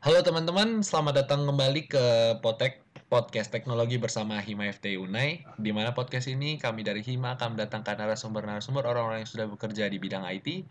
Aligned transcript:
Halo 0.00 0.24
teman-teman, 0.24 0.80
selamat 0.80 1.12
datang 1.12 1.44
kembali 1.44 1.84
ke 1.84 2.04
Potek 2.40 2.80
Podcast 3.12 3.52
Teknologi 3.52 4.00
bersama 4.00 4.40
Hima 4.40 4.64
FT 4.72 4.96
Unai. 4.96 5.44
Di 5.60 5.76
mana 5.76 5.92
podcast 5.92 6.24
ini 6.24 6.56
kami 6.56 6.80
dari 6.80 7.04
Hima 7.04 7.36
akan 7.36 7.52
mendatangkan 7.52 8.00
narasumber-narasumber 8.00 8.88
orang-orang 8.88 9.20
yang 9.20 9.28
sudah 9.28 9.44
bekerja 9.52 9.92
di 9.92 10.00
bidang 10.00 10.24
IT 10.24 10.64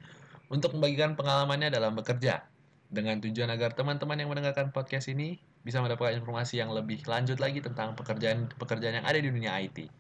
untuk 0.50 0.74
membagikan 0.74 1.14
pengalamannya 1.14 1.70
dalam 1.70 1.94
bekerja. 1.94 2.42
Dengan 2.90 3.22
tujuan 3.22 3.54
agar 3.54 3.78
teman-teman 3.78 4.18
yang 4.18 4.34
mendengarkan 4.34 4.74
podcast 4.74 5.06
ini 5.14 5.38
bisa 5.62 5.78
mendapatkan 5.78 6.18
informasi 6.18 6.58
yang 6.58 6.74
lebih 6.74 7.06
lanjut 7.06 7.38
lagi 7.38 7.62
tentang 7.62 7.94
pekerjaan-pekerjaan 7.94 8.98
yang 8.98 9.06
ada 9.06 9.22
di 9.22 9.30
dunia 9.30 9.62
IT. 9.62 9.94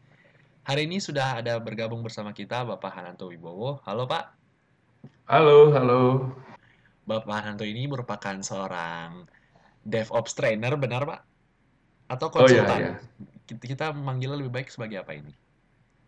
Hari 0.66 0.89
ini 0.89 0.98
sudah 0.98 1.38
ada 1.38 1.61
bergabung 1.61 2.02
bersama 2.02 2.34
kita 2.34 2.66
Bapak 2.66 2.98
Hananto 2.98 3.30
Wibowo. 3.30 3.77
Halo 3.86 4.09
Pak. 4.09 4.34
Halo, 5.30 5.70
halo. 5.70 6.34
Bapak 7.10 7.36
Hananto 7.41 7.66
ini 7.73 7.82
merupakan 7.94 8.36
seorang 8.50 9.09
DevOps 9.94 10.34
trainer, 10.38 10.73
benar 10.84 11.02
Pak? 11.12 11.22
Atau 12.13 12.27
Oh 12.38 12.45
iya, 12.48 12.63
konsultan? 12.63 12.80
iya. 12.81 12.91
Kita, 13.48 13.63
kita 13.72 13.86
memanggilnya 13.98 14.38
lebih 14.41 14.54
baik 14.58 14.70
sebagai 14.76 14.98
apa 15.04 15.12
ini? 15.22 15.34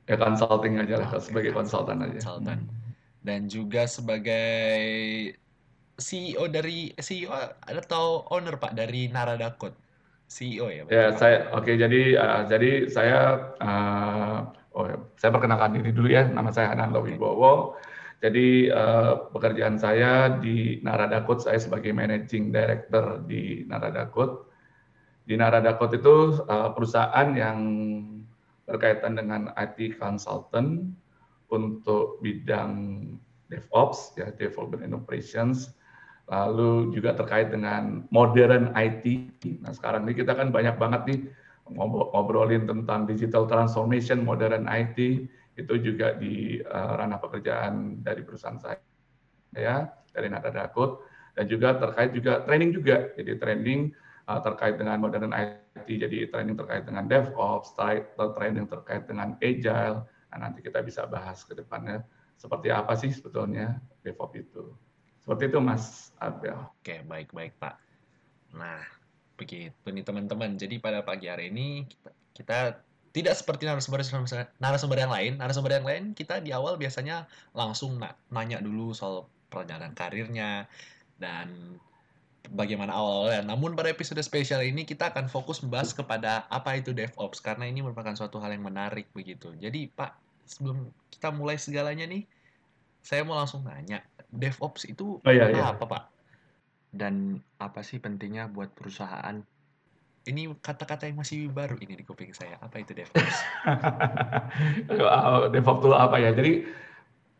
Ya 0.10 0.16
consulting 0.18 0.74
aja 0.84 0.96
lah, 1.02 1.10
Oke, 1.10 1.26
sebagai 1.28 1.52
konsultan 1.58 1.98
aja. 2.06 2.22
konsultan. 2.22 2.60
Hmm. 2.70 2.92
Dan 3.22 3.42
juga 3.50 3.82
sebagai 3.86 4.82
CEO 6.02 6.44
dari 6.50 6.92
CEO 6.98 7.32
atau 7.62 8.06
owner 8.34 8.56
Pak 8.58 8.74
dari 8.74 9.08
Naradakot. 9.08 9.74
CEO 10.28 10.68
ya, 10.72 10.84
betul 10.88 10.96
Ya, 10.96 11.06
Pak? 11.12 11.20
saya 11.20 11.38
oke 11.52 11.72
jadi 11.84 12.02
uh, 12.18 12.42
jadi 12.48 12.70
saya 12.96 13.18
uh, 13.60 14.38
oh 14.78 14.86
ya, 14.88 14.98
saya 15.20 15.32
perkenalkan 15.36 15.76
diri 15.78 15.92
dulu 15.92 16.08
ya. 16.08 16.24
Nama 16.28 16.50
saya 16.56 16.72
Hananto. 16.74 17.04
Wibowo. 17.04 17.76
Jadi 18.22 18.70
uh, 18.70 19.34
pekerjaan 19.34 19.82
saya 19.82 20.38
di 20.38 20.78
Naradakot 20.86 21.42
saya 21.42 21.58
sebagai 21.58 21.90
managing 21.90 22.54
director 22.54 23.26
di 23.26 23.66
Naradakot. 23.66 24.46
Di 25.26 25.34
Naradakot 25.34 25.90
itu 25.98 26.38
uh, 26.46 26.70
perusahaan 26.70 27.34
yang 27.34 27.60
berkaitan 28.70 29.18
dengan 29.18 29.50
IT 29.58 29.98
consultant 29.98 30.94
untuk 31.50 32.22
bidang 32.22 33.04
DevOps 33.50 34.16
ya 34.16 34.32
development 34.38 34.86
and 34.86 34.96
operations 34.96 35.76
lalu 36.32 36.96
juga 36.96 37.12
terkait 37.18 37.52
dengan 37.52 38.08
modern 38.14 38.72
IT. 38.78 39.04
Nah 39.60 39.76
sekarang 39.76 40.08
ini 40.08 40.16
kita 40.16 40.32
kan 40.32 40.54
banyak 40.54 40.80
banget 40.80 41.02
nih 41.10 41.20
ngobrol- 41.76 42.08
ngobrolin 42.16 42.64
tentang 42.64 43.04
digital 43.04 43.50
transformation, 43.52 44.24
modern 44.24 44.70
IT 44.72 45.28
itu 45.60 45.74
juga 45.84 46.16
di 46.16 46.64
uh, 46.64 46.94
ranah 46.96 47.20
pekerjaan 47.20 48.00
dari 48.00 48.24
perusahaan 48.24 48.60
saya 48.60 48.80
ya 49.52 49.92
dari 50.16 50.32
Nada 50.32 50.48
Dakut 50.52 51.04
dan 51.36 51.48
juga 51.48 51.76
terkait 51.76 52.12
juga 52.16 52.44
training 52.48 52.72
juga 52.72 53.12
jadi 53.20 53.36
training 53.36 53.92
uh, 54.32 54.40
terkait 54.40 54.80
dengan 54.80 55.00
modern 55.00 55.32
IT 55.36 55.88
jadi 55.88 56.28
training 56.32 56.56
terkait 56.60 56.84
dengan 56.84 57.08
DevOps, 57.08 57.76
tra- 57.76 58.04
training 58.36 58.68
terkait 58.68 59.08
dengan 59.08 59.36
Agile. 59.40 60.08
Nah, 60.32 60.38
nanti 60.48 60.64
kita 60.64 60.80
bisa 60.84 61.04
bahas 61.08 61.44
ke 61.44 61.56
depannya 61.56 62.04
seperti 62.40 62.72
apa 62.72 62.96
sih 62.96 63.12
sebetulnya 63.12 63.80
DevOps 64.04 64.36
itu. 64.40 64.64
Seperti 65.22 65.52
itu 65.52 65.60
Mas 65.62 66.16
Abel. 66.18 66.58
Oke, 66.82 67.04
baik-baik 67.06 67.56
Pak. 67.62 67.76
Nah, 68.58 68.82
begitu 69.38 69.88
nih 69.88 70.04
teman-teman. 70.04 70.58
Jadi 70.58 70.82
pada 70.82 71.06
pagi 71.06 71.30
hari 71.30 71.54
ini 71.54 71.86
kita 72.34 72.82
tidak 73.12 73.36
seperti 73.36 73.68
narasumber 73.68 74.00
narasumber 74.60 74.98
yang 75.00 75.12
lain. 75.12 75.36
Narasumber 75.36 75.72
yang 75.76 75.88
lain 75.88 76.04
kita 76.16 76.40
di 76.40 76.56
awal 76.56 76.80
biasanya 76.80 77.28
langsung 77.52 78.00
na- 78.00 78.16
nanya 78.32 78.64
dulu 78.64 78.96
soal 78.96 79.28
perjalanan 79.52 79.92
karirnya 79.92 80.72
dan 81.20 81.76
bagaimana 82.50 82.96
awal-awalnya. 82.96 83.44
Namun 83.46 83.76
pada 83.76 83.92
episode 83.92 84.20
spesial 84.24 84.64
ini 84.64 84.88
kita 84.88 85.12
akan 85.12 85.28
fokus 85.28 85.60
membahas 85.60 85.92
kepada 85.92 86.48
apa 86.48 86.80
itu 86.80 86.96
DevOps 86.96 87.44
karena 87.44 87.68
ini 87.68 87.84
merupakan 87.84 88.16
suatu 88.16 88.40
hal 88.40 88.56
yang 88.56 88.64
menarik 88.66 89.12
begitu. 89.12 89.52
Jadi 89.60 89.92
Pak, 89.92 90.16
sebelum 90.48 90.90
kita 91.12 91.30
mulai 91.36 91.60
segalanya 91.60 92.08
nih, 92.08 92.24
saya 93.04 93.28
mau 93.28 93.36
langsung 93.36 93.68
nanya, 93.68 94.02
DevOps 94.32 94.88
itu 94.88 95.20
Oh 95.22 95.32
iya 95.32 95.52
iya. 95.52 95.76
apa 95.76 95.84
Pak? 95.84 96.04
Dan 96.92 97.40
apa 97.60 97.84
sih 97.84 98.00
pentingnya 98.00 98.48
buat 98.48 98.72
perusahaan? 98.72 99.44
Ini 100.22 100.54
kata-kata 100.62 101.10
yang 101.10 101.18
masih 101.18 101.50
baru 101.50 101.82
ini 101.82 101.98
di 101.98 102.06
kuping 102.06 102.30
saya. 102.30 102.62
Apa 102.62 102.78
itu 102.78 102.94
DevOps? 102.94 103.38
DevOps 105.54 105.82
itu 105.82 105.90
apa 105.98 106.18
ya? 106.22 106.30
Jadi 106.30 106.70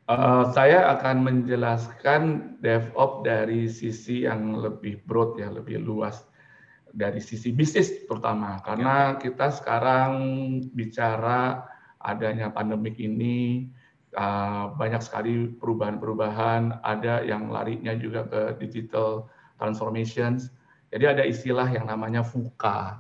uh, 0.10 0.50
saya 0.50 0.90
akan 0.98 1.22
menjelaskan 1.22 2.22
DevOps 2.66 3.22
dari 3.22 3.70
sisi 3.70 4.26
yang 4.26 4.58
lebih 4.58 4.98
broad 5.06 5.38
ya, 5.38 5.54
lebih 5.54 5.78
luas 5.78 6.26
dari 6.92 7.24
sisi 7.24 7.56
bisnis 7.56 8.04
terutama 8.04 8.60
karena 8.68 9.16
kita 9.16 9.48
sekarang 9.48 10.12
bicara 10.76 11.64
adanya 12.04 12.52
pandemik 12.52 13.00
ini 13.00 13.72
uh, 14.18 14.74
banyak 14.76 15.00
sekali 15.00 15.48
perubahan-perubahan, 15.56 16.82
ada 16.84 17.24
yang 17.24 17.48
larinya 17.48 17.96
juga 17.96 18.28
ke 18.28 18.42
digital 18.60 19.30
transformations. 19.62 20.52
Jadi 20.92 21.06
ada 21.08 21.24
istilah 21.24 21.72
yang 21.72 21.88
namanya 21.88 22.20
VUCA. 22.20 23.00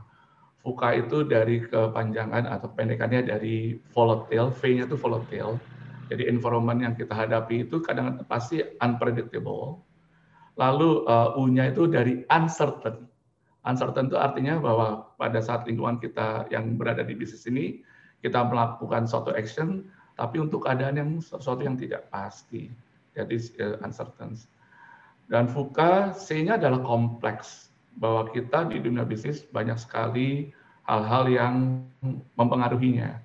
VUCA 0.63 0.89
itu 0.95 1.27
dari 1.27 1.59
kepanjangan 1.67 2.47
atau 2.47 2.71
pendekannya 2.71 3.27
dari 3.27 3.75
volatile, 3.91 4.55
V-nya 4.55 4.87
itu 4.87 4.95
volatile. 4.95 5.59
Jadi 6.07 6.27
environment 6.27 6.79
yang 6.79 6.95
kita 6.95 7.11
hadapi 7.11 7.67
itu 7.67 7.83
kadang 7.83 8.23
pasti 8.27 8.63
unpredictable. 8.79 9.83
Lalu 10.55 11.07
uh, 11.07 11.39
U-nya 11.39 11.71
itu 11.71 11.87
dari 11.87 12.23
uncertain. 12.27 13.07
Uncertain 13.63 14.07
itu 14.07 14.17
artinya 14.19 14.59
bahwa 14.59 15.11
pada 15.15 15.39
saat 15.39 15.67
lingkungan 15.67 15.99
kita 15.99 16.47
yang 16.51 16.75
berada 16.75 17.03
di 17.03 17.15
bisnis 17.15 17.47
ini, 17.47 17.79
kita 18.19 18.43
melakukan 18.43 19.07
suatu 19.07 19.31
action, 19.35 19.87
tapi 20.19 20.39
untuk 20.39 20.67
keadaan 20.67 20.99
yang 20.99 21.11
sesuatu 21.23 21.63
yang 21.63 21.79
tidak 21.79 22.07
pasti. 22.11 22.71
Jadi 23.15 23.35
uh, 23.63 23.83
uncertain. 23.83 24.35
Dan 25.31 25.47
VUCA 25.47 26.11
C-nya 26.11 26.59
adalah 26.59 26.83
kompleks 26.83 27.70
bahwa 27.99 28.29
kita 28.31 28.69
di 28.71 28.79
dunia 28.79 29.03
bisnis 29.03 29.43
banyak 29.51 29.75
sekali 29.75 30.51
hal-hal 30.87 31.27
yang 31.27 31.55
mempengaruhinya. 32.35 33.19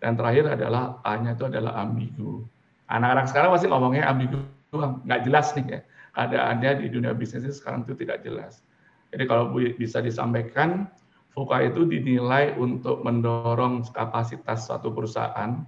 Dan 0.00 0.16
terakhir 0.16 0.56
adalah 0.60 1.00
A-nya 1.04 1.32
itu 1.32 1.48
adalah 1.48 1.80
ambigu. 1.80 2.44
Anak-anak 2.92 3.26
sekarang 3.32 3.50
masih 3.56 3.68
ngomongnya 3.72 4.06
ambigu, 4.06 4.38
nggak 4.76 5.24
jelas 5.24 5.56
nih 5.56 5.66
ya. 5.66 5.80
Keadaannya 6.16 6.70
di 6.80 6.86
dunia 6.88 7.12
bisnis 7.12 7.60
sekarang 7.60 7.84
itu 7.84 7.92
tidak 7.96 8.24
jelas. 8.24 8.64
Jadi 9.12 9.24
kalau 9.28 9.52
bisa 9.52 10.00
disampaikan, 10.00 10.88
VUCA 11.36 11.68
itu 11.68 11.84
dinilai 11.84 12.56
untuk 12.56 13.04
mendorong 13.04 13.84
kapasitas 13.92 14.64
suatu 14.64 14.88
perusahaan 14.88 15.60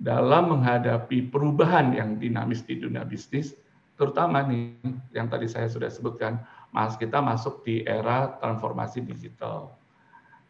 dalam 0.00 0.52
menghadapi 0.52 1.28
perubahan 1.28 1.92
yang 1.92 2.16
dinamis 2.16 2.64
di 2.64 2.80
dunia 2.80 3.04
bisnis, 3.04 3.56
terutama 4.00 4.44
nih 4.44 4.76
yang 5.12 5.28
tadi 5.28 5.48
saya 5.48 5.68
sudah 5.68 5.88
sebutkan, 5.88 6.40
mas 6.76 6.92
kita 7.00 7.24
masuk 7.24 7.64
di 7.64 7.80
era 7.88 8.36
transformasi 8.36 9.00
digital. 9.00 9.72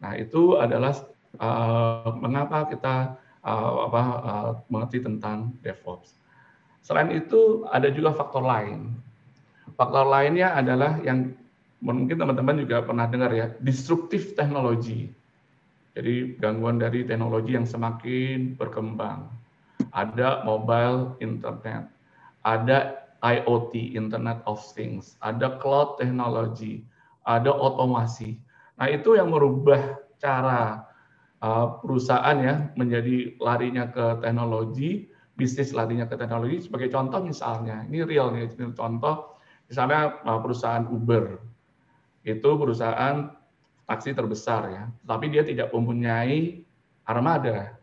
Nah 0.03 0.19
itu 0.19 0.59
adalah 0.59 0.91
uh, 1.39 2.11
mengapa 2.19 2.67
kita 2.67 3.15
uh, 3.47 3.87
apa, 3.87 4.03
uh, 4.27 4.53
mengerti 4.67 5.07
tentang 5.07 5.55
DevOps. 5.63 6.19
Selain 6.83 7.15
itu 7.15 7.63
ada 7.71 7.87
juga 7.95 8.11
faktor 8.11 8.43
lain. 8.43 8.91
Faktor 9.79 10.11
lainnya 10.11 10.51
adalah 10.51 10.99
yang 11.07 11.31
mungkin 11.79 12.19
teman-teman 12.19 12.59
juga 12.67 12.83
pernah 12.83 13.07
dengar 13.07 13.31
ya, 13.31 13.47
disruptive 13.63 14.35
teknologi. 14.35 15.07
Jadi 15.95 16.43
gangguan 16.43 16.83
dari 16.83 17.07
teknologi 17.07 17.55
yang 17.55 17.71
semakin 17.71 18.59
berkembang. 18.59 19.31
Ada 19.95 20.43
mobile 20.43 21.15
internet, 21.23 21.87
ada 22.43 23.06
IoT, 23.25 23.97
Internet 23.97 24.45
of 24.45 24.61
Things, 24.77 25.17
ada 25.25 25.57
cloud 25.63 25.97
technology, 25.97 26.85
ada 27.25 27.51
otomasi. 27.51 28.37
Nah, 28.77 28.93
itu 28.93 29.17
yang 29.17 29.33
merubah 29.33 29.97
cara 30.21 30.85
uh, 31.41 31.81
perusahaan 31.81 32.37
ya 32.37 32.69
menjadi 32.77 33.37
larinya 33.41 33.89
ke 33.89 34.21
teknologi, 34.21 35.09
bisnis 35.37 35.73
larinya 35.73 36.05
ke 36.05 36.17
teknologi. 36.17 36.69
Sebagai 36.69 36.93
contoh 36.93 37.25
misalnya, 37.25 37.85
ini 37.89 38.05
real 38.05 38.33
nih, 38.37 38.53
contoh 38.77 39.41
misalnya 39.69 40.21
uh, 40.29 40.41
perusahaan 40.41 40.85
Uber. 40.85 41.41
Itu 42.27 42.59
perusahaan 42.61 43.33
taksi 43.87 44.13
terbesar 44.13 44.63
ya, 44.69 44.85
tapi 45.07 45.31
dia 45.31 45.47
tidak 45.47 45.73
mempunyai 45.73 46.61
armada. 47.07 47.79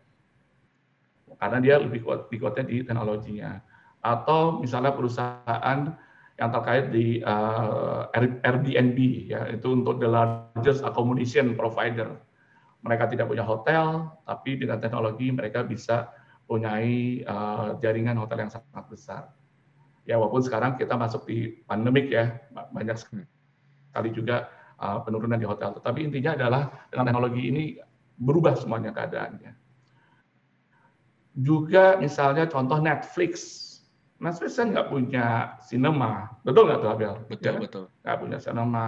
Karena 1.40 1.60
dia 1.60 1.76
lebih 1.82 2.06
kuat, 2.06 2.30
di 2.30 2.84
teknologinya 2.86 3.60
atau 4.04 4.60
misalnya 4.60 4.92
perusahaan 4.92 5.80
yang 6.36 6.50
terkait 6.50 6.92
di 6.92 7.24
uh, 7.24 8.10
Airbnb 8.44 8.98
ya 9.32 9.48
itu 9.54 9.68
untuk 9.72 10.04
the 10.04 10.10
largest 10.10 10.84
accommodation 10.84 11.56
provider 11.56 12.20
mereka 12.84 13.08
tidak 13.08 13.32
punya 13.32 13.46
hotel 13.48 14.12
tapi 14.28 14.60
dengan 14.60 14.82
teknologi 14.84 15.32
mereka 15.32 15.64
bisa 15.64 16.12
punyai 16.44 17.24
uh, 17.24 17.80
jaringan 17.80 18.20
hotel 18.20 18.44
yang 18.44 18.52
sangat 18.52 18.86
besar 18.92 19.24
ya 20.04 20.20
walaupun 20.20 20.44
sekarang 20.44 20.76
kita 20.76 21.00
masuk 21.00 21.24
di 21.24 21.64
pandemik 21.64 22.12
ya 22.12 22.44
banyak 22.52 23.00
sekali 23.00 24.10
juga 24.12 24.52
uh, 24.84 25.00
penurunan 25.04 25.40
di 25.40 25.48
hotel. 25.48 25.76
Tetapi 25.80 26.00
intinya 26.04 26.36
adalah 26.36 26.62
dengan 26.92 27.06
teknologi 27.08 27.44
ini 27.48 27.64
berubah 28.20 28.60
semuanya 28.60 28.92
keadaannya. 28.92 29.52
Juga 31.34 31.98
misalnya 31.98 32.46
contoh 32.46 32.78
Netflix. 32.78 33.63
Netflix 34.24 34.56
kan 34.56 34.72
nggak 34.72 34.88
punya 34.88 35.60
sinema, 35.60 36.32
betul 36.48 36.72
nggak 36.72 36.80
tuh 36.80 36.90
Abel? 36.96 37.14
Betul, 37.28 37.44
ya? 37.44 37.60
betul. 37.60 37.84
Nggak 38.08 38.18
punya 38.24 38.38
sinema. 38.40 38.88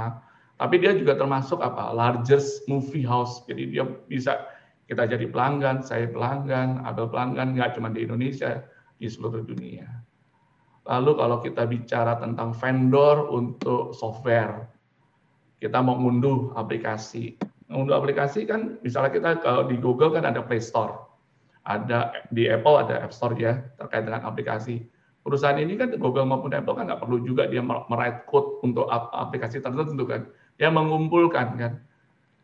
Tapi 0.55 0.75
dia 0.79 0.95
juga 0.95 1.19
termasuk 1.19 1.59
apa? 1.59 1.91
Largest 1.91 2.63
movie 2.71 3.03
house. 3.03 3.43
Jadi 3.43 3.75
dia 3.75 3.83
bisa 4.07 4.47
kita 4.87 5.03
jadi 5.03 5.27
pelanggan, 5.27 5.83
saya 5.83 6.07
pelanggan, 6.07 6.79
Abel 6.87 7.11
pelanggan, 7.11 7.51
nggak 7.59 7.75
cuma 7.75 7.91
di 7.91 8.07
Indonesia, 8.07 8.63
di 8.95 9.11
seluruh 9.11 9.43
dunia. 9.43 9.83
Lalu 10.87 11.11
kalau 11.17 11.38
kita 11.43 11.67
bicara 11.67 12.15
tentang 12.21 12.55
vendor 12.55 13.27
untuk 13.33 13.91
software, 13.91 14.69
kita 15.59 15.81
mau 15.81 15.97
ngunduh 15.97 16.55
aplikasi. 16.55 17.35
Ngunduh 17.67 17.97
aplikasi 17.97 18.45
kan, 18.45 18.77
misalnya 18.85 19.11
kita 19.11 19.29
kalau 19.41 19.65
di 19.65 19.75
Google 19.81 20.13
kan 20.13 20.23
ada 20.23 20.45
Play 20.45 20.61
Store, 20.61 21.09
ada 21.65 22.13
di 22.29 22.45
Apple 22.45 22.77
ada 22.77 23.01
App 23.01 23.11
Store 23.11 23.33
ya 23.33 23.57
terkait 23.81 24.05
dengan 24.05 24.21
aplikasi. 24.23 24.85
Perusahaan 25.25 25.57
ini 25.57 25.74
kan 25.74 25.89
Google 25.98 26.30
maupun 26.30 26.54
Apple 26.54 26.77
kan 26.77 26.86
nggak 26.86 27.01
perlu 27.01 27.18
juga 27.25 27.50
dia 27.50 27.66
merite 27.66 28.30
code 28.30 28.62
untuk 28.62 28.86
aplikasi 28.94 29.57
tertentu 29.57 30.06
kan. 30.06 30.30
Dia 30.62 30.69
mengumpulkan 30.69 31.57
kan. 31.57 31.81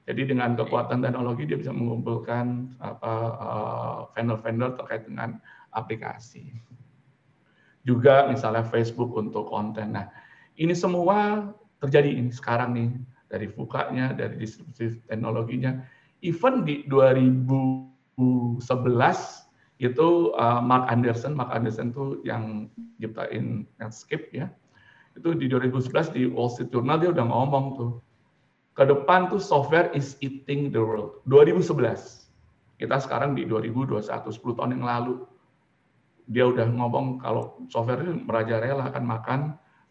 Jadi 0.09 0.33
dengan 0.33 0.57
kekuatan 0.57 1.05
teknologi 1.05 1.45
dia 1.45 1.61
bisa 1.61 1.69
mengumpulkan 1.69 2.73
apa 2.81 3.13
eh, 3.37 3.99
vendor-vendor 4.17 4.81
terkait 4.81 5.05
dengan 5.05 5.37
aplikasi. 5.77 6.57
Juga 7.85 8.25
misalnya 8.33 8.65
Facebook 8.65 9.13
untuk 9.13 9.45
konten. 9.45 9.93
Nah, 9.93 10.09
ini 10.57 10.73
semua 10.73 11.53
terjadi 11.77 12.17
ini 12.17 12.33
sekarang 12.33 12.73
nih 12.73 12.89
dari 13.29 13.45
bukanya, 13.49 14.13
dari 14.17 14.41
distribusi 14.41 14.97
teknologinya. 15.05 15.85
Even 16.25 16.65
di 16.65 16.81
2011 16.89 19.40
itu 19.81 20.29
uh, 20.37 20.61
Mark 20.61 20.85
Anderson, 20.93 21.33
Mark 21.33 21.49
Anderson 21.49 21.89
itu 21.89 22.21
yang 22.21 22.69
ciptain 23.01 23.65
Netscape 23.81 24.29
ya. 24.29 24.47
Itu 25.17 25.33
di 25.33 25.49
2011 25.49 26.13
di 26.13 26.29
Wall 26.29 26.53
Street 26.53 26.69
Journal 26.69 27.01
dia 27.01 27.09
udah 27.09 27.25
ngomong 27.25 27.65
tuh. 27.75 27.91
Ke 28.77 28.85
depan 28.85 29.27
tuh 29.27 29.41
software 29.41 29.89
is 29.97 30.15
eating 30.21 30.69
the 30.69 30.79
world. 30.79 31.19
2011. 31.25 32.29
Kita 32.77 32.97
sekarang 33.01 33.33
di 33.33 33.49
2021, 33.49 34.05
10 34.05 34.57
tahun 34.57 34.77
yang 34.77 34.85
lalu 34.85 35.25
dia 36.31 36.47
udah 36.47 36.63
ngomong 36.69 37.19
kalau 37.19 37.59
software 37.67 38.05
itu 38.05 38.15
merajalela 38.23 38.87
akan 38.87 39.03
makan 39.03 39.39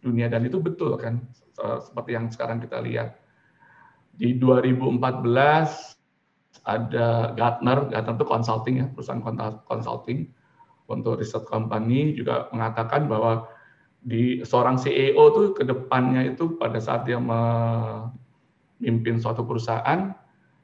dunia 0.01 0.33
dan 0.33 0.47
itu 0.49 0.57
betul 0.57 0.97
kan 0.97 1.21
seperti 1.85 2.17
yang 2.17 2.33
sekarang 2.33 2.63
kita 2.65 2.81
lihat 2.81 3.21
di 4.17 4.41
2014 4.41 6.00
ada 6.65 7.33
Gartner, 7.37 7.89
Gartner 7.89 8.15
itu 8.17 8.27
consulting 8.29 8.75
ya 8.85 8.87
perusahaan 8.93 9.23
consulting 9.65 10.29
untuk 10.91 11.23
riset 11.23 11.47
company 11.47 12.19
juga 12.19 12.51
mengatakan 12.51 13.07
bahwa 13.07 13.47
di 14.01 14.41
seorang 14.43 14.81
CEO 14.81 15.21
tuh 15.33 15.53
ke 15.53 15.63
depannya 15.63 16.33
itu 16.33 16.57
pada 16.57 16.81
saat 16.81 17.05
dia 17.05 17.21
memimpin 17.21 19.21
suatu 19.21 19.45
perusahaan 19.45 20.17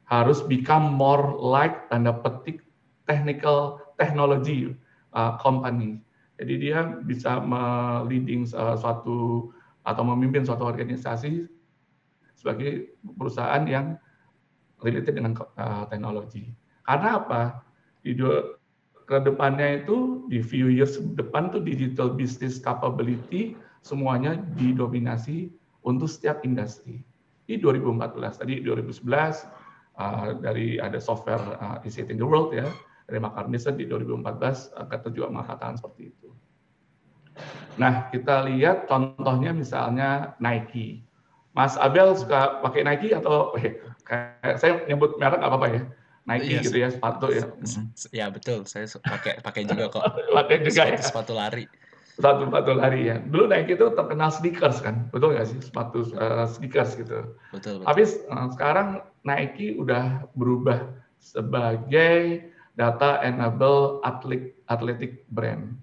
harus 0.08 0.40
become 0.46 0.96
more 0.96 1.36
like 1.36 1.90
tanda 1.92 2.14
petik 2.14 2.62
technical 3.04 3.82
technology 4.00 4.72
uh, 5.12 5.36
company. 5.38 6.00
Jadi 6.36 6.68
dia 6.68 7.00
bisa 7.04 7.40
meliding 7.40 8.44
uh, 8.52 8.76
suatu 8.76 9.48
atau 9.86 10.02
memimpin 10.02 10.44
suatu 10.44 10.66
organisasi 10.66 11.46
sebagai 12.36 12.92
perusahaan 13.16 13.64
yang 13.64 13.96
related 14.84 15.16
dengan 15.16 15.36
uh, 15.56 15.84
teknologi. 15.88 16.52
Karena 16.84 17.20
apa? 17.22 17.64
Di 18.04 18.12
dua, 18.12 18.56
ke 19.06 19.22
depannya 19.22 19.86
itu 19.86 20.26
di 20.26 20.42
few 20.42 20.68
years 20.68 20.98
depan 21.14 21.54
tuh 21.54 21.62
digital 21.62 22.12
business 22.12 22.58
capability 22.58 23.54
semuanya 23.86 24.42
didominasi 24.58 25.48
untuk 25.86 26.10
setiap 26.10 26.42
industri. 26.42 27.06
Di 27.46 27.62
2014 27.62 28.42
tadi 28.42 28.58
2011 28.66 29.06
uh, 29.96 30.34
dari 30.42 30.82
ada 30.82 30.98
software 30.98 31.42
uh, 31.62 31.78
is 31.86 31.94
it 31.94 32.10
in 32.10 32.18
the 32.18 32.26
world 32.26 32.50
ya 32.50 32.66
dari 33.06 33.22
McCartney 33.22 33.62
di 33.78 33.86
2014 33.86 34.74
kata 34.90 35.08
juga 35.14 35.30
mengatakan 35.30 35.78
seperti 35.78 36.10
itu. 36.10 36.28
Nah, 37.76 38.08
kita 38.10 38.48
lihat 38.48 38.90
contohnya 38.90 39.52
misalnya 39.52 40.34
Nike. 40.42 41.04
Mas 41.52 41.76
Abel 41.80 42.12
suka 42.16 42.60
pakai 42.60 42.84
Nike 42.84 43.16
atau 43.16 43.54
eh, 43.56 43.80
saya 44.56 44.82
nyebut 44.86 45.18
merek 45.18 45.40
apa 45.42 45.56
apa 45.58 45.68
ya? 45.70 45.82
Nike 46.26 46.58
yes. 46.58 46.62
gitu 46.66 46.76
ya 46.82 46.88
sepatu 46.90 47.26
ya. 47.30 47.44
Ya 48.10 48.26
betul, 48.26 48.66
saya 48.66 48.90
pakai 48.98 49.38
pakai 49.38 49.62
juga 49.62 49.86
kok. 49.86 50.02
pakai 50.36 50.66
juga 50.66 50.82
sepatu, 50.82 50.90
ya. 50.90 50.98
Sepatu 50.98 51.32
lari. 51.38 51.64
Sepatu 52.18 52.42
sepatu 52.50 52.72
lari 52.74 53.00
ya. 53.06 53.16
Dulu 53.22 53.46
Nike 53.46 53.78
itu 53.78 53.86
terkenal 53.94 54.30
sneakers 54.34 54.82
kan, 54.82 55.06
betul 55.14 55.38
nggak 55.38 55.46
sih 55.46 55.58
sepatu 55.62 56.02
uh, 56.18 56.50
sneakers 56.50 56.98
gitu. 56.98 57.30
Betul. 57.54 57.78
betul. 57.78 57.86
Tapi 57.86 58.02
uh, 58.26 58.48
sekarang 58.58 58.88
Nike 59.22 59.78
udah 59.78 60.26
berubah 60.34 60.90
sebagai 61.22 62.50
data 62.74 63.22
enable 63.22 64.02
atlet 64.02 64.50
athletic 64.66 65.22
brand. 65.30 65.78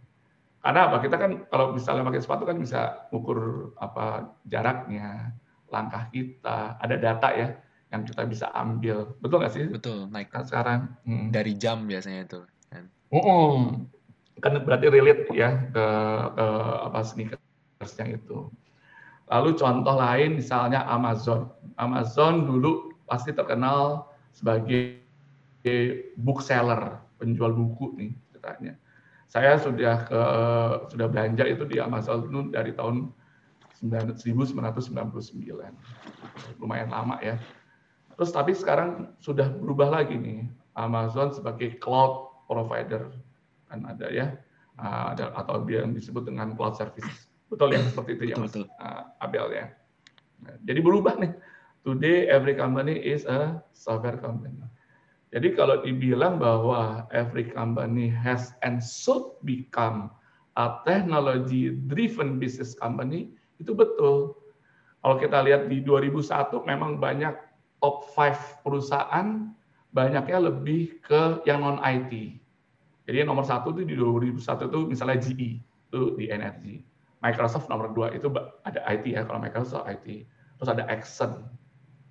Karena 0.59 0.91
apa? 0.91 0.99
Kita 0.99 1.15
kan 1.15 1.47
kalau 1.47 1.71
misalnya 1.71 2.03
pakai 2.03 2.23
sepatu 2.23 2.43
kan 2.43 2.59
bisa 2.59 3.07
ukur 3.15 3.71
apa 3.79 4.35
jaraknya, 4.47 5.31
langkah 5.71 6.07
kita, 6.11 6.79
ada 6.83 6.95
data 6.99 7.29
ya 7.31 7.47
yang 7.93 8.01
kita 8.09 8.25
bisa 8.25 8.49
ambil. 8.57 9.13
Betul 9.21 9.37
nggak 9.45 9.53
sih? 9.53 9.65
Betul. 9.69 10.09
Naik 10.09 10.33
kan 10.33 10.49
sekarang 10.49 10.97
hmm. 11.05 11.29
dari 11.29 11.53
jam 11.53 11.85
biasanya 11.85 12.25
itu. 12.25 12.41
Kan. 12.73 12.89
Uh 13.13 13.77
Kan 14.41 14.59
berarti 14.65 14.89
relate 14.89 15.29
ya 15.31 15.69
ke, 15.71 15.85
ke 16.33 16.45
apa 16.89 16.99
sneakersnya 17.05 18.17
itu. 18.17 18.49
Lalu 19.29 19.55
contoh 19.55 19.95
lain 19.95 20.41
misalnya 20.41 20.83
Amazon. 20.89 21.47
Amazon 21.79 22.49
dulu 22.49 22.91
pasti 23.07 23.31
terkenal 23.31 24.09
sebagai 24.33 24.99
bookseller, 26.19 26.99
penjual 27.21 27.55
buku 27.55 27.95
nih 27.95 28.11
ceritanya. 28.33 28.73
Saya 29.31 29.55
sudah 29.61 29.95
ke 30.09 30.21
sudah 30.91 31.07
belanja 31.07 31.47
itu 31.47 31.63
di 31.63 31.79
Amazon 31.79 32.27
itu 32.27 32.39
dari 32.51 32.75
tahun 32.75 33.13
1999. 33.79 34.51
Lumayan 36.59 36.89
lama 36.91 37.15
ya. 37.23 37.39
Terus 38.17 38.31
tapi 38.31 38.53
sekarang 38.53 39.13
sudah 39.17 39.49
berubah 39.49 39.89
lagi 40.01 40.15
nih. 40.17 40.45
Amazon 40.73 41.29
sebagai 41.29 41.77
cloud 41.77 42.33
provider 42.49 43.13
kan 43.69 43.85
ada 43.85 44.09
ya. 44.09 44.33
Ah, 44.73 45.13
ada 45.13 45.29
atau 45.37 45.61
yang 45.69 45.93
disebut 45.93 46.25
dengan 46.25 46.57
cloud 46.57 46.73
service. 46.73 47.29
Betul 47.45 47.77
ya 47.77 47.81
seperti 47.85 48.17
itu 48.17 48.23
ya 48.33 48.35
Mas 48.41 48.53
betul. 48.53 48.65
Ah, 48.81 49.13
Abel 49.21 49.53
ya. 49.53 49.69
Nah, 50.41 50.57
jadi 50.65 50.79
berubah 50.81 51.21
nih. 51.21 51.33
Today 51.83 52.31
every 52.31 52.55
company 52.55 52.95
is 52.95 53.27
a 53.27 53.59
software 53.75 54.17
company. 54.17 54.55
Jadi 55.33 55.57
kalau 55.57 55.81
dibilang 55.81 56.39
bahwa 56.39 57.09
every 57.11 57.49
company 57.49 58.07
has 58.07 58.53
and 58.63 58.79
should 58.79 59.25
become 59.43 60.13
a 60.55 60.79
technology 60.85 61.73
driven 61.89 62.37
business 62.37 62.77
company, 62.77 63.33
itu 63.57 63.73
betul. 63.73 64.37
Kalau 65.03 65.15
kita 65.19 65.43
lihat 65.43 65.67
di 65.67 65.83
2001 65.83 66.63
memang 66.63 67.01
banyak 67.01 67.35
top 67.83 68.07
5 68.15 68.63
perusahaan 68.63 69.51
banyaknya 69.91 70.39
lebih 70.39 71.03
ke 71.03 71.43
yang 71.43 71.59
non 71.59 71.83
IT. 71.83 72.39
Jadi 73.03 73.15
yang 73.19 73.35
nomor 73.35 73.43
satu 73.43 73.75
itu 73.75 73.83
di 73.83 73.99
2001 73.99 74.39
itu 74.71 74.79
misalnya 74.87 75.19
GE 75.19 75.59
itu 75.59 76.01
di 76.15 76.31
energi. 76.31 76.79
Microsoft 77.19 77.67
nomor 77.67 77.91
dua 77.91 78.11
itu 78.15 78.31
ada 78.63 78.79
IT 78.87 79.03
ya 79.11 79.27
kalau 79.27 79.43
Microsoft 79.43 79.83
IT. 79.91 80.23
Terus 80.59 80.69
ada 80.71 80.87
Exxon 80.87 81.43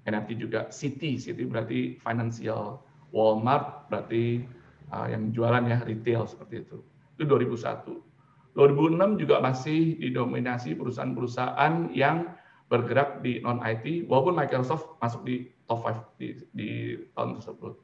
energi 0.05 0.37
juga. 0.37 0.69
Citi, 0.69 1.17
Citi 1.17 1.49
berarti 1.49 1.97
financial 2.01 2.85
Walmart 3.13 3.89
berarti 3.89 4.45
uh, 4.93 5.09
yang 5.09 5.33
jualan 5.33 5.65
ya 5.69 5.81
retail 5.89 6.29
seperti 6.29 6.69
itu. 6.69 6.85
Itu 7.17 7.25
2001. 7.29 8.13
2006 8.53 9.21
juga 9.25 9.41
masih 9.41 9.97
didominasi 9.97 10.77
perusahaan-perusahaan 10.77 11.89
yang 11.97 12.29
bergerak 12.73 13.21
di 13.21 13.45
non 13.45 13.61
IT 13.61 14.09
walaupun 14.09 14.33
Microsoft 14.33 14.97
masuk 15.05 15.29
di 15.29 15.53
top 15.69 15.85
5 15.85 16.17
di, 16.17 16.41
di 16.57 16.71
tahun 17.13 17.37
tersebut. 17.37 17.77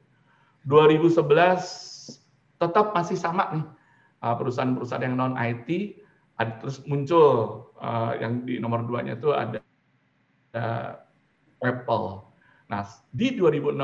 2011 0.65 1.29
tetap 2.57 2.91
masih 2.97 3.13
sama 3.13 3.53
nih 3.53 3.65
uh, 4.25 4.35
perusahaan-perusahaan 4.35 5.05
yang 5.05 5.13
non 5.13 5.37
IT 5.37 6.01
ada 6.41 6.57
terus 6.57 6.81
muncul 6.89 7.61
uh, 7.77 8.17
yang 8.17 8.41
di 8.49 8.57
nomor 8.57 8.81
duanya 8.89 9.13
itu 9.13 9.29
ada, 9.29 9.61
ada 10.49 10.67
Apple. 11.61 12.25
Nah, 12.71 12.81
di 13.13 13.37
2016 13.37 13.77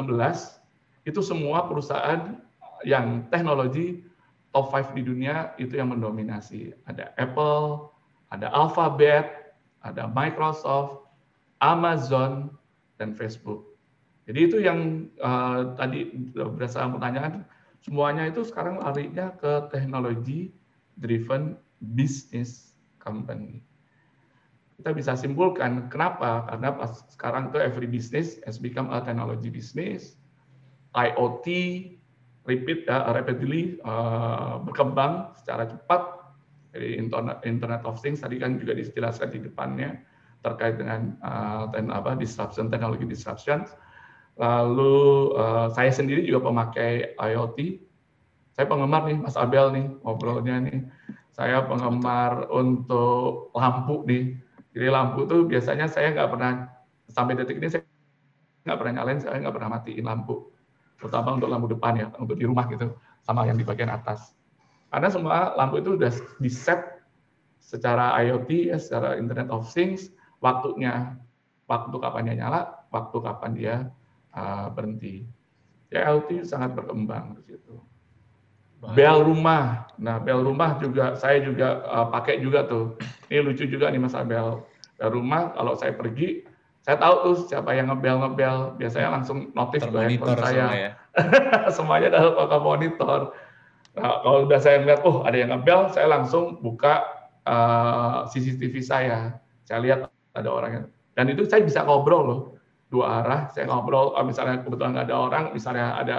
itu 1.05 1.21
semua 1.21 1.69
perusahaan 1.69 2.41
yang 2.81 3.29
teknologi 3.29 4.01
top 4.55 4.73
5 4.73 4.97
di 4.97 5.03
dunia 5.05 5.53
itu 5.61 5.77
yang 5.77 5.93
mendominasi. 5.93 6.73
Ada 6.87 7.11
Apple, 7.19 7.91
ada 8.31 8.47
Alphabet, 8.55 9.44
ada 9.85 10.09
Microsoft, 10.09 11.05
Amazon, 11.61 12.49
dan 12.97 13.13
Facebook. 13.13 13.77
Jadi 14.25 14.39
itu 14.41 14.57
yang 14.57 15.05
uh, 15.21 15.77
tadi 15.77 16.09
berdasarkan 16.33 16.97
pertanyaan, 16.97 17.33
semuanya 17.85 18.25
itu 18.25 18.41
sekarang 18.41 18.81
larinya 18.81 19.29
ke 19.37 19.69
teknologi 19.69 20.49
driven 20.97 21.53
business 21.93 22.73
company. 22.97 23.61
Kita 24.81 24.91
bisa 24.91 25.13
simpulkan 25.13 25.87
kenapa? 25.93 26.49
Karena 26.49 26.73
pas 26.73 27.05
sekarang 27.13 27.53
tuh 27.53 27.61
every 27.61 27.85
business 27.85 28.41
has 28.43 28.57
become 28.57 28.89
a 28.89 28.99
technology 29.05 29.53
business. 29.53 30.17
IoT 30.97 31.47
repeat 32.49 32.89
ya, 32.89 33.13
rapidly 33.13 33.77
uh, 33.85 34.57
berkembang 34.65 35.37
secara 35.37 35.69
cepat 35.69 36.24
jadi 36.75 36.99
internet, 37.47 37.81
of 37.87 37.95
things 38.03 38.19
tadi 38.19 38.35
kan 38.35 38.59
juga 38.59 38.75
dijelaskan 38.75 39.31
di 39.31 39.39
depannya 39.47 39.95
terkait 40.43 40.75
dengan 40.75 41.15
uh, 41.23 41.71
ten, 41.71 41.87
apa 41.89 42.19
disruption 42.19 42.67
teknologi 42.67 43.07
disruption. 43.07 43.63
Lalu 44.35 45.31
uh, 45.39 45.71
saya 45.71 45.89
sendiri 45.89 46.27
juga 46.27 46.51
pemakai 46.51 47.15
IoT. 47.15 47.79
Saya 48.51 48.67
penggemar 48.67 49.07
nih 49.07 49.17
Mas 49.23 49.39
Abel 49.39 49.71
nih 49.71 49.87
ngobrolnya 50.03 50.59
nih. 50.67 50.83
Saya 51.31 51.63
penggemar 51.63 52.51
untuk 52.51 53.55
lampu 53.55 54.03
nih. 54.03 54.35
Jadi 54.75 54.87
lampu 54.91 55.23
tuh 55.23 55.47
biasanya 55.47 55.87
saya 55.87 56.11
nggak 56.11 56.29
pernah 56.35 56.67
sampai 57.07 57.39
detik 57.39 57.63
ini 57.63 57.71
saya 57.71 57.87
nggak 58.67 58.77
pernah 58.81 58.93
nyalain, 58.99 59.19
saya 59.23 59.39
nggak 59.39 59.55
pernah 59.55 59.69
matiin 59.79 60.05
lampu. 60.05 60.51
Terutama 60.99 61.39
untuk 61.39 61.47
lampu 61.47 61.67
depan 61.71 61.93
ya, 61.95 62.07
untuk 62.19 62.35
di 62.35 62.43
rumah 62.43 62.67
gitu, 62.67 62.91
sama 63.23 63.47
yang 63.47 63.55
di 63.55 63.63
bagian 63.63 63.91
atas. 63.93 64.35
Karena 64.95 65.11
semua 65.11 65.51
lampu 65.59 65.83
itu 65.83 65.99
sudah 65.99 66.07
di 66.39 66.47
set 66.47 66.79
secara 67.59 68.15
IoT, 68.23 68.71
ya, 68.71 68.79
secara 68.79 69.19
Internet 69.19 69.51
of 69.51 69.67
Things, 69.67 70.07
waktunya, 70.39 71.19
waktu 71.67 71.91
kapan 71.99 72.31
dia 72.31 72.35
nyala, 72.39 72.79
waktu 72.95 73.17
kapan 73.19 73.51
dia 73.59 73.75
uh, 74.31 74.71
berhenti. 74.71 75.27
Ya, 75.91 76.15
IoT 76.15 76.47
sangat 76.47 76.79
berkembang 76.79 77.35
di 77.35 77.43
situ. 77.43 77.75
Bel 78.95 79.19
rumah, 79.19 79.83
nah 79.99 80.15
bel 80.15 80.39
rumah 80.39 80.79
juga 80.79 81.19
saya 81.19 81.43
juga 81.43 81.83
uh, 81.91 82.07
pakai 82.07 82.39
juga 82.39 82.63
tuh. 82.63 82.95
Ini 83.27 83.43
lucu 83.43 83.67
juga 83.67 83.91
nih 83.91 83.99
Mas 83.99 84.15
Abel. 84.15 84.63
Bel 84.95 85.11
rumah 85.11 85.51
kalau 85.59 85.75
saya 85.75 85.91
pergi, 85.91 86.47
saya 86.87 86.95
tahu 87.03 87.15
tuh 87.19 87.35
siapa 87.51 87.75
yang 87.75 87.91
ngebel 87.91 88.15
ngebel. 88.23 88.79
Biasanya 88.79 89.11
langsung 89.11 89.51
notif 89.51 89.83
ke 89.83 89.99
handphone 89.99 90.39
saya. 90.39 90.65
Ya. 90.71 90.91
Semuanya 91.75 92.15
dalam 92.15 92.63
monitor 92.63 93.35
Nah, 93.95 94.19
kalau 94.27 94.43
udah 94.43 94.59
saya 94.59 94.83
lihat, 94.83 95.07
oh 95.07 95.23
ada 95.23 95.37
yang 95.39 95.55
ngebel, 95.55 95.87
saya 95.95 96.11
langsung 96.11 96.59
buka 96.59 97.07
uh, 97.47 98.27
eh, 98.27 98.35
CCTV 98.35 98.83
saya. 98.83 99.39
Saya 99.63 99.79
lihat 99.79 99.99
ada 100.35 100.49
orangnya. 100.51 100.91
Dan 101.15 101.31
itu 101.31 101.47
saya 101.47 101.63
bisa 101.63 101.87
ngobrol 101.87 102.23
loh, 102.27 102.41
dua 102.91 103.23
arah. 103.23 103.41
Saya 103.55 103.71
ngobrol, 103.71 104.11
oh, 104.11 104.25
misalnya 104.27 104.59
kebetulan 104.67 104.99
nggak 104.99 105.07
ada 105.07 105.15
orang, 105.15 105.43
misalnya 105.55 105.95
ada 105.95 106.17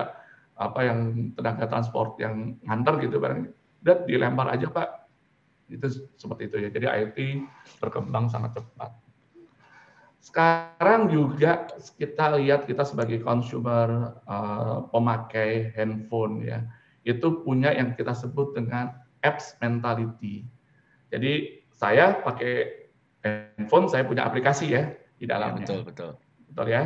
apa 0.57 0.81
yang 0.89 1.31
tenaga 1.37 1.69
transport 1.69 2.17
yang 2.17 2.57
nganter 2.65 2.97
gitu 3.05 3.21
barang, 3.21 3.53
udah 3.85 3.97
dilempar 4.09 4.49
aja 4.49 4.73
pak. 4.73 4.89
Itu 5.69 6.17
seperti 6.17 6.49
itu 6.49 6.57
ya. 6.65 6.69
Jadi 6.73 6.87
IoT 6.89 7.19
berkembang 7.85 8.33
sangat 8.33 8.57
cepat. 8.57 8.89
Sekarang 10.25 11.13
juga 11.13 11.69
kita 12.01 12.41
lihat 12.41 12.65
kita 12.65 12.89
sebagai 12.89 13.21
consumer 13.21 14.17
uh, 14.25 14.89
pemakai 14.89 15.77
handphone 15.77 16.41
ya 16.41 16.65
itu 17.07 17.47
punya 17.47 17.71
yang 17.71 17.95
kita 17.95 18.13
sebut 18.13 18.53
dengan 18.59 18.99
apps 19.23 19.55
mentality. 19.63 20.43
Jadi 21.15 21.63
saya 21.71 22.19
pakai 22.21 22.87
handphone, 23.23 23.87
saya 23.87 24.03
punya 24.03 24.27
aplikasi 24.27 24.75
ya 24.75 24.91
di 25.17 25.25
iya, 25.25 25.39
dalamnya. 25.39 25.63
Ya, 25.63 25.67
betul, 25.67 25.81
betul. 25.87 26.11
Betul 26.51 26.67
ya. 26.67 26.83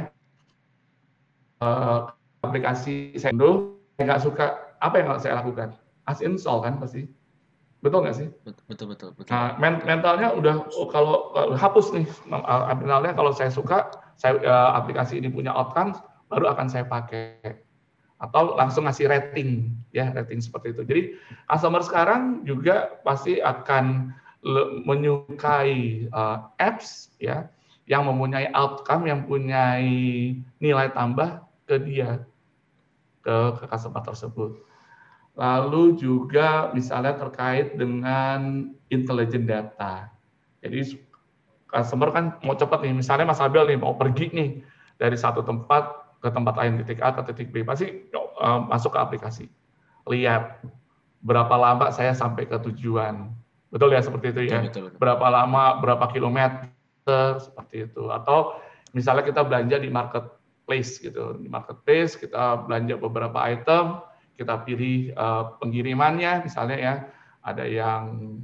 Uh, 1.60 2.12
aplikasi 2.44 3.16
saya 3.16 3.32
dulu, 3.32 3.80
saya 3.96 4.04
nggak 4.12 4.22
suka, 4.22 4.46
apa 4.80 4.94
yang 5.00 5.08
saya 5.16 5.40
lakukan? 5.40 5.76
As 6.04 6.20
install 6.20 6.60
kan 6.64 6.76
pasti. 6.76 7.08
Betul 7.80 8.04
nggak 8.04 8.16
sih? 8.16 8.28
Betul, 8.44 8.92
betul, 8.92 9.08
betul. 9.16 9.32
Nah, 9.32 9.56
mentalnya 9.60 10.36
udah 10.36 10.68
oh, 10.76 10.88
kalau, 10.92 11.32
kalau 11.32 11.56
hapus 11.56 11.96
nih, 11.96 12.06
mentalnya 12.28 13.16
kalau 13.16 13.32
saya 13.32 13.48
suka, 13.48 13.88
saya 14.20 14.36
uh, 14.44 14.76
aplikasi 14.76 15.16
ini 15.16 15.32
punya 15.32 15.48
outcome, 15.56 15.96
baru 16.28 16.52
akan 16.52 16.68
saya 16.68 16.84
pakai 16.84 17.40
atau 18.20 18.52
langsung 18.54 18.84
ngasih 18.84 19.08
rating 19.08 19.72
ya 19.96 20.12
rating 20.12 20.44
seperti 20.44 20.76
itu. 20.76 20.82
Jadi 20.84 21.02
customer 21.48 21.80
sekarang 21.80 22.44
juga 22.44 23.00
pasti 23.00 23.40
akan 23.40 24.12
menyukai 24.88 26.08
uh, 26.12 26.48
apps 26.56 27.12
ya 27.20 27.48
yang 27.84 28.06
mempunyai 28.06 28.48
outcome 28.54 29.08
yang 29.08 29.26
punya 29.26 29.76
nilai 30.62 30.88
tambah 30.94 31.44
ke 31.68 31.76
dia 31.80 32.24
ke, 33.20 33.34
ke 33.60 33.64
customer 33.68 34.00
tersebut. 34.04 34.62
Lalu 35.36 35.96
juga 35.96 36.70
misalnya 36.76 37.16
terkait 37.16 37.76
dengan 37.76 38.70
intelligent 38.92 39.48
data. 39.48 40.12
Jadi 40.60 41.00
customer 41.68 42.08
kan 42.12 42.24
mau 42.44 42.56
cepat 42.56 42.84
nih, 42.84 42.94
misalnya 42.96 43.28
Mas 43.28 43.40
Abel 43.40 43.68
nih 43.68 43.78
mau 43.80 43.96
pergi 43.96 44.28
nih 44.32 44.50
dari 45.00 45.16
satu 45.16 45.40
tempat 45.40 45.99
ke 46.20 46.28
tempat 46.28 46.54
lain 46.60 46.84
titik 46.84 47.00
A 47.00 47.16
ke 47.16 47.24
titik 47.32 47.48
B 47.50 47.64
pasti 47.64 48.12
uh, 48.12 48.60
masuk 48.68 48.92
ke 48.92 49.00
aplikasi. 49.00 49.46
Lihat 50.04 50.60
berapa 51.24 51.52
lama 51.56 51.88
saya 51.92 52.12
sampai 52.12 52.44
ke 52.44 52.60
tujuan. 52.70 53.32
Betul 53.72 53.96
ya 53.96 54.04
seperti 54.04 54.36
itu 54.36 54.42
ya? 54.52 54.60
Betul, 54.64 54.92
betul. 54.92 54.98
berapa 55.00 55.26
lama 55.32 55.80
berapa 55.80 56.04
kilometer 56.12 57.40
seperti 57.40 57.88
itu. 57.88 58.12
Atau 58.12 58.60
misalnya 58.92 59.24
kita 59.24 59.40
belanja 59.44 59.80
di 59.80 59.88
marketplace 59.88 61.00
gitu. 61.00 61.40
Di 61.40 61.48
marketplace 61.48 62.20
kita 62.20 62.68
belanja 62.68 63.00
beberapa 63.00 63.40
item 63.48 64.04
kita 64.36 64.60
pilih 64.68 65.16
uh, 65.16 65.56
pengirimannya. 65.56 66.44
Misalnya 66.44 66.76
ya 66.76 66.94
ada 67.40 67.64
yang 67.64 68.36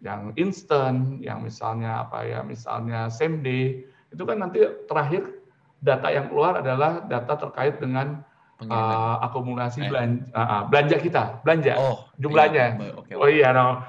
yang 0.00 0.32
instant 0.36 1.20
yang 1.24 1.40
misalnya 1.40 2.04
apa 2.04 2.28
ya? 2.28 2.44
Misalnya 2.44 3.08
same 3.08 3.40
day. 3.40 3.88
Itu 4.10 4.26
kan 4.28 4.42
nanti 4.44 4.60
terakhir 4.90 5.39
data 5.80 6.08
yang 6.12 6.28
keluar 6.28 6.60
adalah 6.60 7.04
data 7.08 7.34
terkait 7.40 7.80
dengan 7.80 8.20
uh, 8.68 9.16
akumulasi 9.24 9.84
eh. 9.84 9.88
belanja, 9.88 10.24
uh, 10.36 10.62
belanja 10.68 10.96
kita, 11.00 11.22
belanja 11.40 11.72
oh, 11.80 12.04
jumlahnya. 12.20 12.66
Iya. 12.76 12.76
Okay, 12.76 12.90
okay. 13.00 13.14
Oh 13.16 13.28
iya, 13.28 13.48
no. 13.56 13.80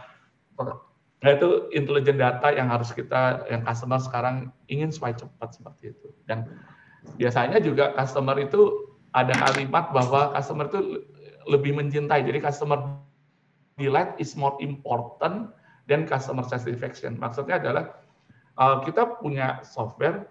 Nah 1.22 1.30
itu 1.38 1.70
intelijen 1.76 2.18
data 2.18 2.50
yang 2.50 2.72
harus 2.72 2.90
kita, 2.96 3.46
yang 3.52 3.62
customer 3.68 4.00
sekarang 4.02 4.50
ingin 4.72 4.90
supaya 4.90 5.14
cepat 5.14 5.54
seperti 5.54 5.94
itu. 5.94 6.08
Dan 6.26 6.50
biasanya 7.20 7.62
juga 7.62 7.94
customer 7.94 8.40
itu 8.42 8.90
ada 9.12 9.36
kalimat 9.36 9.92
bahwa 9.92 10.34
customer 10.34 10.72
itu 10.72 11.06
lebih 11.46 11.78
mencintai. 11.78 12.26
Jadi 12.26 12.40
customer 12.42 12.98
delight 13.78 14.18
is 14.18 14.34
more 14.34 14.58
important 14.64 15.52
than 15.86 16.10
customer 16.10 16.42
satisfaction. 16.48 17.22
Maksudnya 17.22 17.62
adalah 17.62 18.02
uh, 18.58 18.82
kita 18.82 19.22
punya 19.22 19.62
software 19.62 20.26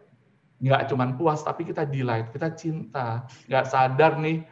nggak 0.61 0.93
cuma 0.93 1.09
puas 1.17 1.41
tapi 1.41 1.65
kita 1.65 1.89
delight 1.89 2.29
kita 2.31 2.53
cinta. 2.55 3.25
Nggak 3.49 3.65
sadar 3.69 4.21
nih 4.21 4.45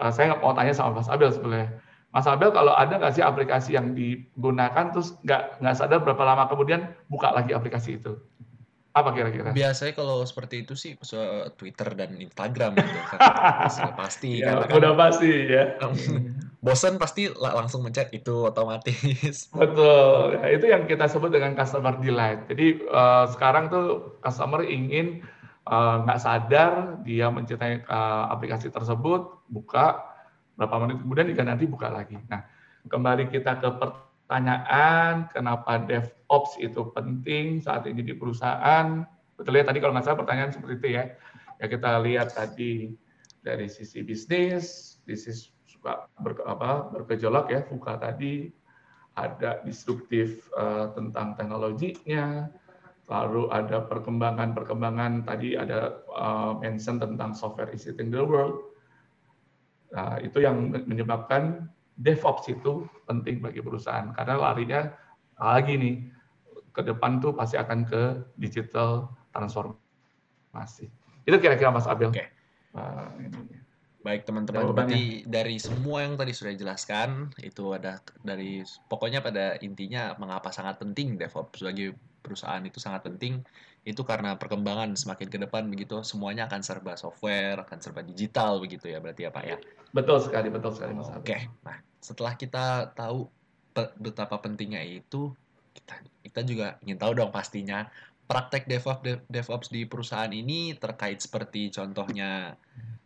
uh, 0.00 0.10
saya 0.12 0.34
nggak 0.34 0.42
mau 0.42 0.56
tanya 0.56 0.72
sama 0.72 1.00
Mas 1.00 1.08
Abel 1.12 1.30
sebenarnya. 1.30 1.78
Mas 2.08 2.24
Abel 2.24 2.50
kalau 2.50 2.72
ada 2.72 2.96
nggak 2.96 3.14
sih 3.14 3.24
aplikasi 3.24 3.76
yang 3.76 3.92
digunakan 3.92 4.88
terus 4.90 5.14
nggak 5.22 5.60
nggak 5.60 5.76
sadar 5.76 6.00
berapa 6.00 6.24
lama 6.24 6.48
kemudian 6.48 6.88
buka 7.12 7.30
lagi 7.36 7.52
aplikasi 7.52 8.00
itu 8.00 8.16
apa 9.00 9.10
kira-kira? 9.14 9.54
Biasanya 9.54 9.94
kalau 9.94 10.26
seperti 10.26 10.66
itu 10.66 10.74
sih 10.74 10.98
Twitter 11.54 11.88
dan 11.94 12.18
Instagram 12.18 12.74
gitu 12.74 12.98
kan. 13.14 13.18
pasti 14.00 14.42
ya, 14.42 14.66
kan. 14.66 14.74
Udah 14.74 14.92
pasti 14.98 15.30
ya. 15.46 15.78
Bosan 16.58 16.98
pasti 16.98 17.30
langsung 17.30 17.86
mencet 17.86 18.10
itu 18.10 18.50
otomatis. 18.50 19.46
Betul. 19.54 20.42
Ya, 20.42 20.46
itu 20.50 20.66
yang 20.66 20.90
kita 20.90 21.06
sebut 21.06 21.30
dengan 21.30 21.54
customer 21.54 21.94
delight. 22.02 22.50
Jadi 22.50 22.82
uh, 22.90 23.30
sekarang 23.30 23.70
tuh 23.70 24.18
customer 24.18 24.66
ingin 24.66 25.22
uh, 25.70 26.02
nggak 26.02 26.18
sadar 26.18 26.98
dia 27.06 27.30
mencintai 27.30 27.86
uh, 27.86 28.34
aplikasi 28.34 28.74
tersebut, 28.74 29.46
buka 29.46 30.02
berapa 30.58 30.74
menit 30.82 30.98
kemudian 31.06 31.30
dia 31.30 31.46
nanti 31.46 31.70
buka 31.70 31.86
lagi. 31.86 32.18
Nah, 32.26 32.42
kembali 32.90 33.30
kita 33.30 33.62
ke 33.62 33.70
pertanyaan 34.28 35.32
kenapa 35.32 35.80
DevOps 35.88 36.60
itu 36.60 36.92
penting 36.92 37.64
saat 37.64 37.88
ini 37.88 38.04
di 38.04 38.12
perusahaan. 38.12 39.08
Betul 39.40 39.56
ya 39.56 39.64
tadi 39.64 39.80
kalau 39.80 39.96
nggak 39.96 40.04
salah 40.04 40.20
pertanyaan 40.20 40.52
seperti 40.52 40.74
itu 40.76 40.88
ya. 41.00 41.04
Ya 41.56 41.66
kita 41.72 41.96
lihat 42.04 42.36
tadi 42.36 42.92
dari 43.40 43.72
sisi 43.72 44.04
bisnis, 44.04 45.00
sisi 45.08 45.48
suka 45.64 46.12
ber, 46.20 46.44
apa, 46.44 46.92
bergejolak 46.92 47.48
ya 47.48 47.64
Fuka 47.64 47.96
tadi 47.96 48.52
ada 49.16 49.64
disruptif 49.64 50.44
uh, 50.52 50.92
tentang 50.92 51.32
teknologinya 51.34 52.52
lalu 53.08 53.48
ada 53.48 53.88
perkembangan-perkembangan 53.88 55.24
tadi 55.24 55.56
ada 55.56 56.04
uh, 56.12 56.60
mention 56.60 57.00
tentang 57.00 57.32
software 57.32 57.72
is 57.72 57.88
eating 57.88 58.12
the 58.12 58.20
world 58.20 58.68
nah, 59.90 60.20
itu 60.20 60.44
yang 60.44 60.70
menyebabkan 60.86 61.66
DevOps 61.98 62.46
itu 62.46 62.86
penting 63.10 63.42
bagi 63.42 63.58
perusahaan 63.58 64.14
karena 64.14 64.34
larinya 64.38 64.80
lagi 65.38 65.74
nih 65.74 65.96
ke 66.70 66.82
depan 66.86 67.18
tuh 67.18 67.34
pasti 67.34 67.58
akan 67.58 67.82
ke 67.82 68.02
digital 68.38 69.10
transformasi. 69.34 70.86
Itu 71.26 71.36
kira-kira 71.42 71.74
Mas 71.74 71.90
Abel. 71.90 72.14
Oke. 72.14 72.30
Uh, 72.70 73.10
Baik 73.98 74.24
teman-teman, 74.24 74.70
berarti 74.70 75.26
dari 75.26 75.58
semua 75.58 76.06
yang 76.06 76.14
tadi 76.14 76.30
sudah 76.30 76.54
dijelaskan 76.54 77.34
itu 77.42 77.74
ada 77.74 77.98
dari 78.22 78.62
pokoknya 78.86 79.18
pada 79.18 79.58
intinya 79.58 80.14
mengapa 80.22 80.54
sangat 80.54 80.78
penting 80.78 81.18
DevOps 81.18 81.58
sebagai 81.60 81.98
perusahaan 82.22 82.62
itu 82.62 82.78
sangat 82.78 83.04
penting 83.10 83.42
itu 83.82 83.98
karena 84.06 84.38
perkembangan 84.38 84.94
semakin 84.94 85.28
ke 85.28 85.38
depan 85.42 85.66
begitu 85.66 85.98
semuanya 86.06 86.46
akan 86.46 86.62
serba 86.62 86.94
software 86.94 87.58
akan 87.66 87.78
serba 87.82 88.06
digital 88.06 88.62
begitu 88.62 88.86
ya 88.86 89.02
berarti 89.02 89.26
ya 89.26 89.30
Pak 89.34 89.44
ya. 89.44 89.58
Betul 89.92 90.18
sekali 90.20 90.48
betul 90.52 90.72
sekali 90.76 90.92
Mas. 90.92 91.08
Oke, 91.12 91.48
nah 91.64 91.78
setelah 91.98 92.36
kita 92.36 92.92
tahu 92.92 93.28
betapa 93.98 94.42
pentingnya 94.42 94.82
itu 94.82 95.30
kita 95.76 95.94
kita 96.26 96.40
juga 96.42 96.66
ingin 96.82 96.98
tahu 96.98 97.12
dong 97.14 97.30
pastinya 97.30 97.86
praktek 98.28 98.66
DevOps 98.68 99.24
DevOps 99.30 99.68
di 99.70 99.86
perusahaan 99.86 100.28
ini 100.28 100.74
terkait 100.76 101.22
seperti 101.22 101.70
contohnya 101.72 102.58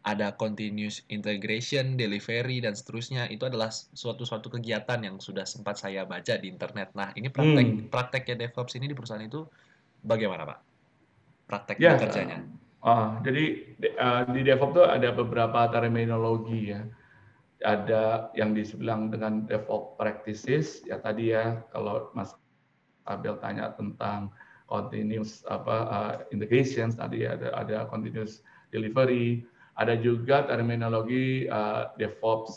ada 0.03 0.35
continuous 0.35 1.07
integration, 1.07 1.95
delivery 1.95 2.59
dan 2.59 2.75
seterusnya 2.75 3.31
itu 3.31 3.47
adalah 3.47 3.71
suatu 3.71 4.27
suatu 4.27 4.51
kegiatan 4.51 4.99
yang 4.99 5.23
sudah 5.23 5.47
sempat 5.47 5.79
saya 5.79 6.03
baca 6.03 6.35
di 6.43 6.51
internet. 6.51 6.91
Nah, 6.99 7.15
ini 7.15 7.31
praktek 7.31 7.67
hmm. 7.67 7.87
prakteknya 7.87 8.35
DevOps 8.47 8.75
ini 8.83 8.91
di 8.91 8.99
perusahaan 8.99 9.23
itu 9.23 9.47
bagaimana, 10.03 10.43
Pak? 10.43 10.59
Praktek 11.47 11.77
ya, 11.79 11.95
kerjanya. 11.95 12.43
Uh, 12.43 12.62
jadi 13.23 13.45
uh, 13.99 14.23
di 14.35 14.43
DevOps 14.43 14.75
itu 14.75 14.83
ada 14.83 15.09
beberapa 15.15 15.71
terminologi 15.71 16.75
ya. 16.75 16.83
Ada 17.63 18.35
yang 18.35 18.59
dibilang 18.59 19.07
dengan 19.15 19.47
DevOps 19.47 19.95
practices 19.95 20.83
ya 20.83 20.99
tadi 20.99 21.31
ya 21.31 21.63
kalau 21.71 22.11
Mas 22.11 22.35
Abel 23.07 23.39
tanya 23.39 23.71
tentang 23.79 24.35
continuous 24.67 25.47
apa 25.47 25.77
uh, 25.87 26.15
integration 26.35 26.91
tadi 26.91 27.23
ada 27.23 27.55
ada 27.55 27.87
continuous 27.87 28.43
delivery 28.75 29.47
ada 29.77 29.97
juga 29.97 30.45
terminologi 30.45 31.49
uh, 31.49 31.89
DevOps, 31.97 32.53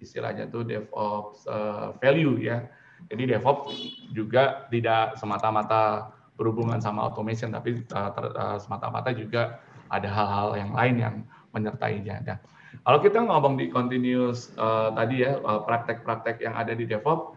istilahnya 0.00 0.48
itu 0.48 0.64
DevOps 0.64 1.44
uh, 1.48 1.92
value 2.00 2.40
ya. 2.40 2.64
Jadi 3.12 3.28
DevOps 3.28 3.72
juga 4.16 4.64
tidak 4.72 5.20
semata-mata 5.20 6.15
berhubungan 6.36 6.78
sama 6.80 7.08
automation, 7.08 7.52
tapi 7.52 7.80
uh, 7.92 8.12
uh, 8.12 8.56
semata-mata 8.60 9.12
juga 9.12 9.60
ada 9.88 10.08
hal-hal 10.08 10.48
yang 10.56 10.70
lain 10.76 10.94
yang 11.00 11.14
menyertainya. 11.56 12.20
Nah, 12.24 12.38
kalau 12.84 12.98
kita 13.00 13.18
ngomong 13.24 13.56
di 13.56 13.72
continuous 13.72 14.52
uh, 14.60 14.92
tadi 14.92 15.24
ya 15.24 15.40
praktek-praktek 15.40 16.44
yang 16.44 16.52
ada 16.52 16.76
di 16.76 16.84
DevOps, 16.84 17.32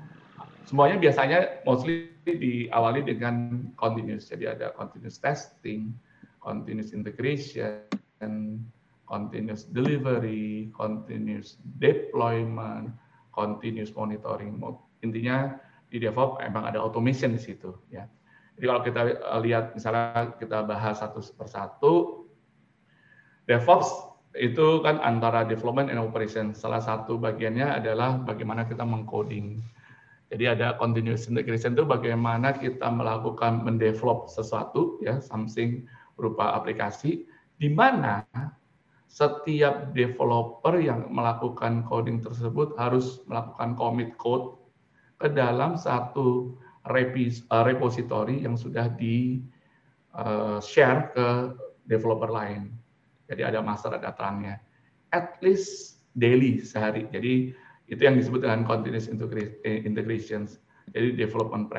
semuanya 0.68 1.00
biasanya 1.00 1.64
mostly 1.64 2.12
diawali 2.28 3.08
dengan 3.08 3.66
continuous. 3.80 4.28
Jadi 4.28 4.52
ada 4.52 4.76
continuous 4.76 5.18
testing, 5.18 5.96
continuous 6.44 6.92
integration, 6.92 7.88
continuous 9.08 9.66
delivery, 9.72 10.70
continuous 10.76 11.58
deployment, 11.80 12.92
continuous 13.32 13.96
monitoring. 13.96 14.60
Intinya 15.02 15.56
di 15.90 15.98
DevOps 15.98 16.44
emang 16.44 16.68
ada 16.70 16.84
automation 16.84 17.34
di 17.34 17.42
situ 17.42 17.74
ya. 17.90 18.06
Jadi 18.60 18.68
kalau 18.68 18.84
kita 18.84 19.02
eh, 19.08 19.40
lihat 19.48 19.72
misalnya 19.72 20.36
kita 20.36 20.68
bahas 20.68 21.00
satu 21.00 21.24
persatu, 21.32 21.94
DevOps 23.48 23.88
itu 24.36 24.84
kan 24.84 25.00
antara 25.00 25.48
development 25.48 25.88
and 25.88 26.04
operation. 26.04 26.52
Salah 26.52 26.84
satu 26.84 27.16
bagiannya 27.16 27.80
adalah 27.80 28.20
bagaimana 28.20 28.68
kita 28.68 28.84
mengcoding. 28.84 29.64
Jadi 30.28 30.44
ada 30.46 30.76
continuous 30.76 31.26
integration 31.32 31.74
itu 31.74 31.88
bagaimana 31.88 32.52
kita 32.52 32.86
melakukan 32.92 33.64
mendevelop 33.64 34.28
sesuatu 34.28 35.00
ya 35.02 35.18
something 35.24 35.88
berupa 36.20 36.54
aplikasi 36.54 37.26
di 37.58 37.72
mana 37.72 38.28
setiap 39.10 39.90
developer 39.98 40.78
yang 40.78 41.10
melakukan 41.10 41.82
coding 41.90 42.22
tersebut 42.22 42.78
harus 42.78 43.26
melakukan 43.26 43.74
commit 43.74 44.14
code 44.22 44.54
ke 45.18 45.34
dalam 45.34 45.74
satu 45.74 46.54
repository 46.88 48.46
yang 48.46 48.56
sudah 48.56 48.92
di 48.96 49.44
eh, 50.16 50.58
share 50.64 51.12
ke 51.12 51.28
developer 51.90 52.30
lain. 52.30 52.72
Jadi 53.30 53.42
ada 53.46 53.60
master, 53.62 53.98
ada 53.98 54.16
trunnya. 54.16 54.58
At 55.14 55.38
least 55.42 56.02
daily 56.18 56.62
sehari. 56.62 57.06
Jadi 57.10 57.54
itu 57.90 58.02
yang 58.02 58.18
disebut 58.18 58.46
dengan 58.46 58.64
continuous 58.66 59.10
eh, 59.10 59.82
integrations. 59.86 60.62
Jadi 60.94 61.18
development 61.18 61.70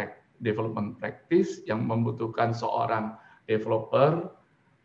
development 0.40 0.98
practice 0.98 1.62
yang 1.66 1.86
membutuhkan 1.86 2.54
seorang 2.54 3.14
developer 3.50 4.30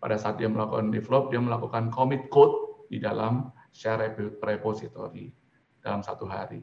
pada 0.01 0.17
saat 0.19 0.37
dia 0.37 0.49
melakukan 0.49 0.93
develop, 0.93 1.33
dia 1.33 1.41
melakukan 1.41 1.89
commit 1.89 2.29
code 2.29 2.85
di 2.93 3.01
dalam 3.01 3.49
share 3.73 4.13
repository 4.41 5.33
dalam 5.81 6.01
satu 6.05 6.29
hari. 6.29 6.61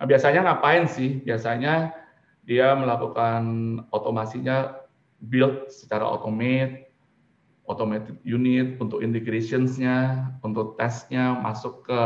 Nah, 0.00 0.08
biasanya 0.08 0.44
ngapain 0.44 0.88
sih? 0.88 1.20
Biasanya 1.24 1.92
dia 2.44 2.72
melakukan 2.74 3.42
otomasinya 3.92 4.80
build 5.20 5.68
secara 5.68 6.04
automate, 6.04 6.90
automated 7.68 8.18
unit 8.26 8.80
untuk 8.82 9.04
integrationsnya, 9.04 10.26
untuk 10.42 10.74
tesnya 10.80 11.38
masuk 11.38 11.86
ke 11.86 12.02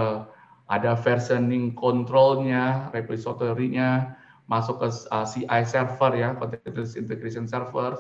ada 0.69 0.97
versioning 0.97 1.73
controlnya, 1.77 2.89
repository-nya, 2.93 4.17
masuk 4.49 4.85
ke 4.85 4.89
uh, 5.13 5.25
CI 5.25 5.63
server 5.65 6.13
ya, 6.17 6.37
continuous 6.37 6.97
integration 6.97 7.49
server, 7.49 7.97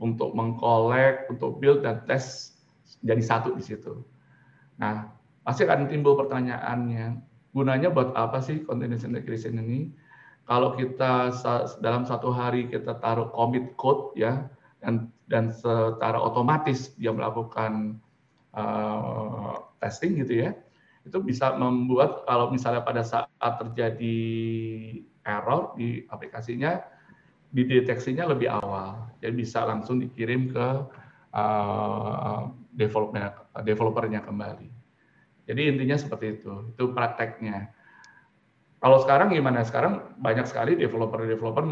untuk 0.00 0.32
mengkolek, 0.32 1.28
untuk 1.28 1.60
build 1.60 1.84
dan 1.84 2.00
tes 2.08 2.56
jadi 3.04 3.20
satu 3.20 3.56
di 3.56 3.62
situ. 3.64 4.04
Nah, 4.80 5.08
pasti 5.44 5.64
akan 5.64 5.88
timbul 5.88 6.16
pertanyaannya, 6.16 7.20
gunanya 7.52 7.88
buat 7.92 8.12
apa 8.16 8.40
sih 8.40 8.64
continuous 8.64 9.04
integration 9.04 9.60
ini? 9.60 9.92
Kalau 10.52 10.76
kita 10.76 11.32
dalam 11.80 12.04
satu 12.04 12.28
hari 12.28 12.68
kita 12.68 13.00
taruh 13.00 13.32
commit 13.32 13.72
code 13.80 14.12
ya, 14.20 14.52
dan 14.84 15.08
dan 15.24 15.48
secara 15.48 16.20
otomatis 16.20 16.92
dia 17.00 17.08
melakukan 17.08 17.96
uh, 18.52 19.64
testing 19.80 20.20
gitu 20.20 20.44
ya, 20.44 20.52
itu 21.08 21.16
bisa 21.24 21.56
membuat 21.56 22.28
kalau 22.28 22.52
misalnya 22.52 22.84
pada 22.84 23.00
saat 23.00 23.52
terjadi 23.64 24.20
error 25.24 25.72
di 25.80 26.04
aplikasinya, 26.12 26.84
dideteksinya 27.48 28.28
lebih 28.28 28.52
awal. 28.52 29.08
Jadi 29.24 29.32
bisa 29.32 29.64
langsung 29.64 30.04
dikirim 30.04 30.52
ke 30.52 30.68
uh, 31.32 32.52
developer 32.76 33.56
developernya 33.64 34.20
kembali. 34.20 34.68
Jadi 35.48 35.62
intinya 35.64 35.96
seperti 35.96 36.36
itu. 36.36 36.76
Itu 36.76 36.92
prakteknya. 36.92 37.72
Kalau 38.82 38.98
sekarang 38.98 39.30
gimana? 39.30 39.62
Sekarang 39.62 40.18
banyak 40.18 40.42
sekali 40.50 40.74
developer-developer 40.74 41.64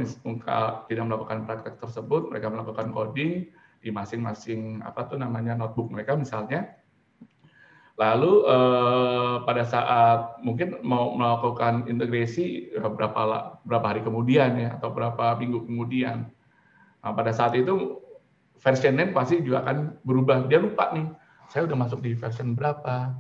tidak 0.86 1.04
melakukan 1.10 1.42
praktek 1.42 1.82
tersebut, 1.82 2.30
mereka 2.30 2.46
melakukan 2.46 2.94
coding 2.94 3.50
di 3.82 3.90
masing-masing 3.90 4.84
apa 4.86 5.10
tuh 5.10 5.18
namanya 5.18 5.56
notebook 5.56 5.88
mereka 5.88 6.12
misalnya 6.12 6.80
Lalu 8.00 8.32
eh, 8.48 9.36
pada 9.44 9.60
saat 9.68 10.40
mungkin 10.40 10.80
mau 10.80 11.12
melakukan 11.12 11.84
integrasi 11.84 12.72
eh, 12.72 12.80
berapa 12.80 13.60
berapa 13.60 13.86
hari 13.92 14.00
kemudian 14.00 14.56
ya 14.56 14.80
atau 14.80 14.88
berapa 14.88 15.36
minggu 15.36 15.68
kemudian. 15.68 16.32
Nah, 17.04 17.12
pada 17.12 17.28
saat 17.36 17.52
itu 17.60 18.00
version 18.56 18.96
name 18.96 19.12
pasti 19.12 19.44
juga 19.44 19.68
akan 19.68 20.00
berubah. 20.00 20.48
Dia 20.48 20.64
lupa 20.64 20.88
nih, 20.96 21.12
saya 21.52 21.68
udah 21.68 21.76
masuk 21.76 22.00
di 22.00 22.16
version 22.16 22.56
berapa. 22.56 23.12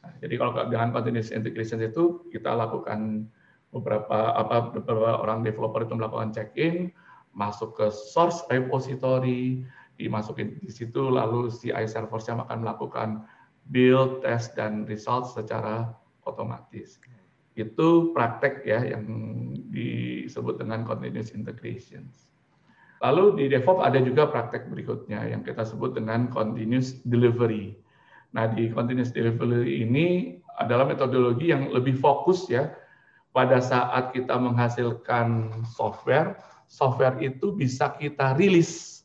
Nah, 0.00 0.12
jadi 0.24 0.34
kalau 0.40 0.52
dengan 0.68 0.90
continuous 0.96 1.32
integration 1.32 1.80
itu 1.84 2.24
kita 2.32 2.56
lakukan 2.56 3.28
beberapa 3.70 4.34
apa 4.34 4.74
beberapa 4.74 5.20
orang 5.22 5.46
developer 5.46 5.84
itu 5.84 5.94
melakukan 5.94 6.32
check-in, 6.34 6.90
masuk 7.36 7.76
ke 7.76 7.86
source 7.92 8.42
repository, 8.50 9.62
dimasukin 10.00 10.56
di 10.64 10.72
situ 10.72 11.12
lalu 11.12 11.52
CI 11.52 11.84
server 11.84 12.18
akan 12.18 12.58
melakukan 12.64 13.28
build, 13.70 14.24
test, 14.24 14.56
dan 14.56 14.88
result 14.88 15.30
secara 15.30 15.92
otomatis. 16.24 16.98
Itu 17.54 18.16
praktek 18.16 18.64
ya 18.64 18.80
yang 18.82 19.04
disebut 19.70 20.58
dengan 20.58 20.82
continuous 20.88 21.36
integration. 21.36 22.08
Lalu 23.00 23.40
di 23.40 23.44
DevOps 23.48 23.80
ada 23.80 23.98
juga 24.00 24.28
praktek 24.28 24.68
berikutnya 24.68 25.24
yang 25.28 25.40
kita 25.40 25.64
sebut 25.64 25.96
dengan 25.96 26.28
continuous 26.28 27.00
delivery. 27.08 27.76
Nah, 28.30 28.46
di 28.50 28.70
continuous 28.70 29.10
delivery 29.10 29.82
ini 29.82 30.38
adalah 30.60 30.86
metodologi 30.86 31.50
yang 31.50 31.72
lebih 31.72 31.98
fokus 31.98 32.46
ya 32.46 32.70
pada 33.34 33.58
saat 33.62 34.14
kita 34.14 34.34
menghasilkan 34.38 35.50
software, 35.66 36.38
software 36.70 37.18
itu 37.18 37.54
bisa 37.54 37.94
kita 37.98 38.38
rilis 38.38 39.02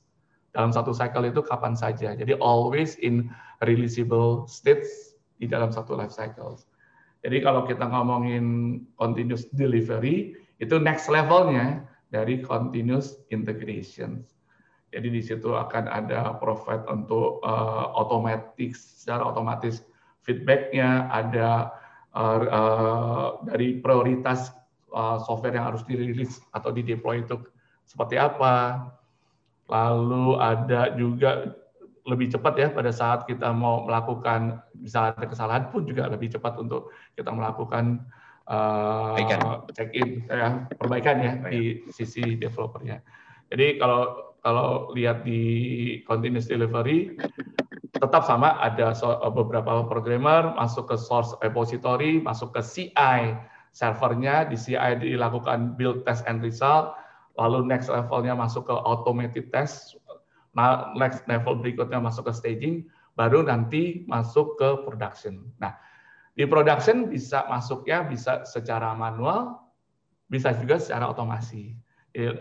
dalam 0.54 0.72
satu 0.72 0.94
cycle 0.94 1.26
itu 1.26 1.42
kapan 1.42 1.74
saja. 1.74 2.14
Jadi 2.14 2.38
always 2.38 2.96
in 3.02 3.28
releasable 3.66 4.46
states 4.46 5.18
di 5.42 5.50
dalam 5.50 5.74
satu 5.74 5.98
life 5.98 6.14
cycle. 6.14 6.56
Jadi 7.26 7.42
kalau 7.42 7.66
kita 7.66 7.90
ngomongin 7.90 8.80
continuous 9.02 9.50
delivery, 9.58 10.38
itu 10.62 10.78
next 10.78 11.10
levelnya 11.10 11.84
dari 12.14 12.40
continuous 12.40 13.20
integration. 13.34 14.24
Jadi 14.96 15.08
di 15.12 15.20
situ 15.20 15.52
akan 15.52 15.92
ada 15.92 16.40
provide 16.40 16.88
untuk 16.88 17.44
uh, 17.44 17.92
otomatis 18.00 19.04
secara 19.04 19.28
otomatis 19.28 19.84
feedbacknya, 20.24 21.12
ada 21.12 21.76
uh, 22.16 22.40
uh, 22.48 23.28
dari 23.44 23.84
prioritas 23.84 24.56
uh, 24.96 25.20
software 25.20 25.60
yang 25.60 25.68
harus 25.68 25.84
dirilis 25.84 26.40
atau 26.56 26.72
di 26.72 26.80
deploy 26.80 27.28
itu 27.28 27.44
seperti 27.84 28.16
apa. 28.16 28.88
Lalu 29.68 30.40
ada 30.40 30.96
juga 30.96 31.52
lebih 32.06 32.32
cepat 32.32 32.54
ya 32.56 32.68
pada 32.72 32.94
saat 32.94 33.28
kita 33.28 33.50
mau 33.52 33.84
melakukan 33.84 34.62
misalnya 34.78 35.18
ada 35.18 35.28
kesalahan 35.28 35.64
pun 35.74 35.90
juga 35.90 36.06
lebih 36.06 36.32
cepat 36.38 36.56
untuk 36.62 36.94
kita 37.18 37.34
melakukan 37.34 38.06
uh, 38.46 39.18
check-in 39.74 40.22
ya 40.30 40.70
perbaikan 40.78 41.18
ya 41.20 41.34
di 41.50 41.84
sisi 41.90 42.38
developernya. 42.38 43.02
Jadi 43.50 43.82
kalau 43.82 44.35
kalau 44.46 44.94
lihat 44.94 45.26
di 45.26 45.42
continuous 46.06 46.46
delivery 46.46 47.18
tetap 47.98 48.30
sama 48.30 48.62
ada 48.62 48.94
beberapa 49.34 49.82
programmer 49.90 50.54
masuk 50.54 50.94
ke 50.94 50.96
source 51.02 51.34
repository, 51.42 52.22
masuk 52.22 52.54
ke 52.54 52.62
CI 52.62 53.34
servernya, 53.74 54.46
di 54.46 54.54
CI 54.54 55.02
dilakukan 55.02 55.74
build 55.74 56.06
test 56.06 56.22
and 56.30 56.46
result, 56.46 56.94
lalu 57.42 57.66
next 57.66 57.90
levelnya 57.90 58.38
masuk 58.38 58.70
ke 58.70 58.76
automated 58.76 59.50
test, 59.50 59.98
next 60.94 61.26
level 61.26 61.58
berikutnya 61.58 61.98
masuk 61.98 62.30
ke 62.30 62.34
staging, 62.38 62.76
baru 63.18 63.42
nanti 63.44 64.06
masuk 64.06 64.56
ke 64.62 64.86
production. 64.86 65.42
Nah, 65.58 65.74
di 66.38 66.46
production 66.48 67.10
bisa 67.10 67.48
masuknya 67.50 68.04
bisa 68.06 68.46
secara 68.48 68.94
manual, 68.94 69.60
bisa 70.28 70.54
juga 70.56 70.80
secara 70.80 71.10
otomasi. 71.12 71.76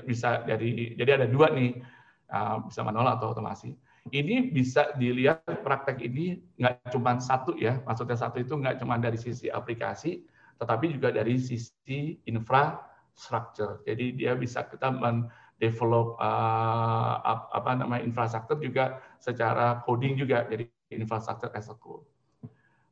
Bisa 0.06 0.46
jadi 0.46 0.94
jadi 0.94 1.10
ada 1.18 1.26
dua 1.26 1.50
nih 1.50 1.82
Uh, 2.24 2.56
bisa 2.66 2.80
manual 2.80 3.04
atau 3.14 3.36
otomasi. 3.36 3.76
Ini 4.08 4.48
bisa 4.50 4.96
dilihat 4.96 5.44
praktek 5.44 6.00
ini 6.02 6.40
nggak 6.56 6.88
cuma 6.90 7.20
satu 7.20 7.54
ya, 7.54 7.78
maksudnya 7.84 8.16
satu 8.16 8.40
itu 8.40 8.56
nggak 8.56 8.80
cuma 8.80 8.96
dari 8.96 9.20
sisi 9.20 9.52
aplikasi, 9.52 10.24
tetapi 10.56 10.96
juga 10.96 11.12
dari 11.12 11.36
sisi 11.36 12.16
infrastruktur. 12.24 13.84
Jadi 13.84 14.18
dia 14.18 14.32
bisa 14.34 14.64
kita 14.66 14.88
mendevelop 14.88 16.16
uh, 16.16 17.14
apa 17.54 17.70
namanya 17.76 18.02
infrastruktur 18.02 18.56
juga 18.58 18.98
secara 19.20 19.84
coding 19.84 20.16
juga, 20.16 20.48
jadi 20.48 20.64
infrastruktur 20.96 21.52
as 21.54 21.68
a 21.70 21.76
code. 21.76 22.08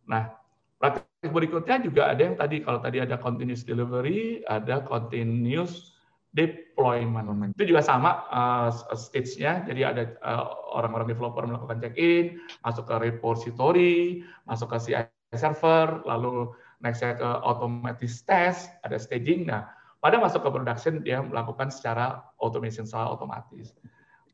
Nah, 0.07 0.29
praktek 0.77 1.33
berikutnya 1.33 1.83
juga 1.83 2.12
ada 2.12 2.21
yang 2.21 2.37
tadi 2.37 2.61
kalau 2.62 2.79
tadi 2.79 3.01
ada 3.01 3.16
continuous 3.16 3.64
delivery, 3.64 4.45
ada 4.45 4.85
continuous 4.85 5.91
deployment. 6.33 7.53
Itu 7.57 7.68
juga 7.68 7.85
sama 7.85 8.25
uh, 8.33 8.73
stage-nya. 8.97 9.68
Jadi 9.68 9.81
ada 9.85 10.03
uh, 10.25 10.73
orang-orang 10.73 11.07
uh, 11.07 11.12
developer 11.12 11.45
melakukan 11.45 11.79
check-in, 11.85 12.40
masuk 12.64 12.88
ke 12.88 12.95
repository, 12.99 14.25
masuk 14.49 14.73
ke 14.73 14.79
CI 14.81 15.05
server, 15.37 16.01
lalu 16.09 16.53
next-nya 16.81 17.16
ke 17.21 17.31
automatic 17.45 18.11
test, 18.25 18.73
ada 18.83 18.97
staging. 18.97 19.49
Nah, 19.49 19.68
pada 20.03 20.18
masuk 20.18 20.42
ke 20.42 20.51
production 20.51 21.05
dia 21.05 21.23
melakukan 21.23 21.71
secara 21.71 22.25
automation, 22.40 22.88
secara 22.88 23.12
otomatis. 23.12 23.77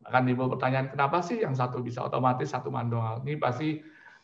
Akan 0.08 0.24
timbul 0.24 0.48
pertanyaan, 0.48 0.88
kenapa 0.88 1.20
sih 1.20 1.44
yang 1.44 1.52
satu 1.52 1.84
bisa 1.84 2.00
otomatis, 2.00 2.54
satu 2.54 2.72
manual? 2.72 3.20
Ini 3.26 3.36
pasti 3.36 3.82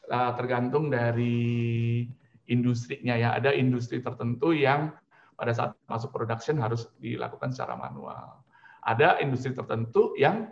uh, 0.09 0.33
tergantung 0.39 0.89
dari 0.89 2.07
industrinya 2.49 3.19
ya. 3.19 3.37
Ada 3.37 3.53
industri 3.53 4.01
tertentu 4.01 4.57
yang 4.57 4.95
pada 5.35 5.53
saat 5.55 5.71
masuk 5.91 6.15
production 6.15 6.59
harus 6.63 6.89
dilakukan 7.03 7.51
secara 7.51 7.75
manual. 7.75 8.43
Ada 8.87 9.19
industri 9.21 9.53
tertentu 9.53 10.15
yang 10.17 10.51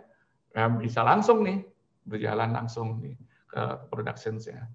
bisa 0.79 1.01
langsung 1.01 1.41
nih 1.41 1.65
berjalan 2.05 2.53
langsung 2.53 2.99
nih 3.01 3.15
ke 3.47 3.63
production-nya. 3.89 4.67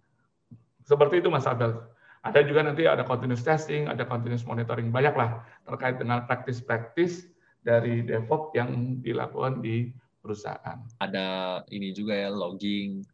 Seperti 0.82 1.20
itu 1.20 1.28
Mas 1.28 1.44
Abel. 1.44 1.76
Ada 2.24 2.42
juga 2.42 2.66
nanti 2.66 2.82
ada 2.82 3.06
continuous 3.06 3.46
testing, 3.46 3.86
ada 3.86 4.02
continuous 4.02 4.42
monitoring, 4.42 4.90
banyak 4.90 5.14
lah 5.14 5.46
terkait 5.62 6.02
dengan 6.02 6.26
praktis-praktis 6.26 7.30
dari 7.62 8.02
DevOps 8.02 8.58
yang 8.58 8.98
dilakukan 9.04 9.62
di 9.62 9.94
perusahaan. 10.18 10.82
Ada 10.98 11.62
ini 11.70 11.94
juga 11.94 12.18
ya 12.18 12.30
logging. 12.34 13.06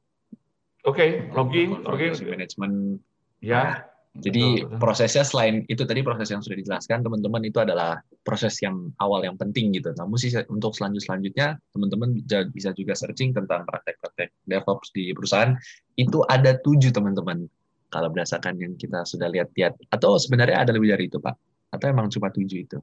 Oke, 0.89 0.97
okay, 0.97 1.11
logging, 1.33 1.85
logging, 1.85 2.17
management. 2.29 3.01
Ya, 3.45 3.89
jadi 4.15 4.63
betul, 4.63 4.71
betul. 4.71 4.79
prosesnya 4.79 5.25
selain 5.27 5.67
itu 5.67 5.83
tadi 5.83 6.07
proses 6.07 6.31
yang 6.31 6.39
sudah 6.39 6.55
dijelaskan 6.55 7.03
teman-teman 7.03 7.43
itu 7.51 7.59
adalah 7.59 7.99
proses 8.23 8.55
yang 8.63 8.95
awal 9.03 9.27
yang 9.27 9.35
penting 9.35 9.75
gitu. 9.75 9.91
Namun 9.99 10.15
sih 10.15 10.31
untuk 10.47 10.71
selanjut 10.79 11.03
selanjutnya 11.03 11.59
teman-teman 11.75 12.23
bisa 12.55 12.71
juga 12.79 12.95
searching 12.95 13.35
tentang 13.35 13.67
praktek-praktek 13.67 14.31
DevOps 14.47 14.95
di 14.95 15.11
perusahaan 15.11 15.59
itu 15.99 16.23
ada 16.31 16.55
tujuh 16.63 16.95
teman-teman 16.95 17.51
kalau 17.91 18.07
berdasarkan 18.15 18.55
yang 18.63 18.79
kita 18.79 19.03
sudah 19.03 19.27
lihat-lihat 19.35 19.75
atau 19.91 20.15
sebenarnya 20.15 20.63
ada 20.63 20.71
lebih 20.71 20.95
dari 20.95 21.11
itu 21.11 21.19
pak 21.19 21.35
atau 21.75 21.87
emang 21.91 22.07
cuma 22.07 22.31
tujuh 22.31 22.71
itu? 22.71 22.79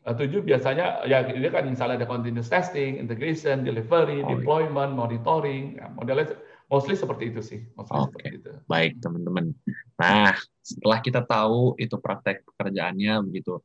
Eh, 0.00 0.16
tujuh 0.16 0.44
biasanya 0.44 1.04
ya 1.08 1.24
ini 1.24 1.48
kan 1.48 1.68
misalnya 1.68 2.04
ada 2.04 2.08
continuous 2.08 2.52
testing, 2.52 3.00
integration, 3.00 3.64
delivery, 3.64 4.24
oh, 4.24 4.28
iya. 4.28 4.32
deployment, 4.36 4.92
monitoring, 4.96 5.76
ya, 5.76 5.92
modelnya 5.92 6.36
mostly 6.70 6.94
seperti 6.94 7.34
itu 7.34 7.40
sih. 7.42 7.60
Oke, 7.74 7.90
okay. 7.90 8.38
itu. 8.38 8.50
baik 8.70 9.02
teman-teman. 9.02 9.50
Nah, 9.98 10.38
setelah 10.62 11.02
kita 11.02 11.26
tahu 11.26 11.74
itu 11.76 11.98
praktek 11.98 12.46
pekerjaannya 12.46 13.26
begitu, 13.26 13.58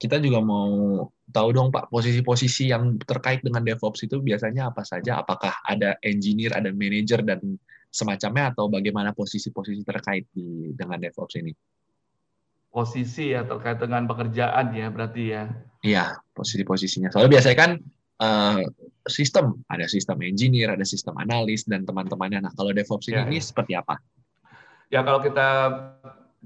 kita 0.00 0.18
juga 0.18 0.40
mau 0.42 1.06
tahu 1.30 1.48
dong 1.54 1.68
Pak 1.70 1.92
posisi-posisi 1.92 2.72
yang 2.72 2.98
terkait 2.98 3.44
dengan 3.44 3.62
DevOps 3.62 4.08
itu 4.08 4.18
biasanya 4.18 4.72
apa 4.72 4.82
saja? 4.82 5.22
Apakah 5.22 5.62
ada 5.62 5.94
engineer, 6.02 6.56
ada 6.56 6.74
manager 6.74 7.22
dan 7.22 7.38
semacamnya 7.92 8.56
atau 8.56 8.72
bagaimana 8.72 9.12
posisi-posisi 9.12 9.84
terkait 9.84 10.26
di 10.32 10.72
dengan 10.74 10.98
DevOps 10.98 11.36
ini? 11.38 11.52
Posisi 12.72 13.36
ya 13.36 13.44
terkait 13.44 13.76
dengan 13.78 14.08
pekerjaan 14.08 14.72
ya 14.72 14.88
berarti 14.88 15.22
ya. 15.28 15.44
Iya, 15.84 16.18
posisi-posisinya. 16.32 17.12
Soalnya 17.12 17.38
biasanya 17.38 17.58
kan 17.60 17.70
uh, 18.20 18.60
sistem, 19.08 19.62
ada 19.72 19.86
sistem 19.88 20.20
engineer, 20.22 20.74
ada 20.74 20.84
sistem 20.84 21.16
analis 21.16 21.64
dan 21.64 21.86
teman-temannya. 21.88 22.44
Nah, 22.44 22.52
kalau 22.52 22.74
DevOps 22.74 23.08
ini, 23.08 23.16
ya, 23.16 23.24
ini 23.28 23.38
ya. 23.40 23.44
seperti 23.44 23.72
apa? 23.78 23.94
Ya, 24.92 25.00
kalau 25.00 25.24
kita 25.24 25.48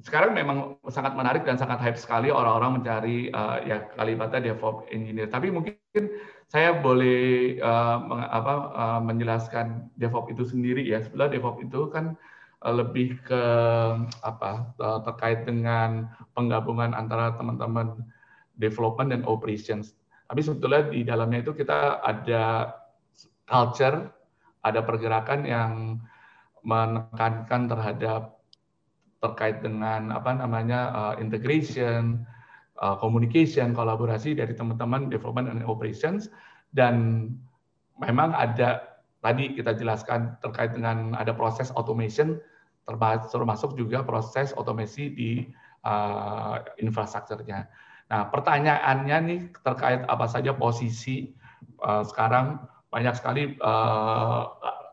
sekarang 0.04 0.36
memang 0.36 0.76
sangat 0.92 1.16
menarik 1.16 1.48
dan 1.48 1.56
sangat 1.56 1.80
hype 1.80 1.96
sekali 1.96 2.28
orang-orang 2.28 2.80
mencari 2.80 3.32
uh, 3.32 3.64
ya 3.64 3.88
kalimatnya 3.96 4.52
DevOps 4.52 4.92
engineer. 4.92 5.32
Tapi 5.32 5.48
mungkin 5.48 5.74
saya 6.52 6.76
boleh 6.76 7.56
uh, 7.64 7.96
meng, 8.04 8.22
apa, 8.28 8.54
uh, 8.76 9.00
menjelaskan 9.00 9.88
DevOps 9.96 10.36
itu 10.36 10.44
sendiri 10.44 10.84
ya. 10.84 11.00
Sebenarnya 11.00 11.40
DevOps 11.40 11.64
itu 11.64 11.80
kan 11.88 12.12
uh, 12.60 12.74
lebih 12.76 13.16
ke 13.24 13.42
apa 14.20 14.68
uh, 14.84 15.00
terkait 15.00 15.48
dengan 15.48 16.12
penggabungan 16.36 16.92
antara 16.92 17.32
teman-teman 17.40 17.96
development 18.60 19.16
dan 19.16 19.24
operations 19.24 19.96
tapi 20.26 20.40
sebetulnya 20.42 20.90
di 20.90 21.06
dalamnya 21.06 21.42
itu 21.42 21.54
kita 21.54 22.02
ada 22.02 22.74
culture, 23.46 24.10
ada 24.66 24.80
pergerakan 24.82 25.46
yang 25.46 25.72
menekankan 26.66 27.70
terhadap 27.70 28.42
terkait 29.22 29.62
dengan 29.62 30.10
apa 30.10 30.34
namanya 30.34 30.80
uh, 30.92 31.14
integration, 31.22 32.26
uh, 32.82 32.98
communication, 32.98 33.70
kolaborasi 33.70 34.34
dari 34.34 34.52
teman-teman 34.52 35.06
development 35.06 35.46
and 35.46 35.62
operations 35.62 36.26
dan 36.74 37.30
memang 38.02 38.34
ada 38.34 38.98
tadi 39.22 39.54
kita 39.54 39.78
jelaskan 39.78 40.34
terkait 40.42 40.74
dengan 40.74 41.14
ada 41.16 41.32
proses 41.32 41.72
automation 41.78 42.36
termasuk 42.86 43.74
juga 43.74 44.06
proses 44.06 44.54
otomasi 44.54 45.10
di 45.10 45.30
uh, 45.82 46.62
infrastrukturnya. 46.78 47.66
Nah, 48.06 48.30
pertanyaannya 48.30 49.18
nih 49.26 49.40
terkait 49.66 50.06
apa 50.06 50.26
saja 50.30 50.54
posisi 50.54 51.34
uh, 51.82 52.06
sekarang 52.06 52.62
banyak 52.94 53.14
sekali 53.18 53.58
uh, 53.58 54.46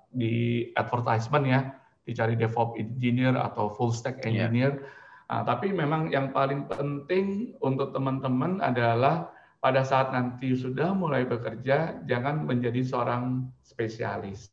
di 0.10 0.68
advertisement 0.74 1.46
ya 1.46 1.62
dicari 2.04 2.36
DevOps 2.36 2.76
engineer 2.82 3.38
atau 3.38 3.72
full 3.74 3.94
stack 3.94 4.22
iya. 4.26 4.50
engineer. 4.50 4.72
Yeah. 4.82 5.02
Nah, 5.34 5.42
tapi 5.48 5.72
memang 5.72 6.12
yang 6.12 6.36
paling 6.36 6.68
penting 6.68 7.56
untuk 7.64 7.96
teman-teman 7.96 8.60
adalah 8.60 9.34
pada 9.64 9.82
saat 9.88 10.12
nanti 10.12 10.52
sudah 10.60 10.92
mulai 10.92 11.24
bekerja 11.24 12.04
jangan 12.04 12.44
menjadi 12.44 12.84
seorang 12.84 13.48
spesialis 13.64 14.52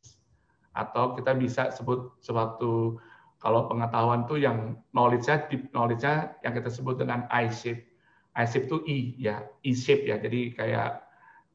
atau 0.71 1.19
kita 1.19 1.35
bisa 1.35 1.67
sebut 1.67 2.15
suatu 2.23 2.95
kalau 3.43 3.67
pengetahuan 3.67 4.23
tuh 4.23 4.39
yang 4.39 4.79
knowledge-nya 4.95 5.51
deep 5.51 5.67
knowledge-nya 5.75 6.39
yang 6.47 6.55
kita 6.55 6.71
sebut 6.71 6.95
dengan 6.95 7.27
I-shape 8.31 8.67
I-shape 8.67 8.67
itu 8.67 8.77
I 8.87 8.97
ya, 9.19 9.35
E-shape 9.63 10.03
ya. 10.07 10.15
Jadi 10.19 10.55
kayak 10.55 11.03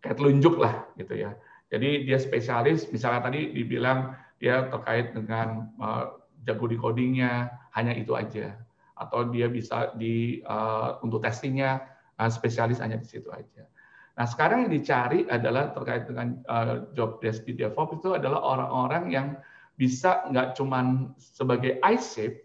kayak 0.04 0.16
telunjuk 0.20 0.60
lah 0.60 0.84
gitu 1.00 1.16
ya. 1.16 1.34
Jadi 1.72 2.06
dia 2.06 2.18
spesialis, 2.20 2.86
misalnya 2.94 3.26
tadi 3.26 3.50
dibilang 3.50 4.14
dia 4.38 4.68
terkait 4.68 5.16
dengan 5.16 5.72
uh, 5.80 6.20
jago 6.46 6.68
di 6.70 6.78
codingnya, 6.78 7.50
hanya 7.74 7.96
itu 7.96 8.14
aja. 8.14 8.54
Atau 8.96 9.28
dia 9.32 9.48
bisa 9.50 9.92
di 9.96 10.40
uh, 10.46 11.00
untuk 11.02 11.24
testingnya 11.24 11.84
uh, 12.20 12.30
spesialis 12.30 12.78
hanya 12.78 13.00
di 13.00 13.08
situ 13.08 13.28
aja. 13.32 13.66
Nah, 14.16 14.24
sekarang 14.24 14.64
yang 14.64 14.72
dicari 14.72 15.28
adalah 15.28 15.76
terkait 15.76 16.08
dengan 16.08 16.40
uh, 16.48 16.88
job 16.96 17.20
desk 17.20 17.44
di 17.44 17.52
DevOps 17.52 18.00
itu 18.00 18.16
adalah 18.16 18.40
orang-orang 18.40 19.12
yang 19.12 19.26
bisa 19.76 20.24
nggak 20.32 20.56
cuman 20.56 21.12
sebagai 21.20 21.76
I-shape, 21.84 22.40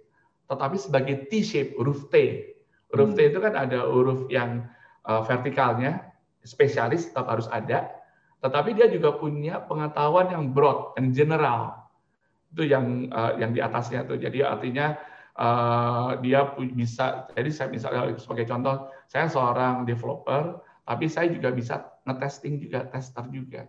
tetapi 0.52 0.76
sebagai 0.76 1.32
T-shape, 1.32 1.80
huruf 1.80 2.12
T. 2.12 2.44
Huruf 2.92 3.16
hmm. 3.16 3.18
T 3.18 3.20
itu 3.32 3.40
kan 3.40 3.54
ada 3.56 3.88
huruf 3.88 4.28
yang 4.28 4.68
uh, 5.08 5.24
vertikalnya, 5.24 6.12
spesialis 6.44 7.10
tetap 7.10 7.32
harus 7.32 7.48
ada, 7.48 7.88
tetapi 8.44 8.76
dia 8.76 8.92
juga 8.92 9.16
punya 9.16 9.64
pengetahuan 9.64 10.34
yang 10.34 10.52
broad, 10.52 10.98
yang 11.00 11.16
general. 11.16 11.88
Itu 12.52 12.68
yang 12.68 13.08
uh, 13.14 13.40
yang 13.40 13.56
di 13.56 13.64
atasnya 13.64 14.04
tuh. 14.04 14.20
Jadi 14.20 14.44
artinya 14.44 15.00
uh, 15.40 16.20
dia 16.20 16.52
bisa, 16.58 17.32
jadi 17.32 17.50
saya 17.54 17.70
misalnya 17.72 18.02
sebagai 18.20 18.44
contoh, 18.50 18.92
saya 19.08 19.32
seorang 19.32 19.88
developer, 19.88 20.60
tapi 20.84 21.08
saya 21.08 21.32
juga 21.32 21.56
bisa 21.56 21.88
ngetesting 22.04 22.60
juga, 22.60 22.90
tester 22.92 23.24
juga. 23.32 23.64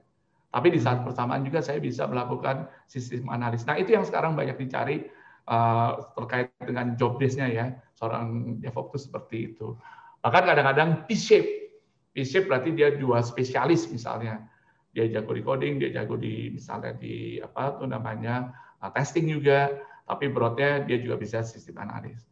Tapi 0.52 0.68
di 0.68 0.80
saat 0.82 1.00
hmm. 1.00 1.06
bersamaan 1.08 1.46
juga 1.46 1.62
saya 1.62 1.78
bisa 1.78 2.04
melakukan 2.10 2.66
sistem 2.90 3.30
analis. 3.30 3.62
Nah 3.64 3.78
itu 3.78 3.94
yang 3.94 4.02
sekarang 4.02 4.34
banyak 4.34 4.58
dicari 4.58 5.06
uh, 5.46 6.12
terkait 6.18 6.50
dengan 6.60 6.98
job 6.98 7.16
desk-nya 7.22 7.48
ya, 7.48 7.66
seorang 8.02 8.58
DevOps 8.58 8.90
itu 8.90 8.98
seperti 9.06 9.36
itu. 9.54 9.78
Bahkan 10.26 10.42
kadang-kadang 10.42 11.06
T-shape. 11.06 11.70
T-shape 12.10 12.50
berarti 12.50 12.74
dia 12.74 12.98
dua 12.98 13.22
spesialis 13.22 13.86
misalnya. 13.94 14.42
Dia 14.90 15.06
jago 15.06 15.30
di 15.32 15.40
coding, 15.46 15.78
dia 15.78 15.94
jago 15.94 16.18
di 16.18 16.50
misalnya 16.50 16.98
di 16.98 17.38
apa 17.38 17.78
tuh 17.78 17.86
namanya 17.86 18.50
uh, 18.82 18.90
testing 18.90 19.30
juga, 19.30 19.72
tapi 20.04 20.28
broadnya 20.28 20.82
dia 20.82 20.98
juga 20.98 21.16
bisa 21.16 21.46
sistem 21.46 21.86
analis. 21.86 22.26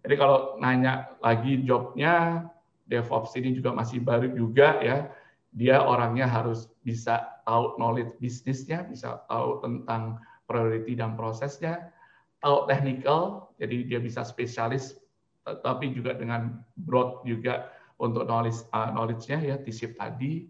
Jadi 0.00 0.16
kalau 0.16 0.56
nanya 0.56 1.12
lagi 1.20 1.60
jobnya, 1.62 2.48
DevOps 2.88 3.36
ini 3.36 3.52
juga 3.52 3.76
masih 3.76 4.00
baru 4.00 4.32
juga 4.32 4.80
ya. 4.80 5.12
Dia 5.54 5.84
orangnya 5.84 6.26
harus 6.26 6.66
bisa 6.82 7.38
tahu 7.46 7.78
knowledge 7.78 8.16
bisnisnya, 8.18 8.88
bisa 8.88 9.22
tahu 9.30 9.62
tentang 9.62 10.18
priority 10.50 10.98
dan 10.98 11.14
prosesnya, 11.14 11.94
tahu 12.42 12.66
technical, 12.66 13.54
jadi 13.62 13.86
dia 13.86 14.00
bisa 14.02 14.26
spesialis, 14.26 14.98
tapi 15.44 15.92
juga 15.96 16.16
dengan 16.16 16.60
broad 16.76 17.24
juga 17.24 17.72
untuk 18.00 18.24
knowledge 18.24 18.64
uh, 18.72 18.92
knowledge-nya 18.92 19.38
ya 19.44 19.56
TISIP 19.60 19.96
tadi. 19.96 20.48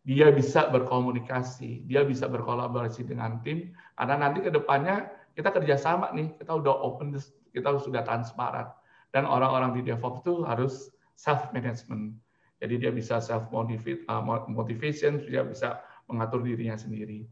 Dia 0.00 0.32
bisa 0.32 0.72
berkomunikasi, 0.72 1.84
dia 1.84 2.00
bisa 2.08 2.24
berkolaborasi 2.24 3.04
dengan 3.04 3.36
tim, 3.44 3.76
karena 4.00 4.16
nanti 4.16 4.40
ke 4.40 4.48
depannya 4.48 5.12
kita 5.36 5.52
kerjasama 5.52 6.08
nih, 6.16 6.32
kita 6.40 6.56
udah 6.56 6.72
open, 6.72 7.12
kita 7.52 7.68
sudah 7.84 8.00
transparan. 8.00 8.72
Dan 9.12 9.28
orang-orang 9.28 9.76
di 9.76 9.84
DevOps 9.84 10.24
itu 10.24 10.40
harus 10.48 10.88
self 11.20 11.52
management. 11.52 12.16
Jadi 12.64 12.80
dia 12.80 12.92
bisa 12.96 13.20
self 13.20 13.52
uh, 13.52 14.22
motivation, 14.48 15.20
dia 15.28 15.44
bisa 15.44 15.84
mengatur 16.08 16.40
dirinya 16.40 16.80
sendiri. 16.80 17.28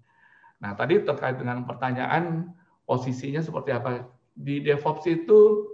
Nah, 0.60 0.76
tadi 0.76 1.00
terkait 1.00 1.40
dengan 1.40 1.64
pertanyaan 1.64 2.52
posisinya 2.84 3.40
seperti 3.40 3.72
apa 3.72 4.04
di 4.36 4.60
DevOps 4.60 5.08
itu 5.08 5.66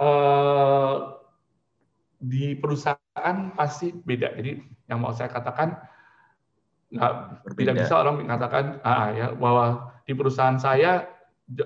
uh, 0.00 1.20
di 2.20 2.56
perusahaan 2.56 3.36
pasti 3.56 3.92
beda. 3.92 4.34
Jadi 4.36 4.60
yang 4.88 5.00
mau 5.00 5.12
saya 5.12 5.28
katakan 5.28 5.76
nggak 6.90 7.12
tidak 7.54 7.74
bisa 7.86 7.94
orang 8.02 8.26
mengatakan 8.26 8.82
ah, 8.82 9.14
ya 9.14 9.26
bahwa 9.38 9.94
di 10.02 10.12
perusahaan 10.12 10.58
saya 10.58 11.06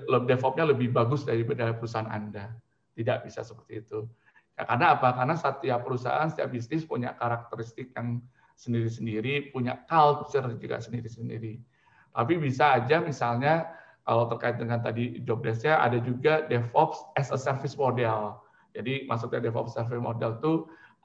DevOps-nya 0.05 0.65
lebih 0.69 0.93
bagus 0.93 1.25
daripada 1.25 1.73
perusahaan 1.73 2.09
Anda. 2.09 2.53
Tidak 2.95 3.27
bisa 3.27 3.43
seperti 3.43 3.83
itu. 3.83 4.07
Ya, 4.55 4.63
karena 4.63 4.95
apa? 4.95 5.11
Karena 5.13 5.35
setiap 5.35 5.83
perusahaan, 5.83 6.31
setiap 6.31 6.47
bisnis 6.47 6.87
punya 6.87 7.11
karakteristik 7.13 7.91
yang 7.91 8.23
sendiri-sendiri, 8.55 9.51
punya 9.51 9.83
culture 9.83 10.47
juga 10.55 10.79
sendiri-sendiri. 10.79 11.59
Tapi 12.15 12.33
bisa 12.39 12.79
aja 12.79 13.03
misalnya 13.03 13.67
kalau 14.05 14.29
terkait 14.29 14.61
dengan 14.61 14.79
tadi 14.79 15.19
job 15.25 15.41
desk-nya 15.41 15.81
ada 15.81 15.97
juga 15.97 16.45
DevOps 16.45 17.01
as 17.17 17.33
a 17.33 17.39
service 17.39 17.73
model. 17.73 18.37
Jadi 18.77 19.09
maksudnya 19.09 19.41
DevOps 19.41 19.73
service 19.73 20.01
model 20.01 20.37
itu 20.37 20.53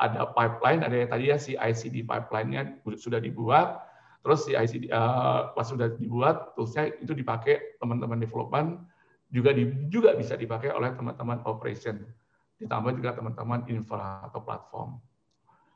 ada 0.01 0.29
pipeline, 0.33 0.85
ada 0.85 0.97
yang 0.97 1.11
tadi 1.13 1.25
ya 1.33 1.37
si 1.37 1.57
ICD 1.57 2.09
pipeline-nya 2.09 2.81
sudah 2.97 3.21
dibuat, 3.21 3.85
terus 4.25 4.49
si 4.49 4.57
ICD 4.57 4.89
uh, 4.89 4.97
eh, 4.97 5.41
pas 5.53 5.67
sudah 5.69 5.93
dibuat, 5.97 6.57
toolsnya 6.57 6.93
itu 7.01 7.13
dipakai 7.13 7.81
teman-teman 7.81 8.21
development, 8.21 8.81
juga 9.29 9.53
di, 9.53 9.69
juga 9.93 10.17
bisa 10.17 10.37
dipakai 10.37 10.73
oleh 10.73 10.93
teman-teman 10.97 11.45
operation 11.45 12.01
ditambah 12.61 12.93
juga 13.01 13.17
teman-teman 13.17 13.65
infra 13.73 14.29
atau 14.29 14.45
platform. 14.45 15.01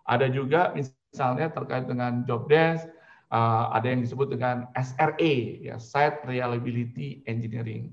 Ada 0.04 0.28
juga 0.28 0.76
misalnya 0.76 1.48
terkait 1.48 1.88
dengan 1.88 2.28
job 2.28 2.44
desk, 2.44 2.84
uh, 3.30 3.72
ada 3.72 3.86
yang 3.88 4.04
disebut 4.04 4.32
dengan 4.34 4.68
SRE, 4.74 5.64
ya 5.64 5.76
Site 5.80 6.24
Reliability 6.26 7.22
Engineering. 7.24 7.92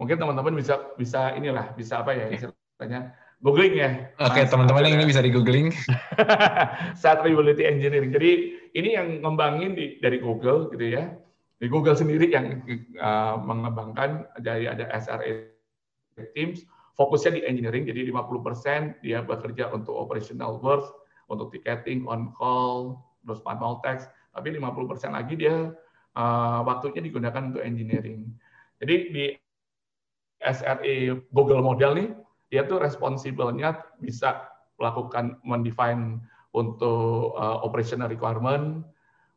Mungkin 0.00 0.16
teman-teman 0.16 0.54
bisa 0.56 0.94
bisa 0.96 1.34
inilah 1.34 1.72
bisa 1.74 2.00
apa 2.00 2.14
ya 2.16 2.26
istilahnya 2.30 3.14
googling 3.44 3.74
ya. 3.76 3.90
Oke, 4.22 4.40
okay, 4.40 4.44
teman-teman 4.48 4.88
yang 4.88 4.96
ini 5.02 5.10
bisa 5.10 5.20
di 5.20 5.30
googling. 5.34 5.74
Site 7.00 7.20
Reliability 7.26 7.64
Engineering. 7.68 8.10
Jadi 8.14 8.30
ini 8.74 8.96
yang 8.96 9.20
ngembangin 9.20 9.76
di, 9.76 9.98
dari 10.00 10.18
Google 10.22 10.72
gitu 10.72 10.86
ya. 10.86 11.12
Di 11.60 11.70
Google 11.70 11.94
sendiri 11.94 12.28
yang 12.28 12.64
uh, 12.98 13.38
mengembangkan 13.40 14.26
dari 14.42 14.66
ada 14.68 14.90
SRE 14.98 15.54
Teams 16.34 16.66
fokusnya 16.94 17.38
di 17.38 17.42
engineering, 17.42 17.84
jadi 17.90 18.06
50% 18.10 19.02
dia 19.02 19.22
bekerja 19.22 19.70
untuk 19.74 19.94
operational 19.98 20.62
work, 20.62 20.86
untuk 21.26 21.50
ticketing, 21.50 22.06
on 22.06 22.30
call, 22.38 23.02
terus 23.26 23.42
manual 23.42 23.82
text, 23.82 24.06
tapi 24.34 24.52
50% 24.58 25.14
lagi 25.14 25.34
dia 25.38 25.70
uh, 26.18 26.60
waktunya 26.66 27.00
digunakan 27.00 27.54
untuk 27.54 27.62
engineering. 27.62 28.26
Jadi 28.82 28.94
di 29.14 29.24
SRE 30.42 31.24
Google 31.32 31.62
model 31.62 31.92
nih, 31.96 32.08
dia 32.52 32.66
tuh 32.66 32.82
responsible-nya 32.82 33.80
bisa 34.02 34.50
melakukan 34.76 35.38
mendefine 35.46 36.20
untuk 36.54 37.34
uh, 37.38 37.62
operational 37.62 38.10
requirement, 38.10 38.82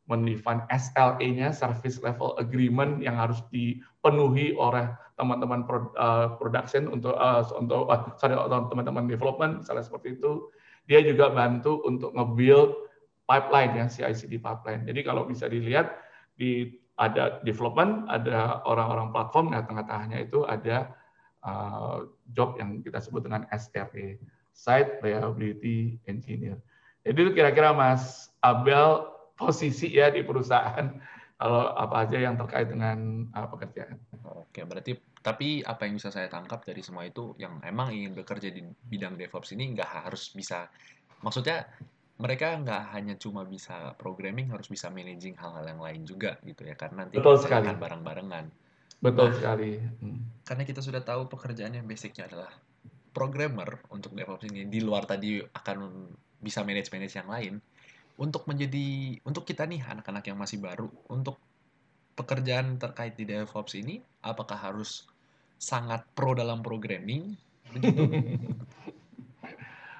mendefine 0.09 0.63
SLA-nya, 0.69 1.53
service 1.53 2.01
level 2.01 2.35
agreement 2.41 2.99
yang 3.01 3.15
harus 3.17 3.41
dipenuhi 3.53 4.53
oleh 4.57 4.89
teman-teman 5.17 5.65
uh, 5.97 6.37
production 6.37 6.85
untuk 6.93 7.17
uh, 7.17 7.41
untuk 7.57 7.89
uh, 7.89 8.13
sorry 8.21 8.37
teman-teman 8.69 9.09
development 9.09 9.65
misalnya 9.65 9.81
seperti 9.81 10.13
itu 10.13 10.53
dia 10.85 11.01
juga 11.01 11.33
bantu 11.33 11.81
untuk 11.89 12.13
nge-build 12.13 12.86
pipeline 13.27 13.71
ya 13.75 13.85
CI/CD 13.91 14.39
pipeline. 14.39 14.87
Jadi 14.87 15.03
kalau 15.03 15.27
bisa 15.27 15.51
dilihat 15.51 15.99
di 16.39 16.71
ada 16.97 17.43
development 17.45 18.09
ada 18.09 18.65
orang-orang 18.65 19.13
platform 19.13 19.53
nah 19.53 19.61
tengah-tengahnya 19.61 20.25
itu 20.25 20.41
ada 20.49 20.97
uh, 21.45 22.09
job 22.33 22.57
yang 22.57 22.81
kita 22.81 22.97
sebut 22.97 23.27
dengan 23.27 23.45
SRE 23.53 24.17
Site 24.55 25.03
Reliability 25.05 26.01
Engineer. 26.09 26.57
Jadi 27.05 27.17
itu 27.21 27.31
kira-kira 27.37 27.75
Mas 27.77 28.33
Abel 28.41 29.05
posisi 29.37 29.93
ya 29.93 30.09
di 30.09 30.25
perusahaan. 30.25 30.89
Kalau 31.37 31.69
apa 31.77 32.01
aja 32.01 32.17
yang 32.17 32.33
terkait 32.33 32.65
dengan 32.65 33.29
uh, 33.37 33.45
pekerjaan. 33.45 34.01
Oke, 34.25 34.65
berarti 34.65 34.97
tapi 35.21 35.61
apa 35.61 35.85
yang 35.85 36.01
bisa 36.01 36.09
saya 36.09 36.25
tangkap 36.25 36.65
dari 36.65 36.81
semua 36.81 37.05
itu 37.05 37.37
yang 37.37 37.61
emang 37.61 37.93
ingin 37.93 38.17
bekerja 38.17 38.49
di 38.49 38.65
bidang 38.65 39.13
DevOps 39.19 39.53
ini 39.53 39.77
nggak 39.77 40.07
harus 40.07 40.33
bisa 40.33 40.65
maksudnya 41.21 41.69
mereka 42.17 42.57
nggak 42.57 42.83
hanya 42.97 43.13
cuma 43.21 43.45
bisa 43.45 43.93
programming 43.93 44.49
harus 44.49 44.65
bisa 44.73 44.89
managing 44.89 45.37
hal-hal 45.37 45.65
yang 45.69 45.81
lain 45.81 46.01
juga 46.01 46.41
gitu 46.41 46.65
ya 46.65 46.73
karena 46.73 47.05
nanti 47.05 47.21
Betul 47.21 47.37
sekali. 47.37 47.69
bareng-barengan. 47.77 48.45
Betul 48.97 49.29
nah, 49.29 49.35
sekali. 49.37 49.77
Hmm. 49.77 50.21
Karena 50.41 50.63
kita 50.65 50.81
sudah 50.81 51.05
tahu 51.05 51.29
pekerjaan 51.29 51.77
yang 51.77 51.85
basicnya 51.85 52.25
adalah 52.25 52.49
programmer 53.13 53.81
untuk 53.93 54.17
DevOps 54.17 54.49
ini 54.49 54.65
di 54.65 54.81
luar 54.81 55.05
tadi 55.05 55.37
akan 55.41 56.09
bisa 56.41 56.65
manage 56.65 56.89
manage 56.89 57.17
yang 57.17 57.29
lain 57.29 57.53
untuk 58.17 58.49
menjadi 58.49 59.17
untuk 59.25 59.45
kita 59.45 59.69
nih 59.69 59.85
anak-anak 59.85 60.25
yang 60.25 60.37
masih 60.37 60.57
baru 60.57 60.89
untuk 61.13 61.37
pekerjaan 62.17 62.81
terkait 62.81 63.13
di 63.13 63.29
DevOps 63.29 63.77
ini 63.77 64.01
apakah 64.25 64.57
harus 64.57 65.05
sangat 65.61 66.01
pro 66.17 66.33
dalam 66.33 66.65
programming. 66.65 67.37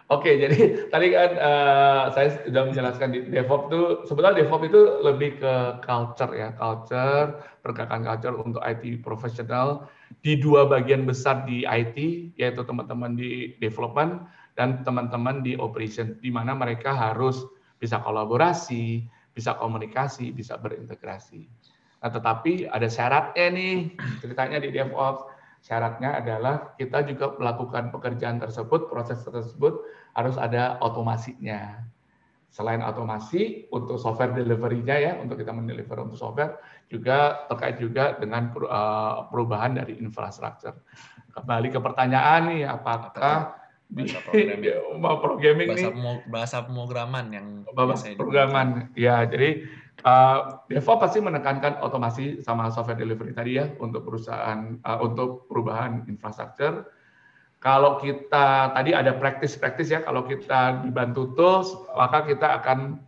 Oke, 0.07 0.39
jadi 0.39 0.55
tadi 0.93 1.11
kan 1.11 1.31
uh, 1.35 2.03
saya 2.15 2.39
sudah 2.47 2.71
menjelaskan 2.71 3.11
di 3.11 3.19
DevOps 3.27 3.67
itu 3.67 3.81
sebenarnya 4.07 4.47
DevOps 4.47 4.67
itu 4.71 4.81
lebih 5.03 5.35
ke 5.43 5.53
culture 5.83 6.31
ya, 6.31 6.55
culture, 6.55 7.43
pergerakan 7.59 8.07
culture 8.07 8.35
untuk 8.39 8.63
IT 8.63 9.03
profesional 9.03 9.91
di 10.23 10.39
dua 10.39 10.63
bagian 10.63 11.03
besar 11.03 11.43
di 11.43 11.67
IT 11.67 11.97
yaitu 12.39 12.63
teman-teman 12.63 13.19
di 13.19 13.59
development 13.59 14.23
dan 14.55 14.79
teman-teman 14.87 15.43
di 15.43 15.59
operation 15.59 16.15
di 16.23 16.31
mana 16.31 16.55
mereka 16.55 16.95
harus 16.95 17.43
bisa 17.75 17.99
kolaborasi, 17.99 19.03
bisa 19.35 19.59
komunikasi, 19.59 20.31
bisa 20.31 20.55
berintegrasi. 20.55 21.51
Nah, 21.99 22.09
tetapi 22.09 22.71
ada 22.71 22.87
syaratnya 22.87 23.51
nih 23.51 23.75
ceritanya 24.23 24.63
di 24.63 24.71
DevOps 24.71 25.36
Syaratnya 25.61 26.21
adalah 26.23 26.77
kita 26.79 27.03
juga 27.03 27.35
melakukan 27.35 27.91
pekerjaan 27.91 28.39
tersebut, 28.39 28.87
proses 28.87 29.19
tersebut 29.21 29.83
harus 30.15 30.35
ada 30.39 30.79
otomasinya. 30.81 31.83
selain 32.47 32.79
otomasi 32.79 33.67
untuk 33.75 33.99
software 33.99 34.31
delivery-nya 34.33 34.95
ya 34.97 35.13
untuk 35.19 35.35
kita 35.35 35.51
mendeliver 35.51 35.99
untuk 35.99 36.15
software 36.17 36.57
juga 36.87 37.43
terkait 37.51 37.77
juga 37.77 38.15
dengan 38.17 38.49
eh, 38.55 39.15
perubahan 39.29 39.77
dari 39.77 39.99
infrastruktur. 39.99 40.79
Kembali 41.35 41.67
ke 41.69 41.77
pertanyaan 41.77 42.41
nih 42.49 42.63
apakah 42.65 43.51
bahasa 43.87 44.19
programming, 44.23 45.19
programming 45.27 45.67
bahasa, 45.69 45.89
nih? 45.91 46.17
bahasa 46.27 46.57
pemrograman 46.63 47.25
yang 47.31 47.47
bahasa 47.71 48.05
programan 48.19 48.67
ya 48.99 49.23
jadi 49.23 49.63
uh, 50.05 50.61
pasti 50.99 51.17
menekankan 51.23 51.81
otomasi 51.81 52.43
sama 52.45 52.69
software 52.69 52.99
delivery 52.99 53.33
tadi 53.33 53.57
ya 53.57 53.71
untuk 53.81 54.05
perusahaan 54.05 54.77
uh, 54.83 54.99
untuk 55.01 55.49
perubahan 55.49 56.05
infrastruktur 56.05 56.85
kalau 57.57 57.97
kita 57.97 58.71
tadi 58.77 58.93
ada 58.93 59.17
praktis-praktis 59.17 59.89
ya, 59.89 59.99
kalau 60.05 60.23
kita 60.23 60.85
dibantu 60.85 61.33
tools, 61.35 61.75
maka 61.97 62.23
kita 62.23 62.63
akan 62.63 63.01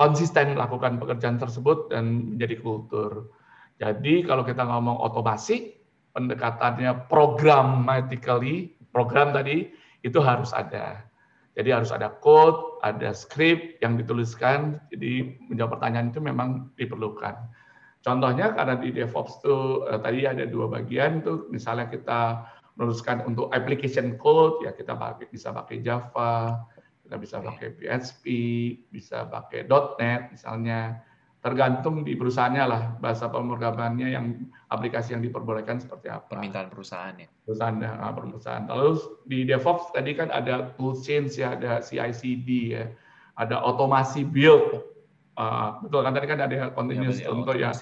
konsisten 0.00 0.56
melakukan 0.56 0.96
pekerjaan 0.96 1.36
tersebut 1.36 1.92
dan 1.92 2.34
menjadi 2.34 2.64
kultur. 2.64 3.34
Jadi 3.76 4.24
kalau 4.24 4.46
kita 4.46 4.64
ngomong 4.64 5.02
otomasi, 5.02 5.76
pendekatannya 6.16 7.10
programmatically, 7.12 8.72
program 8.94 9.36
tadi 9.36 9.68
itu 10.00 10.18
harus 10.22 10.54
ada. 10.56 11.03
Jadi 11.54 11.70
harus 11.70 11.94
ada 11.94 12.10
code, 12.18 12.82
ada 12.82 13.14
script 13.14 13.78
yang 13.78 13.94
dituliskan. 13.94 14.82
Jadi 14.90 15.38
menjawab 15.46 15.78
pertanyaan 15.78 16.10
itu 16.10 16.20
memang 16.20 16.74
diperlukan. 16.74 17.34
Contohnya 18.04 18.52
karena 18.52 18.76
di 18.76 18.92
DevOps 18.92 19.40
itu 19.40 19.86
eh, 19.88 20.00
tadi 20.02 20.28
ada 20.28 20.44
dua 20.44 20.68
bagian 20.68 21.24
tuh, 21.24 21.48
misalnya 21.48 21.88
kita 21.88 22.44
menuliskan 22.74 23.22
untuk 23.24 23.54
application 23.54 24.18
code 24.18 24.66
ya 24.66 24.74
kita 24.74 24.98
pakai 24.98 25.30
bisa 25.30 25.54
pakai 25.54 25.78
Java, 25.80 26.66
kita 27.06 27.16
bisa 27.16 27.36
pakai 27.38 27.68
PHP, 27.72 28.24
bisa 28.90 29.24
pakai 29.30 29.64
.NET 29.70 30.34
misalnya. 30.34 31.00
Tergantung 31.44 32.08
di 32.08 32.16
perusahaannya 32.16 32.64
lah 32.64 32.82
bahasa 33.04 33.28
pemrogramannya 33.28 34.16
yang 34.16 34.48
aplikasi 34.72 35.12
yang 35.12 35.20
diperbolehkan 35.20 35.76
seperti 35.76 36.08
apa. 36.08 36.40
Permintaan 36.40 36.72
perusahaan 36.72 37.12
ya. 37.20 37.28
Perusahaan 37.44 37.76
ya, 37.84 37.92
perusahaan. 38.16 38.64
Lalu 38.64 39.20
di 39.28 39.44
DevOps 39.44 39.92
tadi 39.92 40.16
kan 40.16 40.32
ada 40.32 40.72
tool 40.80 40.96
change 40.96 41.36
ya, 41.36 41.52
ada 41.52 41.84
CI/CD 41.84 42.48
ya, 42.72 42.88
ada 43.36 43.60
otomasi 43.60 44.24
build. 44.24 44.88
Uh, 45.36 45.84
betul 45.84 46.00
kan 46.00 46.16
tadi 46.16 46.26
kan 46.32 46.40
ada 46.40 46.72
continuous 46.72 47.20
ya, 47.20 47.28
untuk 47.28 47.60
ya 47.60 47.76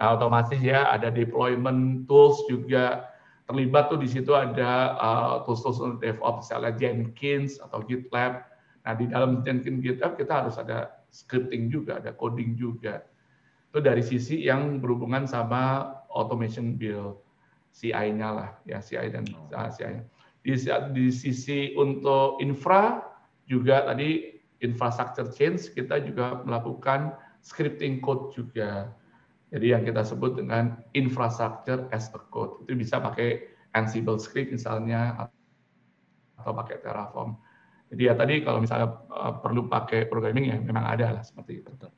otomasi 0.00 0.56
ya, 0.56 0.88
ada 0.88 1.12
deployment 1.12 2.08
tools 2.08 2.40
juga 2.48 3.12
terlibat 3.44 3.92
tuh 3.92 4.00
di 4.00 4.08
situ 4.08 4.32
ada 4.32 4.96
uh, 4.96 5.34
tools-tools 5.44 5.84
untuk 5.84 6.00
DevOps 6.00 6.48
misalnya 6.48 6.72
Jenkins 6.80 7.60
atau 7.60 7.84
GitLab. 7.84 8.40
Nah 8.88 8.92
di 8.96 9.04
dalam 9.10 9.44
Jenkins 9.44 9.84
GitLab 9.84 10.16
kita 10.16 10.46
harus 10.46 10.56
ada 10.56 11.01
scripting 11.12 11.68
juga, 11.68 12.00
ada 12.00 12.16
coding 12.16 12.56
juga. 12.58 13.04
Itu 13.70 13.84
dari 13.84 14.00
sisi 14.00 14.42
yang 14.42 14.80
berhubungan 14.80 15.28
sama 15.28 15.94
automation 16.12 16.76
build, 16.76 17.20
CI-nya 17.72 18.28
lah, 18.32 18.50
ya 18.68 18.80
CI 18.80 19.12
dan 19.12 19.24
uh, 19.52 19.68
CI-nya. 19.68 20.04
Di, 20.42 20.58
di 20.96 21.06
sisi 21.14 21.72
untuk 21.78 22.42
infra 22.42 22.98
juga 23.46 23.86
tadi 23.86 24.42
infrastructure 24.58 25.30
change 25.30 25.70
kita 25.70 26.02
juga 26.02 26.42
melakukan 26.42 27.14
scripting 27.46 28.02
code 28.02 28.34
juga 28.34 28.90
jadi 29.52 29.76
yang 29.76 29.82
kita 29.84 30.00
sebut 30.00 30.40
dengan 30.40 30.80
infrastructure 30.96 31.84
as 31.92 32.08
a 32.16 32.20
code. 32.32 32.64
Itu 32.64 32.72
bisa 32.72 32.96
pakai 32.96 33.52
Ansible 33.76 34.16
script 34.16 34.48
misalnya 34.48 35.28
atau 36.40 36.52
pakai 36.56 36.80
Terraform. 36.80 37.36
Jadi 37.92 38.02
ya 38.08 38.16
tadi 38.16 38.40
kalau 38.40 38.58
misalnya 38.64 38.88
eh, 39.12 39.34
perlu 39.44 39.68
pakai 39.68 40.08
programming 40.08 40.48
ya 40.48 40.56
memang 40.56 40.84
ada 40.88 41.20
lah 41.20 41.22
seperti 41.22 41.60
itu. 41.60 41.68
Betul. 41.76 41.92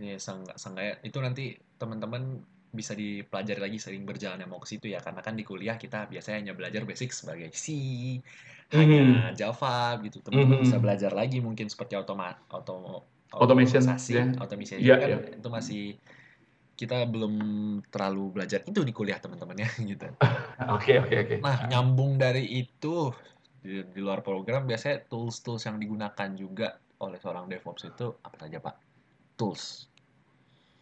Ini 0.00 0.20
sang, 0.20 0.44
sanggaya 0.56 1.00
itu 1.00 1.16
nanti 1.20 1.56
teman-teman 1.80 2.40
bisa 2.70 2.94
dipelajari 2.94 3.58
lagi 3.58 3.78
sering 3.82 4.06
berjalan 4.06 4.46
mau 4.46 4.62
ke 4.62 4.68
situ 4.70 4.86
ya 4.94 5.02
karena 5.02 5.18
kan 5.24 5.34
di 5.34 5.42
kuliah 5.42 5.74
kita 5.74 6.06
biasanya 6.06 6.38
hanya 6.38 6.54
belajar 6.54 6.86
basic 6.86 7.10
sebagai 7.10 7.50
C, 7.50 7.74
mm-hmm. 7.74 8.78
hanya 8.78 9.02
Java 9.34 9.98
gitu. 10.06 10.22
Teman-teman 10.22 10.60
mm-hmm. 10.60 10.66
bisa 10.70 10.76
belajar 10.78 11.10
lagi 11.10 11.42
mungkin 11.42 11.66
seperti 11.66 11.98
automa 11.98 12.30
auto 12.52 13.08
automation, 13.34 13.82
yeah. 14.10 14.26
automation 14.42 14.78
yeah, 14.82 14.98
kan 14.98 15.08
yeah. 15.08 15.38
itu 15.38 15.48
masih 15.50 15.84
kita 16.74 17.04
belum 17.04 17.34
terlalu 17.92 18.40
belajar 18.40 18.64
itu 18.64 18.80
di 18.80 18.92
kuliah 18.96 19.20
teman-teman 19.20 19.66
ya 19.66 19.68
gitu. 19.90 20.06
Oke 20.76 21.00
oke 21.00 21.16
oke. 21.26 21.36
Nah 21.40 21.68
nyambung 21.68 22.20
dari 22.20 22.44
itu 22.44 23.12
di, 23.60 23.84
di 23.84 24.00
luar 24.00 24.24
program 24.24 24.64
biasanya 24.66 25.06
tools-tools 25.08 25.68
yang 25.68 25.76
digunakan 25.76 26.28
juga 26.36 26.80
oleh 27.00 27.16
seorang 27.20 27.48
DevOps 27.48 27.88
itu 27.88 28.12
apa 28.20 28.36
saja 28.36 28.58
pak? 28.60 28.76
Tools. 29.36 29.88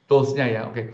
Toolsnya 0.09 0.47
ya 0.49 0.67
oke. 0.67 0.75
Okay. 0.75 0.87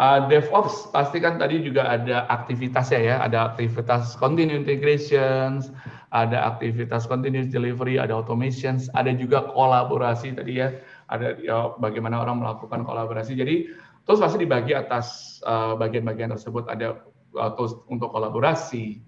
Uh, 0.00 0.30
DevOps 0.30 0.88
pasti 0.94 1.20
kan 1.20 1.36
tadi 1.36 1.60
juga 1.60 1.84
ada 1.84 2.24
aktivitasnya 2.30 3.00
ya, 3.02 3.16
ada 3.20 3.52
aktivitas 3.52 4.16
continuous 4.16 4.64
integrations, 4.64 5.74
ada 6.14 6.56
aktivitas 6.56 7.04
continuous 7.04 7.50
delivery, 7.50 8.00
ada 8.00 8.16
automations, 8.16 8.88
ada 8.96 9.12
juga 9.12 9.50
kolaborasi 9.52 10.32
tadi 10.38 10.62
ya, 10.62 10.72
ada 11.12 11.36
ya, 11.42 11.74
bagaimana 11.76 12.22
orang 12.22 12.40
melakukan 12.40 12.86
kolaborasi. 12.86 13.36
Jadi 13.36 13.68
Terus 14.10 14.26
pasti 14.26 14.42
dibagi 14.42 14.74
atas 14.74 15.38
eh, 15.44 15.74
bagian-bagian 15.78 16.32
uh, 16.32 16.34
tersebut 16.34 16.66
ada 16.66 16.98
uh, 17.38 17.50
tools 17.54 17.78
untuk 17.86 18.10
kolaborasi, 18.10 18.98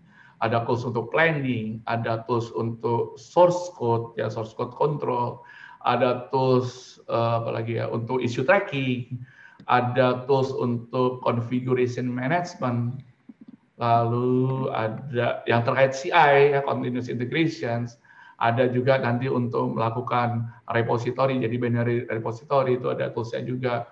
ada 0.43 0.67
tools 0.67 0.83
untuk 0.83 1.15
planning, 1.15 1.79
ada 1.87 2.27
tools 2.27 2.51
untuk 2.59 3.15
source 3.15 3.71
code 3.79 4.11
ya 4.19 4.27
source 4.27 4.51
code 4.59 4.75
control, 4.75 5.41
ada 5.87 6.27
tools 6.35 6.99
uh, 7.07 7.43
apa 7.43 7.63
lagi 7.63 7.79
ya 7.79 7.87
untuk 7.87 8.19
issue 8.19 8.43
tracking, 8.43 9.23
ada 9.71 10.27
tools 10.27 10.51
untuk 10.51 11.23
configuration 11.23 12.11
management, 12.11 12.99
lalu 13.79 14.67
ada 14.75 15.47
yang 15.47 15.63
terkait 15.63 15.95
CI 15.95 16.59
ya 16.59 16.61
continuous 16.67 17.07
integrations, 17.07 18.03
ada 18.43 18.67
juga 18.67 18.99
nanti 18.99 19.31
untuk 19.31 19.79
melakukan 19.79 20.51
repository 20.75 21.39
jadi 21.39 21.55
binary 21.55 22.03
repository. 22.11 22.83
Itu 22.83 22.91
ada 22.91 23.15
toolsnya 23.15 23.47
juga. 23.47 23.87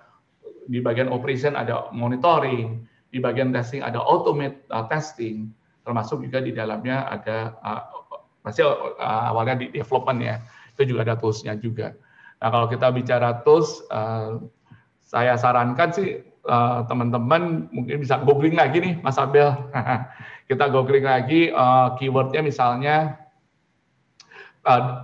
Di 0.71 0.79
bagian 0.79 1.11
operation 1.11 1.59
ada 1.59 1.91
monitoring, 1.91 2.87
di 3.11 3.19
bagian 3.19 3.51
testing 3.51 3.83
ada 3.83 3.99
automate 3.99 4.63
uh, 4.71 4.87
testing, 4.87 5.51
termasuk 5.91 6.23
juga 6.23 6.39
di 6.39 6.55
dalamnya 6.55 7.11
ada 7.11 7.59
uh, 7.67 7.83
masih 8.47 8.63
uh, 8.63 9.35
awalnya 9.35 9.59
di 9.59 9.75
development 9.75 10.23
ya, 10.23 10.39
itu 10.79 10.95
juga 10.95 11.03
ada 11.03 11.19
toolsnya 11.19 11.59
juga. 11.59 11.99
Nah 12.39 12.49
kalau 12.55 12.71
kita 12.71 12.95
bicara 12.95 13.43
tools, 13.43 13.83
uh, 13.91 14.39
saya 15.03 15.35
sarankan 15.35 15.91
sih 15.91 16.23
uh, 16.47 16.87
teman-teman 16.87 17.67
mungkin 17.75 18.07
bisa 18.07 18.23
googling 18.23 18.55
lagi 18.55 18.79
nih 18.79 18.95
Mas 19.03 19.19
Abel. 19.19 19.51
kita 20.51 20.71
googling 20.71 21.11
lagi 21.11 21.51
uh, 21.51 21.99
keywordnya 21.99 22.47
misalnya 22.47 23.19
uh, 24.63 25.03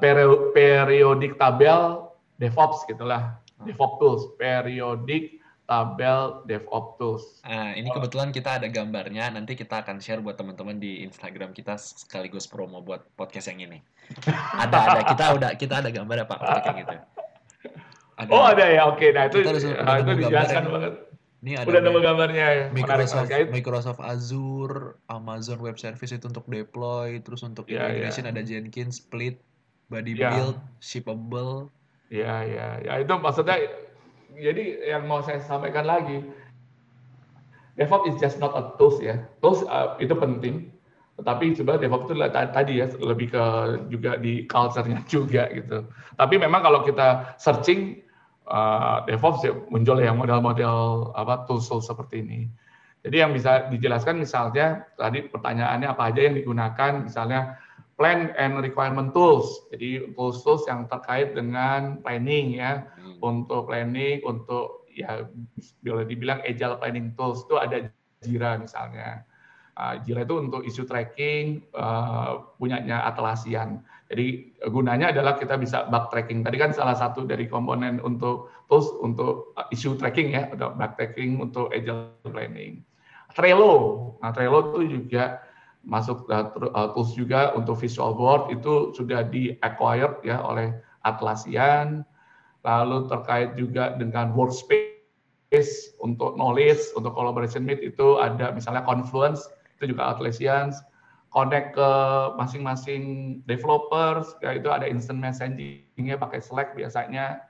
periodik 0.55 1.35
tabel 1.35 2.07
DevOps 2.38 2.87
gitulah, 2.87 3.42
DevOps 3.66 3.96
tools, 3.99 4.22
periodik 4.38 5.42
tabel 5.66 6.46
DevOps 6.46 6.90
Tools. 6.96 7.24
Nah, 7.42 7.74
ini 7.74 7.90
kebetulan 7.90 8.31
kita 8.31 8.62
ada 8.62 8.70
gambarnya. 8.70 9.35
Nanti 9.35 9.59
kita 9.59 9.83
akan 9.83 9.98
share 9.98 10.22
buat 10.22 10.38
teman-teman 10.38 10.79
di 10.79 11.02
Instagram 11.02 11.50
kita 11.50 11.74
sekaligus 11.74 12.46
promo 12.46 12.81
buat 12.81 13.02
podcast 13.18 13.50
yang 13.50 13.66
ini. 13.66 13.83
ada 14.62 14.79
ada 14.94 15.00
kita 15.02 15.24
udah 15.35 15.50
kita 15.59 15.74
ada 15.83 15.90
gambar 15.90 16.22
ya 16.22 16.26
Pak 16.31 16.38
kayak 16.38 16.76
gitu. 16.87 16.96
Ada, 18.16 18.31
oh 18.33 18.44
ada 18.48 18.64
ya, 18.64 18.83
oke. 18.88 19.07
Nah 19.12 19.29
itu 19.29 19.44
udah, 19.44 19.52
nah, 19.85 19.96
itu 20.00 20.12
dijelaskan 20.24 20.64
banget. 20.72 20.92
Ini 21.44 21.52
ada 21.61 21.66
udah 21.68 21.81
nemu 21.85 21.98
gambarnya 22.00 22.46
ya. 22.48 22.64
Microsoft, 22.72 23.29
Microsoft 23.52 24.00
Azure, 24.00 24.96
Amazon 25.12 25.61
Web 25.61 25.76
Service 25.76 26.14
itu 26.14 26.24
untuk 26.24 26.48
deploy, 26.48 27.20
terus 27.20 27.44
untuk 27.44 27.68
yeah, 27.68 27.92
integration 27.92 28.24
yeah. 28.24 28.33
ada 28.33 28.40
Jenkins, 28.40 29.05
Split, 29.05 29.37
Body 29.92 30.16
yeah. 30.16 30.33
Build, 30.33 30.57
Shippable. 30.81 31.68
Ya, 32.09 32.47
ya, 32.47 32.78
ya 32.86 33.03
itu 33.03 33.11
maksudnya 33.18 33.59
jadi 34.37 34.93
yang 34.97 35.09
mau 35.09 35.24
saya 35.24 35.41
sampaikan 35.41 35.89
lagi, 35.89 36.20
DevOps 37.76 38.09
is 38.09 38.16
just 38.20 38.37
not 38.41 38.57
a 38.57 38.72
tools 38.80 39.01
ya. 39.01 39.20
Tools 39.45 39.64
uh, 39.68 39.97
itu 40.01 40.16
penting, 40.16 40.72
tetapi 41.20 41.57
coba 41.61 41.80
DevOps 41.80 42.09
itu 42.09 42.14
tadi 42.32 42.72
ya 42.80 42.87
lebih 43.01 43.32
ke 43.32 43.45
juga 43.93 44.16
di 44.20 44.45
culture-nya 44.49 45.05
juga 45.12 45.49
gitu. 45.53 45.84
Tapi 46.16 46.34
memang 46.41 46.64
kalau 46.64 46.80
kita 46.84 47.37
searching 47.37 48.01
uh, 48.49 49.05
DevOps 49.05 49.45
ya 49.45 49.53
muncul 49.68 50.01
yang 50.01 50.16
model-model 50.16 51.12
apa 51.16 51.45
tools-tools 51.45 51.89
seperti 51.89 52.24
ini. 52.24 52.41
Jadi 53.07 53.22
yang 53.22 53.30
bisa 53.30 53.70
dijelaskan 53.70 54.18
misalnya 54.18 54.89
tadi 54.99 55.30
pertanyaannya 55.30 55.89
apa 55.95 56.11
aja 56.11 56.20
yang 56.26 56.34
digunakan 56.34 56.93
misalnya 57.07 57.55
plan 57.97 58.32
and 58.36 58.61
requirement 58.61 59.12
tools. 59.16 59.66
Jadi 59.72 60.12
tools-tools 60.12 60.68
yang 60.68 60.84
terkait 60.86 61.32
dengan 61.32 62.01
planning 62.05 62.57
ya. 62.61 62.84
Hmm. 63.01 63.16
Untuk 63.24 63.72
planning, 63.72 64.20
untuk 64.28 64.86
ya 64.92 65.28
boleh 65.84 66.09
dibilang 66.09 66.40
agile 66.44 66.76
planning 66.80 67.12
tools 67.16 67.44
itu 67.49 67.57
ada 67.57 67.88
Jira 68.24 68.61
misalnya. 68.61 69.24
Uh, 69.76 70.01
Jira 70.05 70.24
itu 70.24 70.40
untuk 70.40 70.64
isu 70.64 70.88
tracking 70.88 71.61
uh, 71.76 72.49
punyanya 72.57 73.05
Atlassian. 73.05 73.84
Jadi 74.09 74.57
gunanya 74.70 75.11
adalah 75.11 75.36
kita 75.36 75.59
bisa 75.61 75.84
bug 75.90 76.09
tracking. 76.09 76.40
Tadi 76.47 76.57
kan 76.57 76.70
salah 76.72 76.94
satu 76.97 77.26
dari 77.26 77.44
komponen 77.51 78.01
untuk 78.01 78.49
tools 78.70 78.88
untuk 79.03 79.53
isu 79.74 79.99
tracking 80.01 80.32
ya, 80.32 80.49
bug 80.53 80.92
tracking 80.97 81.42
untuk 81.42 81.72
agile 81.74 82.12
planning. 82.24 82.80
Trello, 83.36 84.16
nah 84.24 84.32
Trello 84.32 84.72
itu 84.80 84.97
juga 85.03 85.44
masuk 85.87 86.26
uh, 86.28 86.51
tools 86.93 87.14
juga 87.14 87.55
untuk 87.55 87.78
visual 87.78 88.12
board 88.18 88.51
itu 88.51 88.91
sudah 88.93 89.22
di 89.22 89.55
acquired 89.62 90.18
ya 90.26 90.43
oleh 90.43 90.74
Atlassian. 91.07 92.03
Lalu 92.66 93.07
terkait 93.07 93.55
juga 93.55 93.95
dengan 93.95 94.34
workspace 94.34 95.95
untuk 96.03 96.34
knowledge, 96.34 96.91
untuk 96.99 97.14
collaboration 97.14 97.62
meet 97.62 97.78
itu 97.78 98.18
ada 98.18 98.51
misalnya 98.51 98.82
Confluence 98.82 99.47
itu 99.78 99.95
juga 99.95 100.11
Atlassians, 100.11 100.82
connect 101.30 101.78
ke 101.78 101.91
masing-masing 102.34 103.39
developers, 103.47 104.34
ya 104.43 104.59
itu 104.59 104.66
ada 104.72 104.89
instant 104.89 105.22
messaging-nya 105.22 106.18
pakai 106.18 106.43
Slack 106.43 106.74
biasanya. 106.74 107.45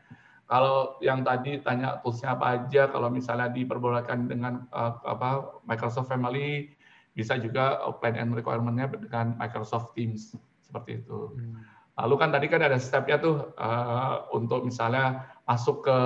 Kalau 0.47 0.95
yang 1.03 1.27
tadi 1.27 1.59
tanya 1.65 1.99
toolsnya 2.07 2.39
apa 2.39 2.61
aja, 2.61 2.87
kalau 2.87 3.11
misalnya 3.11 3.51
diperbolehkan 3.51 4.31
dengan 4.31 4.69
uh, 4.71 4.95
apa 5.03 5.59
Microsoft 5.67 6.07
Family, 6.07 6.76
bisa 7.17 7.41
juga 7.41 7.81
plan 7.99 8.13
and 8.13 8.37
requirement-nya 8.37 8.93
dengan 8.93 9.33
Microsoft 9.41 9.97
Teams 9.97 10.37
seperti 10.61 11.01
itu. 11.01 11.33
Hmm. 11.33 11.65
Lalu 11.97 12.15
kan 12.21 12.29
tadi 12.29 12.47
kan 12.53 12.61
ada 12.61 12.77
step-nya 12.77 13.17
tuh 13.17 13.57
uh, 13.57 14.29
untuk 14.37 14.69
misalnya 14.69 15.25
masuk 15.49 15.89
ke 15.89 15.99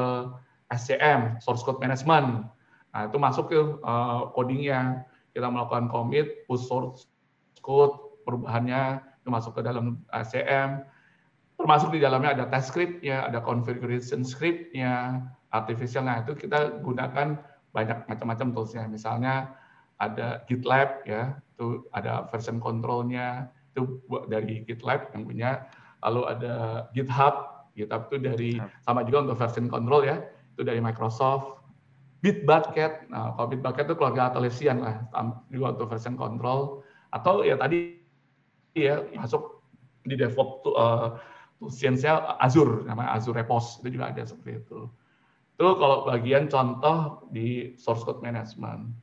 SCM, 0.71 1.43
source 1.43 1.67
code 1.67 1.83
management. 1.83 2.47
Nah, 2.95 3.03
itu 3.11 3.19
masuk 3.19 3.51
ke 3.51 3.59
uh, 3.83 4.31
codingnya 4.31 5.03
kita 5.35 5.51
melakukan 5.51 5.91
commit, 5.91 6.47
push 6.47 6.63
source 6.63 7.11
code, 7.59 8.23
perubahannya 8.23 9.03
itu 9.19 9.29
masuk 9.35 9.59
ke 9.59 9.67
dalam 9.67 9.99
ACM, 10.15 10.87
termasuk 11.59 11.91
di 11.91 11.99
dalamnya 11.99 12.39
ada 12.39 12.47
test 12.47 12.71
script-nya, 12.71 13.27
ada 13.27 13.43
configuration 13.43 14.23
script-nya, 14.23 15.27
artificial. 15.51 16.07
Nah, 16.07 16.23
itu 16.23 16.39
kita 16.39 16.79
gunakan 16.87 17.35
banyak 17.75 17.99
macam-macam 18.07 18.47
tools-nya. 18.55 18.87
Misalnya 18.87 19.55
ada 20.01 20.43
GitLab, 20.49 21.05
ya, 21.05 21.37
itu 21.37 21.85
ada 21.93 22.25
version 22.33 22.57
control-nya, 22.57 23.53
itu 23.77 24.01
dari 24.33 24.65
GitLab 24.65 25.13
yang 25.13 25.29
punya. 25.29 25.51
Lalu 26.01 26.23
ada 26.33 26.55
GitHub, 26.97 27.69
GitHub 27.77 28.09
itu 28.09 28.17
dari, 28.25 28.51
sama 28.81 29.05
juga 29.05 29.29
untuk 29.29 29.37
version 29.37 29.69
control 29.69 30.09
ya, 30.09 30.17
itu 30.57 30.65
dari 30.65 30.81
Microsoft. 30.81 31.61
Bitbucket. 32.21 33.09
Nah, 33.09 33.33
kalau 33.37 33.49
Bitbucket 33.49 33.89
itu 33.89 33.97
keluarga 33.97 34.33
Atlassian 34.33 34.81
lah, 34.81 35.05
juga 35.53 35.77
untuk 35.77 35.89
version 35.93 36.17
control. 36.17 36.85
Atau 37.13 37.45
ya 37.45 37.57
tadi 37.57 38.01
ya 38.77 39.05
masuk 39.17 39.61
di 40.05 40.17
DevOps 40.17 40.65
uh, 40.73 41.17
tools-nya 41.61 42.41
Azure, 42.41 42.89
namanya 42.89 43.21
Azure 43.21 43.37
Repos, 43.37 43.81
itu 43.85 44.01
juga 44.01 44.13
ada 44.13 44.25
seperti 44.25 44.65
itu. 44.65 44.89
Itu 45.61 45.77
kalau 45.77 46.09
bagian 46.09 46.49
contoh 46.49 47.29
di 47.29 47.77
source 47.77 48.05
code 48.05 48.25
management. 48.25 48.97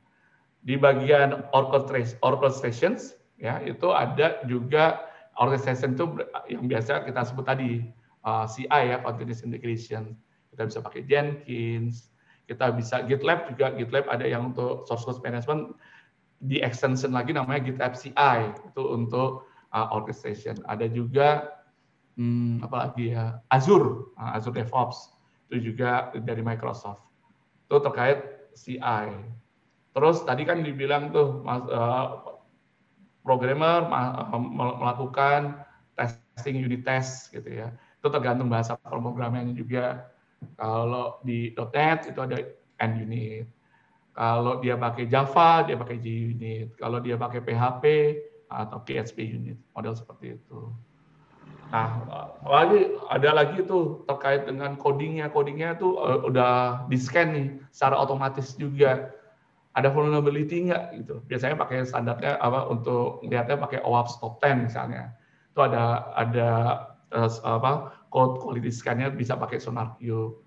Di 0.62 0.74
bagian 0.74 1.46
orchestrations, 1.54 3.14
ya 3.38 3.62
itu 3.62 3.94
ada 3.94 4.42
juga 4.50 5.06
orchestration 5.38 5.94
itu 5.94 6.04
yang 6.50 6.66
biasa 6.66 7.06
kita 7.06 7.22
sebut 7.22 7.46
tadi 7.46 7.86
uh, 8.26 8.44
CI 8.44 8.94
ya, 8.94 8.98
continuous 9.00 9.46
integration. 9.46 10.18
Kita 10.50 10.66
bisa 10.66 10.78
pakai 10.82 11.06
Jenkins, 11.06 12.10
kita 12.50 12.74
bisa 12.74 13.04
GitLab 13.06 13.52
juga. 13.54 13.70
GitLab 13.76 14.10
ada 14.10 14.26
yang 14.26 14.50
untuk 14.50 14.88
source 14.88 15.06
code 15.06 15.22
management. 15.22 15.76
Di 16.38 16.62
extension 16.62 17.10
lagi 17.14 17.34
namanya 17.34 17.62
GitLab 17.66 17.94
CI 17.98 18.38
itu 18.54 18.82
untuk 18.82 19.46
uh, 19.70 19.88
orchestration. 19.94 20.58
Ada 20.66 20.90
juga 20.90 21.54
hmm, 22.18 22.66
apa 22.66 22.88
lagi 22.88 23.14
ya? 23.14 23.38
Azure 23.54 24.10
uh, 24.18 24.34
Azure 24.34 24.56
DevOps. 24.56 25.14
Itu 25.48 25.72
juga 25.72 26.12
dari 26.18 26.42
Microsoft. 26.42 27.04
Itu 27.68 27.80
terkait 27.84 28.50
CI 28.56 29.06
terus 29.92 30.22
tadi 30.24 30.42
kan 30.44 30.60
dibilang 30.60 31.10
tuh 31.10 31.42
mas, 31.42 31.64
uh, 31.68 32.38
programmer 33.24 33.84
melakukan 34.54 35.64
testing 35.98 36.60
unit 36.62 36.86
test 36.86 37.32
gitu 37.34 37.48
ya 37.64 37.68
itu 37.72 38.06
tergantung 38.08 38.48
bahasa 38.48 38.78
pemrogramannya 38.78 39.52
juga 39.52 40.08
kalau 40.58 41.18
di 41.26 41.54
.NET 41.54 42.14
itu 42.14 42.20
ada 42.22 42.36
N 42.78 42.92
unit. 43.02 43.46
Kalau 44.14 44.58
dia 44.58 44.74
pakai 44.74 45.06
Java, 45.06 45.62
dia 45.62 45.78
pakai 45.78 45.98
JUnit. 46.02 46.74
Kalau 46.74 46.98
dia 46.98 47.14
pakai 47.14 47.38
PHP 47.38 47.84
atau 48.50 48.82
PHP 48.82 49.18
unit, 49.38 49.58
model 49.74 49.94
seperti 49.94 50.34
itu. 50.34 50.74
Nah, 51.68 52.00
lagi 52.42 52.96
ada 53.12 53.30
lagi 53.30 53.62
itu 53.62 54.02
terkait 54.10 54.48
dengan 54.48 54.74
codingnya. 54.74 55.30
Codingnya 55.30 55.78
itu 55.78 55.94
uh, 56.00 56.26
udah 56.26 56.86
di 56.90 56.98
scan 56.98 57.28
nih 57.30 57.48
secara 57.70 57.94
otomatis 57.94 58.58
juga. 58.58 59.14
Ada 59.78 59.94
vulnerability 59.94 60.66
nggak 60.66 60.84
gitu? 60.98 61.22
Biasanya 61.30 61.54
pakai 61.54 61.86
standarnya 61.86 62.34
apa 62.42 62.66
untuk 62.66 63.22
lihatnya 63.22 63.54
pakai 63.62 63.78
OWASP 63.86 64.18
top 64.18 64.42
10 64.42 64.66
misalnya. 64.66 65.14
Itu 65.54 65.62
ada 65.62 66.10
ada 66.18 66.50
uh, 67.14 67.30
apa 67.46 67.94
code 68.10 68.42
quality 68.42 68.74
scan-nya 68.74 69.14
bisa 69.14 69.38
pakai 69.38 69.62
SonarQube, 69.62 70.42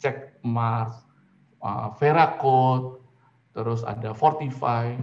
cek 0.00 0.40
Mars, 0.46 1.04
uh, 1.60 1.92
Vera 2.00 2.40
Code, 2.40 3.04
terus 3.52 3.84
ada 3.84 4.16
Fortify. 4.16 4.96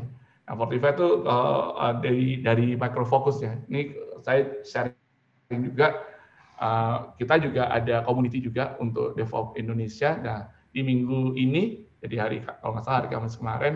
Nah, 0.48 0.56
Fortify 0.56 0.96
itu 0.96 1.28
uh, 1.28 1.94
dari 2.02 2.42
dari 2.42 2.74
Microfocus 2.74 3.44
ya. 3.44 3.54
Ini 3.70 3.94
saya 4.24 4.64
sharing 4.66 5.62
juga. 5.70 6.16
Uh, 6.58 7.14
kita 7.22 7.38
juga 7.38 7.70
ada 7.70 8.02
community 8.02 8.42
juga 8.42 8.74
untuk 8.82 9.14
DevOps 9.14 9.54
Indonesia. 9.62 10.18
Nah, 10.18 10.50
di 10.74 10.82
minggu 10.82 11.38
ini, 11.38 11.86
jadi 12.04 12.16
hari 12.22 12.38
kalau 12.46 12.78
nggak 12.78 12.86
salah 12.86 12.98
hari 13.04 13.10
Kamis 13.10 13.38
kemarin, 13.38 13.74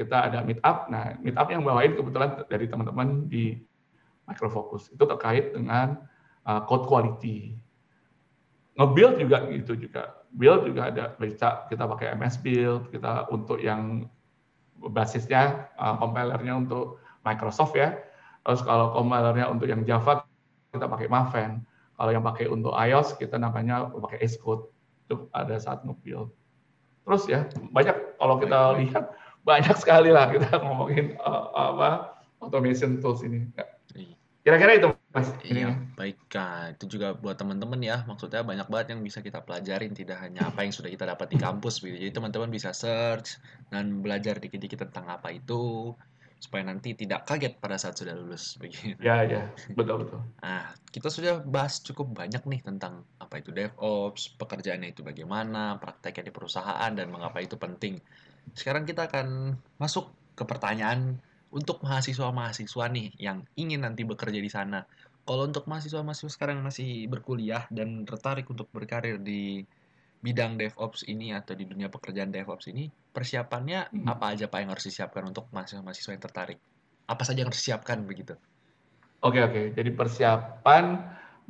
kita 0.00 0.16
ada 0.32 0.40
meet 0.40 0.60
up. 0.64 0.88
Nah, 0.88 1.16
meet 1.20 1.36
up 1.36 1.48
yang 1.52 1.60
bawain 1.60 1.92
kebetulan 1.92 2.40
dari 2.48 2.64
teman-teman 2.64 3.28
di 3.28 3.60
Microfocus. 4.24 4.94
Itu 4.94 5.04
terkait 5.04 5.52
dengan 5.52 6.00
uh, 6.48 6.64
code 6.64 6.88
quality. 6.88 7.58
Nge-build 8.80 9.20
juga 9.20 9.44
gitu 9.52 9.76
juga. 9.76 10.24
Build 10.32 10.64
juga 10.64 10.88
ada 10.88 11.04
bisa 11.18 11.66
kita 11.68 11.84
pakai 11.84 12.16
MS 12.16 12.40
Build, 12.40 12.88
kita 12.88 13.28
untuk 13.28 13.60
yang 13.60 14.08
basisnya 14.80 15.68
uh, 15.76 16.00
compilernya 16.00 16.56
untuk 16.56 17.02
Microsoft 17.26 17.76
ya. 17.76 18.00
Terus 18.46 18.64
kalau 18.64 18.96
compilernya 18.96 19.52
untuk 19.52 19.68
yang 19.68 19.84
Java 19.84 20.24
kita 20.72 20.88
pakai 20.88 21.10
Maven. 21.12 21.60
Kalau 22.00 22.10
yang 22.16 22.24
pakai 22.24 22.48
untuk 22.48 22.72
iOS 22.72 23.20
kita 23.20 23.36
namanya 23.36 23.92
pakai 23.92 24.24
Xcode. 24.24 24.72
Itu 25.04 25.28
ada 25.36 25.60
saat 25.60 25.84
nge-build. 25.84 26.39
Terus 27.10 27.26
ya 27.26 27.42
banyak 27.74 28.22
kalau 28.22 28.38
kita 28.38 28.78
lihat 28.78 29.10
banyak 29.42 29.74
sekali 29.74 30.14
lah 30.14 30.30
kita 30.30 30.62
ngomongin 30.62 31.18
uh, 31.18 31.50
apa 31.74 32.22
automation 32.38 33.02
tools 33.02 33.26
ini. 33.26 33.50
Kira-kira 34.40 34.78
itu 34.78 34.88
Mas. 35.12 35.28
Iya, 35.44 35.76
baik. 35.98 36.16
Nah, 36.32 36.72
itu 36.72 36.96
juga 36.96 37.12
buat 37.12 37.36
teman-teman 37.36 37.76
ya. 37.82 38.08
Maksudnya 38.08 38.40
banyak 38.40 38.72
banget 38.72 38.96
yang 38.96 39.04
bisa 39.04 39.20
kita 39.20 39.44
pelajarin, 39.44 39.92
tidak 39.92 40.16
hanya 40.22 40.48
apa 40.48 40.64
yang 40.64 40.72
sudah 40.72 40.88
kita 40.88 41.04
dapat 41.04 41.28
di 41.28 41.36
kampus. 41.36 41.84
Gitu. 41.84 41.98
Jadi 41.98 42.14
teman-teman 42.14 42.48
bisa 42.48 42.72
search 42.72 43.36
dan 43.68 44.00
belajar 44.00 44.40
dikit-dikit 44.40 44.88
tentang 44.88 45.12
apa 45.12 45.28
itu, 45.34 45.92
supaya 46.40 46.64
nanti 46.64 46.96
tidak 46.96 47.28
kaget 47.28 47.60
pada 47.60 47.76
saat 47.76 48.00
sudah 48.00 48.16
lulus. 48.16 48.56
Begitu. 48.62 48.96
Ya, 48.98 49.22
ya, 49.28 49.52
betul 49.76 50.02
betul. 50.02 50.20
Nah, 50.40 50.72
kita 50.88 51.12
sudah 51.12 51.44
bahas 51.44 51.84
cukup 51.84 52.16
banyak 52.16 52.40
nih 52.48 52.60
tentang 52.64 53.04
apa 53.20 53.44
itu 53.44 53.52
DevOps, 53.52 54.40
pekerjaannya 54.40 54.96
itu 54.96 55.04
bagaimana, 55.04 55.76
prakteknya 55.76 56.26
di 56.26 56.32
perusahaan, 56.32 56.90
dan 56.96 57.12
mengapa 57.12 57.44
itu 57.44 57.60
penting. 57.60 58.00
Sekarang 58.56 58.88
kita 58.88 59.06
akan 59.12 59.54
masuk 59.76 60.10
ke 60.32 60.48
pertanyaan 60.48 61.20
untuk 61.52 61.84
mahasiswa-mahasiswa 61.84 62.84
nih 62.88 63.12
yang 63.20 63.44
ingin 63.60 63.84
nanti 63.84 64.08
bekerja 64.08 64.40
di 64.40 64.48
sana. 64.48 64.80
Kalau 65.28 65.46
untuk 65.46 65.68
mahasiswa-mahasiswa 65.68 66.32
sekarang 66.32 66.64
masih 66.64 67.06
berkuliah 67.06 67.68
dan 67.68 68.08
tertarik 68.08 68.48
untuk 68.48 68.72
berkarir 68.72 69.20
di 69.20 69.62
bidang 70.20 70.60
DevOps 70.60 71.08
ini 71.08 71.32
atau 71.32 71.56
di 71.56 71.64
dunia 71.64 71.88
pekerjaan 71.88 72.28
DevOps 72.28 72.68
ini, 72.68 72.88
persiapannya 72.88 73.90
hmm. 73.90 74.06
apa 74.06 74.36
aja 74.36 74.46
Pak 74.46 74.58
yang 74.60 74.70
harus 74.72 74.84
disiapkan 74.84 75.24
untuk 75.24 75.48
mahasiswa-mahasiswa 75.50 76.12
yang 76.12 76.22
tertarik? 76.22 76.58
Apa 77.08 77.22
saja 77.24 77.42
yang 77.42 77.48
harus 77.48 77.60
disiapkan 77.64 78.04
begitu? 78.04 78.36
Oke, 79.20 79.40
oke. 79.40 79.76
Jadi 79.76 79.90
persiapan 79.92 80.84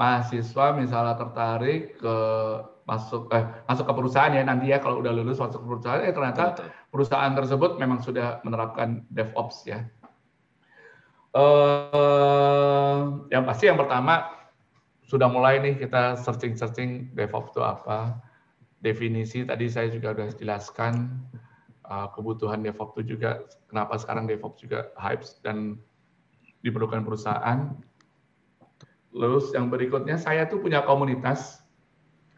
mahasiswa 0.00 0.66
misalnya 0.74 1.14
tertarik 1.18 2.00
ke 2.00 2.16
masuk 2.88 3.30
eh, 3.30 3.44
masuk 3.70 3.86
ke 3.86 3.94
perusahaan 3.94 4.32
ya 4.34 4.42
nanti 4.42 4.72
ya 4.74 4.82
kalau 4.82 4.98
udah 4.98 5.12
lulus 5.14 5.38
masuk 5.38 5.62
ke 5.62 5.66
perusahaan 5.68 6.02
eh 6.02 6.10
ternyata 6.10 6.58
Betul. 6.58 6.68
perusahaan 6.90 7.32
tersebut 7.36 7.78
memang 7.78 8.02
sudah 8.02 8.42
menerapkan 8.42 9.06
DevOps 9.12 9.68
ya. 9.68 9.86
Uh, 11.30 13.22
yang 13.30 13.46
pasti 13.46 13.70
yang 13.70 13.78
pertama 13.78 14.34
sudah 15.06 15.30
mulai 15.30 15.62
nih 15.62 15.78
kita 15.78 16.18
searching-searching 16.18 17.14
DevOps 17.14 17.54
itu 17.54 17.62
apa. 17.62 18.18
Definisi 18.80 19.44
tadi 19.44 19.68
saya 19.68 19.92
juga 19.92 20.16
sudah 20.16 20.28
jelaskan 20.40 21.20
uh, 21.84 22.08
kebutuhan 22.16 22.64
DevOps 22.64 22.96
itu 22.96 23.16
juga 23.16 23.44
kenapa 23.68 24.00
sekarang 24.00 24.24
DevOps 24.24 24.62
juga 24.64 24.88
hype 24.96 25.26
dan 25.44 25.76
diperlukan 26.64 27.04
perusahaan. 27.04 27.76
Terus 29.10 29.50
yang 29.52 29.68
berikutnya 29.68 30.16
saya 30.16 30.46
tuh 30.46 30.62
punya 30.62 30.86
komunitas 30.86 31.60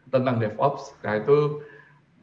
tentang 0.09 0.41
DevOps. 0.41 0.97
Nah 1.05 1.21
itu 1.21 1.61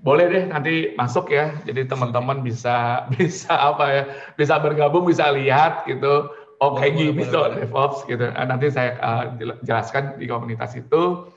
boleh 0.01 0.27
deh 0.33 0.45
nanti 0.51 0.97
masuk 0.97 1.31
ya. 1.31 1.55
Jadi 1.65 1.87
teman-teman 1.87 2.43
bisa 2.43 2.77
bisa 3.15 3.53
apa 3.55 3.85
ya? 3.89 4.03
Bisa 4.35 4.59
bergabung, 4.59 5.07
bisa 5.07 5.31
lihat 5.31 5.87
gitu. 5.87 6.29
Oh 6.61 6.77
kayak 6.77 6.93
gini 7.01 7.25
tuh 7.33 7.57
DevOps 7.57 8.05
gitu. 8.05 8.29
Nah, 8.29 8.45
nanti 8.45 8.69
saya 8.69 9.01
uh, 9.01 9.25
jelaskan 9.65 10.21
di 10.21 10.29
komunitas 10.29 10.77
itu. 10.77 11.33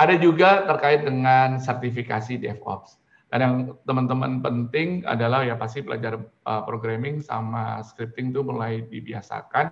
Ada 0.00 0.16
juga 0.16 0.64
terkait 0.64 1.04
dengan 1.04 1.60
sertifikasi 1.60 2.40
DevOps. 2.40 2.96
Dan 3.28 3.38
yang 3.44 3.54
teman-teman 3.84 4.40
penting 4.40 5.04
adalah 5.04 5.44
ya 5.44 5.60
pasti 5.60 5.84
belajar 5.84 6.18
uh, 6.48 6.62
programming 6.64 7.20
sama 7.20 7.84
scripting 7.84 8.32
itu 8.32 8.40
mulai 8.40 8.80
dibiasakan. 8.88 9.70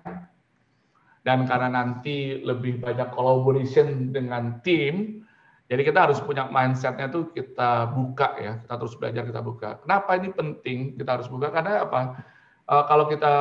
Dan 1.25 1.49
karena 1.49 1.67
nanti 1.67 2.39
lebih 2.45 2.77
banyak 2.79 3.09
collaboration 3.11 4.13
dengan 4.15 4.61
tim, 4.63 5.25
jadi 5.67 5.81
kita 5.81 6.07
harus 6.07 6.21
punya 6.23 6.47
mindsetnya 6.47 7.11
tuh 7.11 7.29
kita 7.35 7.93
buka 7.93 8.37
ya, 8.39 8.53
kita 8.63 8.73
terus 8.79 8.95
belajar 8.95 9.23
kita 9.27 9.41
buka. 9.43 9.69
Kenapa 9.83 10.15
ini 10.15 10.29
penting 10.31 10.95
kita 10.95 11.19
harus 11.19 11.27
buka? 11.27 11.51
Karena 11.51 11.83
apa? 11.83 12.21
Uh, 12.69 12.85
kalau 12.85 13.09
kita 13.09 13.33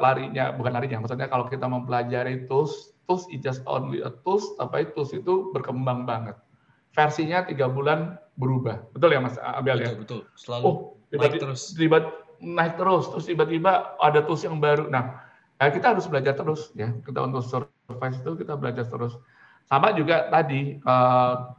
larinya, 0.00 0.56
bukan 0.56 0.72
larinya, 0.72 1.04
maksudnya 1.04 1.28
kalau 1.28 1.46
kita 1.52 1.68
mempelajari 1.68 2.48
tools, 2.48 2.91
tools 3.06 3.26
is 3.30 3.40
just 3.42 3.60
only 3.66 4.00
a 4.02 4.10
tools, 4.22 4.54
tapi 4.58 4.88
tools 4.94 5.12
itu 5.12 5.50
berkembang 5.50 6.04
banget. 6.06 6.36
Versinya 6.92 7.44
tiga 7.48 7.72
bulan 7.72 8.20
berubah. 8.36 8.84
Betul 8.92 9.16
ya 9.16 9.20
Mas 9.20 9.36
Abel 9.40 9.80
ya? 9.80 9.96
Betul, 9.96 10.28
Selalu 10.36 10.62
oh, 10.64 10.76
tiba 11.08 11.28
naik 11.28 11.40
terus. 11.40 11.60
Tiba, 11.72 11.98
naik 12.42 12.74
terus, 12.76 13.04
terus 13.12 13.24
tiba-tiba 13.28 13.96
ada 14.00 14.20
tools 14.24 14.44
yang 14.44 14.60
baru. 14.60 14.88
Nah, 14.92 15.24
ya 15.56 15.72
kita 15.72 15.96
harus 15.96 16.08
belajar 16.08 16.36
terus 16.36 16.72
ya. 16.76 16.92
Kita 17.04 17.24
untuk 17.24 17.44
survive 17.44 18.16
itu 18.18 18.32
kita 18.44 18.54
belajar 18.56 18.84
terus. 18.88 19.16
Sama 19.70 19.94
juga 19.96 20.28
tadi, 20.28 20.76
uh, 20.84 21.54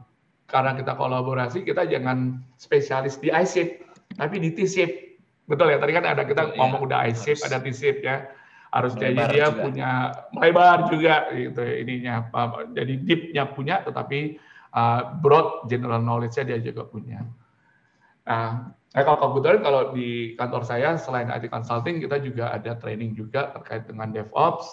karena 0.46 0.76
kita 0.76 0.94
kolaborasi, 0.94 1.66
kita 1.66 1.88
jangan 1.88 2.38
spesialis 2.60 3.18
di 3.18 3.32
iShape, 3.32 3.82
tapi 4.14 4.38
di 4.38 4.52
T-shape. 4.54 5.18
Betul 5.50 5.74
ya, 5.74 5.78
tadi 5.82 5.92
kan 5.92 6.04
ada 6.06 6.22
kita 6.22 6.54
ngomong 6.54 6.84
ya, 6.84 6.86
udah 6.86 6.98
iShape, 7.10 7.42
ada 7.48 7.58
T-shape 7.58 8.00
ya. 8.04 8.28
Harus 8.74 8.98
jadi 8.98 9.30
dia 9.30 9.46
juga. 9.54 9.62
punya 9.62 9.90
lebar 10.34 10.78
juga 10.90 11.30
gitu 11.30 11.62
ininya. 11.62 12.26
Jadi 12.74 13.06
deep-nya 13.06 13.46
punya, 13.54 13.86
tetapi 13.86 14.34
uh, 14.74 15.14
broad 15.22 15.70
general 15.70 16.02
knowledge-nya 16.02 16.42
dia 16.50 16.58
juga 16.58 16.82
punya. 16.90 17.22
Nah, 18.26 18.74
eh, 18.98 19.04
kalau 19.06 19.30
kebetulan 19.30 19.62
kalau 19.62 19.82
di 19.94 20.34
kantor 20.34 20.66
saya 20.66 20.98
selain 20.98 21.30
IT 21.30 21.54
consulting 21.54 22.02
kita 22.02 22.18
juga 22.18 22.50
ada 22.50 22.74
training 22.74 23.14
juga 23.14 23.54
terkait 23.54 23.86
dengan 23.86 24.10
DevOps, 24.10 24.66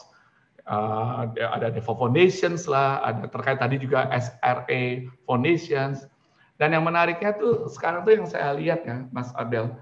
uh, 0.66 1.30
ada 1.30 1.70
DevOps 1.70 2.02
Foundations 2.02 2.66
lah, 2.66 3.06
ada 3.06 3.30
terkait 3.30 3.62
tadi 3.62 3.78
juga 3.78 4.10
SRA 4.10 5.06
Foundations. 5.30 6.10
Dan 6.58 6.74
yang 6.78 6.86
menariknya 6.86 7.38
tuh 7.38 7.70
sekarang 7.70 8.06
tuh 8.06 8.18
yang 8.18 8.26
saya 8.26 8.54
lihat 8.58 8.82
ya, 8.86 9.06
Mas 9.14 9.30
Abel, 9.38 9.74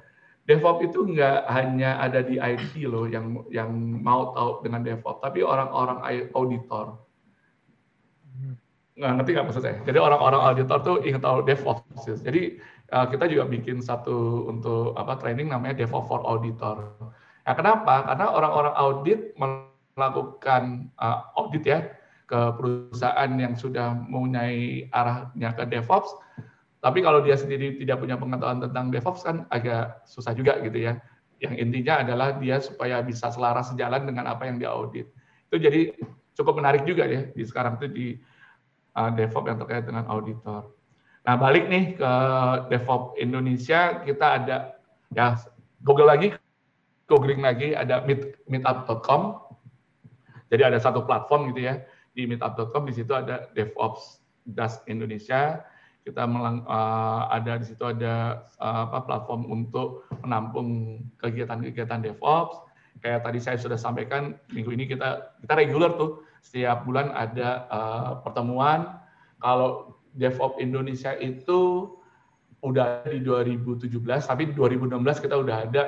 DevOps 0.49 0.81
itu 0.81 1.05
nggak 1.13 1.45
hanya 1.45 2.01
ada 2.01 2.25
di 2.25 2.41
IT 2.41 2.73
loh 2.89 3.05
yang 3.05 3.45
yang 3.53 3.69
mau 4.01 4.33
tahu 4.33 4.65
dengan 4.65 4.81
DevOps, 4.81 5.21
tapi 5.21 5.45
orang-orang 5.45 6.01
auditor 6.33 6.97
nggak 8.99 9.13
ngerti 9.15 9.29
nggak 9.31 9.45
maksud 9.47 9.63
saya. 9.63 9.77
Jadi 9.87 9.95
orang-orang 10.01 10.41
auditor 10.43 10.77
tuh 10.83 10.97
ingin 11.07 11.23
tahu 11.23 11.45
DevOps. 11.47 12.03
Jadi 12.19 12.59
uh, 12.91 13.07
kita 13.07 13.31
juga 13.31 13.47
bikin 13.47 13.79
satu 13.79 14.49
untuk 14.51 14.91
apa 14.99 15.15
training 15.15 15.47
namanya 15.47 15.79
DevOps 15.79 16.07
for 16.11 16.19
Auditor. 16.27 16.99
Nah, 17.47 17.53
kenapa? 17.55 18.11
Karena 18.11 18.27
orang-orang 18.29 18.75
audit 18.75 19.19
melakukan 19.95 20.91
uh, 20.99 21.31
audit 21.39 21.63
ya 21.63 21.79
ke 22.29 22.39
perusahaan 22.59 23.31
yang 23.39 23.55
sudah 23.55 23.95
mempunyai 23.95 24.91
arahnya 24.91 25.55
ke 25.55 25.63
DevOps. 25.65 26.11
Tapi 26.79 27.03
kalau 27.03 27.19
dia 27.19 27.35
sendiri 27.35 27.75
tidak 27.75 27.99
punya 27.99 28.15
pengetahuan 28.15 28.63
tentang 28.63 28.87
DevOps 28.87 29.21
kan 29.27 29.43
agak 29.51 30.03
susah 30.07 30.31
juga 30.31 30.59
gitu 30.63 30.79
ya. 30.79 30.95
Yang 31.43 31.55
intinya 31.59 32.03
adalah 32.03 32.27
dia 32.39 32.63
supaya 32.63 33.03
bisa 33.03 33.31
selaras 33.31 33.71
sejalan 33.75 34.07
dengan 34.07 34.31
apa 34.31 34.47
yang 34.47 34.59
dia 34.59 34.71
audit. 34.71 35.11
Itu 35.51 35.59
jadi 35.59 35.91
cukup 36.39 36.63
menarik 36.63 36.87
juga 36.87 37.03
ya 37.03 37.27
di 37.35 37.43
sekarang 37.43 37.79
itu 37.83 37.87
di 37.91 38.07
uh, 38.95 39.11
DevOps 39.11 39.47
yang 39.47 39.59
terkait 39.59 39.83
dengan 39.83 40.07
auditor. 40.07 40.71
Nah, 41.27 41.35
balik 41.35 41.67
nih 41.67 41.99
ke 41.99 42.11
DevOps 42.71 43.19
Indonesia, 43.19 43.99
kita 44.07 44.25
ada 44.39 44.57
ya 45.11 45.35
Google 45.83 46.07
lagi, 46.07 46.31
googling 47.11 47.43
lagi 47.43 47.75
ada 47.75 48.07
meet, 48.07 48.39
meetup.com. 48.47 49.51
Jadi 50.49 50.63
ada 50.63 50.79
satu 50.79 51.03
platform 51.03 51.51
gitu 51.53 51.67
ya 51.67 51.83
di 52.15 52.25
meetup.com 52.25 52.87
di 52.87 52.93
situ 52.95 53.11
ada 53.13 53.51
DevOps 53.51 54.23
Das 54.47 54.81
Indonesia. 54.89 55.61
Kita 56.09 56.25
melang, 56.25 56.65
uh, 56.65 57.29
ada 57.29 57.61
di 57.61 57.69
situ 57.69 57.85
ada 57.85 58.49
uh, 58.57 58.89
apa 58.89 59.05
platform 59.05 59.45
untuk 59.45 60.09
menampung 60.25 60.97
kegiatan-kegiatan 61.21 62.01
DevOps. 62.01 62.65
Kayak 63.05 63.29
tadi 63.29 63.37
saya 63.37 63.61
sudah 63.61 63.77
sampaikan 63.77 64.41
minggu 64.49 64.73
ini 64.73 64.89
kita 64.89 65.37
kita 65.45 65.53
regular 65.53 65.93
tuh 66.01 66.25
setiap 66.41 66.81
bulan 66.81 67.13
ada 67.13 67.69
uh, 67.69 68.11
pertemuan. 68.25 68.97
Kalau 69.37 70.01
DevOps 70.17 70.57
Indonesia 70.57 71.13
itu 71.21 71.93
udah 72.65 73.05
di 73.05 73.21
2017, 73.21 73.87
tapi 74.25 74.49
di 74.49 74.53
2016 74.57 74.97
kita 75.23 75.35
udah 75.37 75.55
ada 75.69 75.83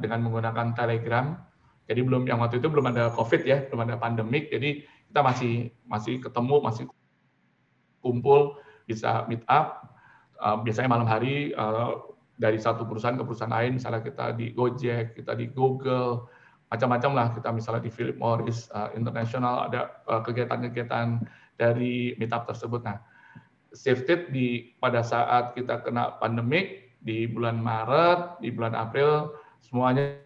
dengan 0.00 0.24
menggunakan 0.24 0.72
Telegram. 0.72 1.36
Jadi 1.84 2.00
belum 2.00 2.24
yang 2.24 2.40
waktu 2.40 2.64
itu 2.64 2.72
belum 2.72 2.88
ada 2.88 3.12
COVID 3.12 3.44
ya, 3.44 3.68
belum 3.68 3.84
ada 3.84 4.00
pandemik. 4.00 4.48
Jadi 4.48 4.82
kita 5.12 5.20
masih 5.20 5.70
masih 5.84 6.24
ketemu, 6.24 6.56
masih 6.64 6.84
kumpul, 8.02 8.58
bisa 8.88 9.28
meet 9.28 9.44
up. 9.52 9.92
Uh, 10.40 10.56
biasanya 10.64 10.88
malam 10.88 11.04
hari 11.04 11.52
uh, 11.52 12.08
dari 12.40 12.56
satu 12.56 12.88
perusahaan 12.88 13.20
ke 13.20 13.24
perusahaan 13.26 13.52
lain, 13.52 13.76
misalnya 13.76 14.00
kita 14.00 14.32
di 14.32 14.56
Gojek, 14.56 15.18
kita 15.18 15.36
di 15.36 15.52
Google, 15.52 16.30
macam-macam 16.72 17.10
lah 17.12 17.26
kita 17.36 17.52
misalnya 17.52 17.84
di 17.84 17.92
Philip 17.92 18.16
Morris 18.16 18.72
uh, 18.72 18.88
International 18.96 19.68
ada 19.68 20.00
kegiatan-kegiatan 20.24 21.20
dari 21.60 22.16
meetup 22.16 22.48
tersebut. 22.48 22.80
Nah, 22.86 23.02
shifted 23.74 24.32
di 24.32 24.72
pada 24.80 25.04
saat 25.04 25.52
kita 25.52 25.84
kena 25.84 26.16
pandemik 26.22 26.96
di 27.02 27.28
bulan 27.28 27.58
Maret, 27.60 28.40
di 28.40 28.48
bulan 28.54 28.72
April 28.78 29.34
semuanya 29.60 30.22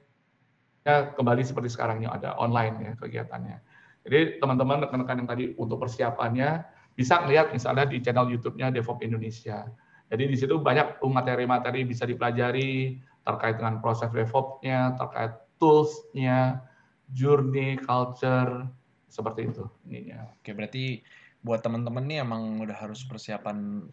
kembali 0.86 1.42
seperti 1.46 1.70
sekarang 1.70 2.02
yang 2.02 2.12
ada 2.12 2.34
online 2.36 2.74
ya 2.82 2.92
kegiatannya. 2.98 3.56
Jadi 4.02 4.42
teman-teman 4.42 4.82
rekan-rekan 4.82 5.22
yang 5.22 5.30
tadi 5.30 5.44
untuk 5.54 5.78
persiapannya 5.78 6.66
bisa 6.93 7.24
lihat 7.24 7.51
misalnya 7.53 7.88
di 7.88 7.99
channel 8.05 8.28
YouTube-nya 8.28 8.72
DevOps 8.72 9.03
Indonesia. 9.05 9.68
Jadi 10.12 10.24
di 10.28 10.36
situ 10.36 10.61
banyak 10.61 11.01
materi-materi 11.01 11.88
bisa 11.88 12.05
dipelajari 12.05 13.01
terkait 13.24 13.57
dengan 13.57 13.80
proses 13.80 14.12
DevOps-nya, 14.12 14.99
terkait 15.01 15.32
tools-nya, 15.57 16.61
journey, 17.14 17.80
culture, 17.80 18.68
seperti 19.09 19.49
itu. 19.49 19.64
Ininya. 19.88 20.28
Oke, 20.36 20.53
berarti 20.53 21.01
buat 21.40 21.64
teman-teman 21.64 22.05
nih 22.05 22.18
emang 22.22 22.61
udah 22.61 22.76
harus 22.76 23.03
persiapan 23.09 23.88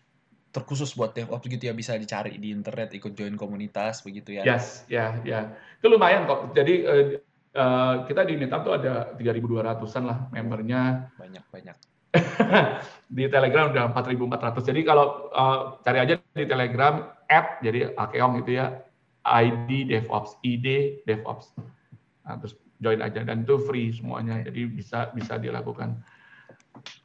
terkhusus 0.50 0.98
buat 0.98 1.14
DevOps 1.14 1.46
gitu 1.46 1.70
ya 1.70 1.74
bisa 1.78 1.94
dicari 1.94 2.42
di 2.42 2.50
internet 2.50 2.90
ikut 2.98 3.14
join 3.14 3.38
komunitas 3.38 4.02
begitu 4.02 4.42
ya. 4.42 4.44
Yes, 4.44 4.84
ya, 4.90 5.22
ya. 5.22 5.54
Itu 5.78 5.94
lumayan 5.94 6.26
kok. 6.26 6.58
Jadi 6.58 6.74
uh, 6.90 7.06
uh, 7.54 7.96
kita 8.10 8.26
di 8.26 8.34
Meetup 8.34 8.66
tuh 8.66 8.74
ada 8.82 9.14
3.200-an 9.14 10.04
lah 10.10 10.18
membernya. 10.34 11.14
Banyak, 11.22 11.46
banyak. 11.54 11.78
di 13.18 13.26
Telegram 13.26 13.74
udah 13.74 13.90
4.400. 13.94 14.70
Jadi 14.70 14.82
kalau 14.86 15.30
uh, 15.34 15.82
cari 15.82 16.00
aja 16.02 16.14
di 16.34 16.46
Telegram 16.46 17.10
app 17.30 17.62
jadi 17.62 17.94
Akeong 17.98 18.42
gitu 18.46 18.62
ya 18.62 18.82
ID 19.26 19.90
DevOps, 19.90 20.38
ID 20.46 21.02
DevOps. 21.06 21.54
Nah, 22.26 22.38
terus 22.42 22.58
join 22.80 23.02
aja 23.04 23.22
dan 23.26 23.44
itu 23.44 23.60
free 23.68 23.92
semuanya, 23.92 24.40
jadi 24.46 24.70
bisa 24.70 25.12
bisa 25.12 25.36
dilakukan. 25.36 26.00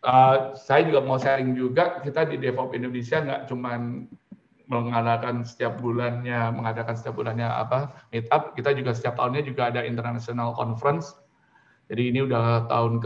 Uh, 0.04 0.54
saya 0.54 0.86
juga 0.86 1.02
mau 1.02 1.18
sharing 1.18 1.56
juga 1.56 1.98
kita 2.04 2.28
di 2.28 2.36
DevOps 2.38 2.76
Indonesia 2.76 3.18
nggak 3.24 3.42
cuman 3.50 4.06
mengadakan 4.64 5.44
setiap 5.44 5.76
bulannya 5.76 6.48
mengadakan 6.56 6.96
setiap 6.96 7.20
bulannya 7.20 7.44
apa 7.44 8.08
meetup 8.08 8.56
kita 8.56 8.72
juga 8.72 8.96
setiap 8.96 9.20
tahunnya 9.20 9.44
juga 9.44 9.68
ada 9.68 9.84
international 9.84 10.56
conference 10.56 11.12
jadi 11.92 12.08
ini 12.08 12.24
udah 12.24 12.64
tahun 12.72 13.04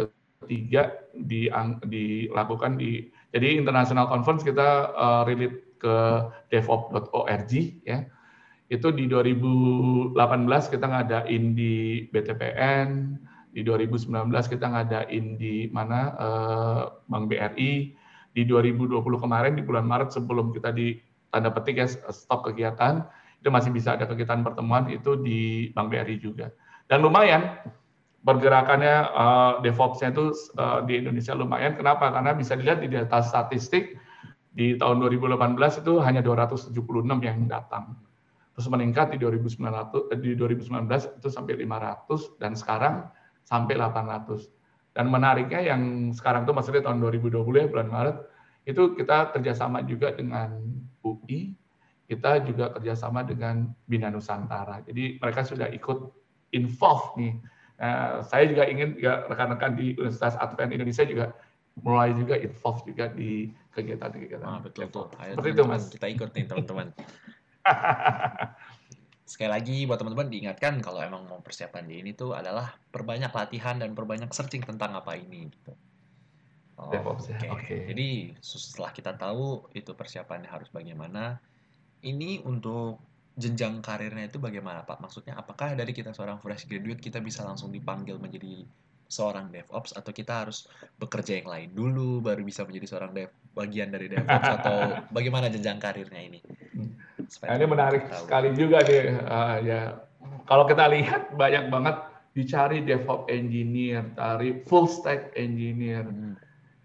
ketiga 0.48 0.96
di, 1.12 1.52
dilakukan 1.84 2.80
di 2.80 3.12
jadi 3.36 3.60
international 3.60 4.08
conference 4.08 4.40
kita 4.40 4.96
uh, 4.96 5.22
ke 5.78 5.96
devops.org 6.48 7.52
ya 7.84 8.08
itu 8.68 8.92
di 8.92 9.08
2018 9.08 10.12
kita 10.68 10.86
ngadain 10.92 11.44
di 11.56 12.04
BTPN, 12.12 13.16
di 13.48 13.64
2019 13.64 14.28
kita 14.44 14.66
ngadain 14.68 15.40
di 15.40 15.72
mana 15.72 16.12
uh, 16.20 16.82
Bank 17.08 17.32
BRI, 17.32 17.96
di 18.36 18.42
2020 18.44 19.00
kemarin 19.24 19.56
di 19.56 19.64
bulan 19.64 19.88
Maret 19.88 20.12
sebelum 20.12 20.52
kita 20.52 20.76
di 20.76 21.00
tanda 21.32 21.48
petik 21.48 21.80
ya 21.80 21.88
stop 22.12 22.44
kegiatan, 22.44 23.08
itu 23.40 23.48
masih 23.48 23.72
bisa 23.72 23.96
ada 23.96 24.04
kegiatan 24.04 24.44
pertemuan 24.44 24.92
itu 24.92 25.16
di 25.16 25.72
Bank 25.72 25.88
BRI 25.88 26.20
juga. 26.20 26.52
Dan 26.92 27.00
lumayan 27.00 27.56
pergerakannya 28.22 28.96
uh, 29.14 29.52
DevOps-nya 29.62 30.10
itu 30.10 30.34
uh, 30.58 30.82
di 30.84 30.98
Indonesia 30.98 31.34
lumayan. 31.34 31.78
Kenapa? 31.78 32.10
Karena 32.10 32.34
bisa 32.34 32.58
dilihat 32.58 32.82
di 32.82 32.90
data 32.90 33.22
statistik 33.22 33.98
di 34.54 34.74
tahun 34.74 34.98
2018 34.98 35.54
itu 35.86 36.02
hanya 36.02 36.18
276 36.24 36.74
yang 37.22 37.46
datang. 37.46 37.94
Terus 38.58 38.66
meningkat 38.74 39.14
di 39.14 39.22
2019 39.22 40.18
di 40.18 40.34
2019 40.34 41.22
itu 41.22 41.28
sampai 41.30 41.54
500 41.62 42.42
dan 42.42 42.58
sekarang 42.58 43.06
sampai 43.46 43.78
800. 43.78 44.50
Dan 44.98 45.14
menariknya 45.14 45.62
yang 45.62 46.10
sekarang 46.10 46.42
itu 46.42 46.50
maksudnya 46.50 46.82
tahun 46.82 46.98
2020 46.98 47.38
ya 47.54 47.66
bulan 47.70 47.86
Maret 47.86 48.16
itu 48.66 48.98
kita 48.98 49.30
kerjasama 49.30 49.86
juga 49.86 50.10
dengan 50.10 50.58
UI, 51.06 51.54
kita 52.10 52.42
juga 52.42 52.74
kerjasama 52.74 53.22
dengan 53.22 53.70
Bina 53.86 54.10
Nusantara. 54.10 54.82
Jadi 54.82 55.22
mereka 55.22 55.46
sudah 55.46 55.70
ikut 55.70 56.10
involve 56.50 57.14
nih. 57.14 57.38
Nah, 57.78 58.26
saya 58.26 58.44
juga 58.50 58.66
ingin 58.66 58.98
ya, 58.98 59.22
rekan-rekan 59.30 59.78
di 59.78 59.94
Universitas 59.94 60.34
Advent 60.38 60.74
Indonesia 60.74 61.06
juga 61.06 61.26
mulai 61.78 62.10
juga 62.10 62.34
involve 62.34 62.82
juga 62.90 63.06
di 63.14 63.54
kegiatan-kegiatan. 63.70 64.42
Ah, 64.42 64.58
betul 64.58 64.90
betul. 64.90 65.06
Ayo, 65.22 65.38
Seperti 65.38 65.50
itu 65.54 65.62
mas. 65.62 65.84
Kita 65.94 66.06
ikut 66.10 66.30
nih 66.34 66.44
teman-teman. 66.50 66.88
sekali 69.28 69.50
lagi 69.52 69.84
buat 69.84 70.00
teman-teman 70.00 70.32
diingatkan 70.32 70.80
kalau 70.80 71.04
emang 71.04 71.28
mau 71.28 71.44
persiapan 71.44 71.84
di 71.84 72.00
ini 72.00 72.16
tuh 72.16 72.32
adalah 72.32 72.72
perbanyak 72.88 73.28
latihan 73.28 73.76
dan 73.76 73.92
perbanyak 73.92 74.32
searching 74.32 74.64
tentang 74.64 74.96
apa 74.96 75.20
ini 75.20 75.52
gitu. 75.52 75.76
Oh, 76.80 76.88
Oke. 76.88 77.36
Okay. 77.36 77.50
Okay. 77.52 77.80
Jadi 77.92 78.08
setelah 78.40 78.90
kita 78.96 79.12
tahu 79.20 79.68
itu 79.76 79.92
persiapannya 79.92 80.48
harus 80.48 80.72
bagaimana, 80.72 81.36
ini 82.00 82.40
untuk 82.40 83.02
jenjang 83.38 83.78
karirnya 83.78 84.26
itu 84.26 84.42
bagaimana 84.42 84.82
Pak? 84.82 84.98
Maksudnya 84.98 85.38
apakah 85.38 85.78
dari 85.78 85.94
kita 85.94 86.10
seorang 86.10 86.42
fresh 86.42 86.66
graduate 86.66 86.98
kita 86.98 87.22
bisa 87.22 87.46
langsung 87.46 87.70
dipanggil 87.70 88.18
menjadi 88.18 88.66
seorang 89.08 89.48
DevOps 89.48 89.96
atau 89.96 90.12
kita 90.12 90.44
harus 90.44 90.68
bekerja 91.00 91.40
yang 91.40 91.48
lain 91.48 91.68
dulu 91.72 92.20
baru 92.20 92.44
bisa 92.44 92.68
menjadi 92.68 92.86
seorang 92.92 93.16
dev 93.16 93.32
bagian 93.56 93.88
dari 93.88 94.12
DevOps 94.12 94.50
atau 94.60 94.76
bagaimana 95.16 95.48
jenjang 95.48 95.80
karirnya 95.80 96.20
ini? 96.20 96.44
Supaya 97.30 97.56
ini 97.56 97.64
menarik 97.64 98.04
tahu. 98.10 98.28
sekali 98.28 98.48
juga 98.52 98.84
nih 98.84 99.16
uh, 99.24 99.56
ya. 99.64 99.80
Kalau 100.44 100.64
kita 100.68 100.90
lihat 100.92 101.32
banyak 101.38 101.72
banget 101.72 101.96
dicari 102.36 102.84
DevOps 102.84 103.32
engineer, 103.32 104.04
cari 104.12 104.60
full 104.68 104.84
stack 104.84 105.32
engineer. 105.38 106.04
Hmm. 106.04 106.36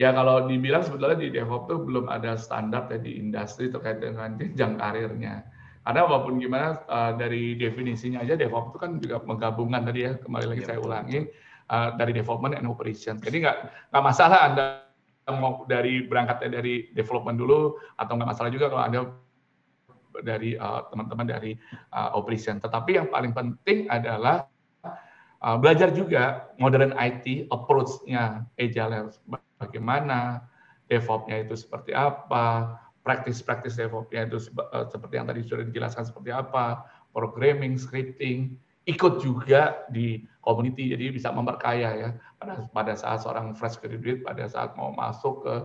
Ya 0.02 0.10
kalau 0.16 0.48
dibilang 0.48 0.82
sebetulnya 0.82 1.20
di 1.20 1.30
DevOps 1.34 1.68
tuh 1.70 1.80
belum 1.84 2.08
ada 2.08 2.40
standar 2.40 2.88
ya 2.88 3.00
di 3.04 3.20
industri 3.20 3.68
terkait 3.68 4.00
dengan 4.00 4.40
jenjang 4.40 4.80
karirnya. 4.80 5.44
Karena 5.84 6.08
walaupun 6.08 6.40
gimana 6.40 6.80
uh, 6.88 7.12
dari 7.20 7.60
definisinya 7.60 8.24
aja 8.24 8.40
DevOps 8.40 8.72
itu 8.72 8.80
kan 8.80 8.92
juga 9.04 9.20
menggabungkan 9.28 9.84
tadi 9.84 10.08
ya 10.08 10.16
kembali 10.16 10.46
lagi 10.48 10.64
ya, 10.64 10.68
saya 10.72 10.80
ulangi 10.80 11.20
uh, 11.68 11.90
dari 12.00 12.12
development 12.16 12.56
and 12.56 12.68
operation. 12.72 13.20
Jadi 13.20 13.44
nggak 13.44 13.58
nggak 13.92 14.04
masalah 14.04 14.40
anda 14.48 14.66
mau 15.32 15.64
dari 15.68 16.04
berangkatnya 16.08 16.60
dari 16.64 16.92
development 16.96 17.36
dulu 17.40 17.76
atau 18.00 18.14
nggak 18.16 18.30
masalah 18.32 18.52
juga 18.52 18.68
kalau 18.72 18.84
anda 18.84 19.00
dari 20.22 20.54
eh, 20.54 20.82
teman-teman 20.94 21.26
uh, 21.26 21.32
dari 21.36 21.52
uh, 21.90 22.14
operation. 22.14 22.62
Tetapi 22.62 23.02
yang 23.02 23.08
paling 23.10 23.34
penting 23.34 23.90
adalah 23.90 24.46
uh, 25.42 25.58
belajar 25.58 25.90
juga 25.90 26.54
modern 26.62 26.94
IT 26.94 27.50
approach-nya 27.50 28.46
agile 28.62 29.10
bagaimana, 29.58 30.46
DevOps-nya 30.86 31.50
itu 31.50 31.58
seperti 31.58 31.98
apa, 31.98 32.78
praktis-praktis 33.04 33.76
DevOps-nya 33.76 34.32
itu 34.32 34.40
uh, 34.58 34.88
seperti 34.88 35.14
yang 35.20 35.28
tadi 35.28 35.44
sudah 35.44 35.68
dijelaskan 35.68 36.08
seperti 36.08 36.32
apa, 36.32 36.88
programming, 37.12 37.76
scripting, 37.76 38.56
ikut 38.84 39.24
juga 39.24 39.88
di 39.92 40.24
community 40.44 40.92
jadi 40.92 41.16
bisa 41.16 41.32
memperkaya 41.32 41.90
ya 41.96 42.10
pada 42.36 42.68
pada 42.76 42.94
saat 43.00 43.24
seorang 43.24 43.56
fresh 43.56 43.80
graduate 43.80 44.28
pada 44.28 44.44
saat 44.44 44.76
mau 44.76 44.92
masuk 44.92 45.48
ke 45.48 45.56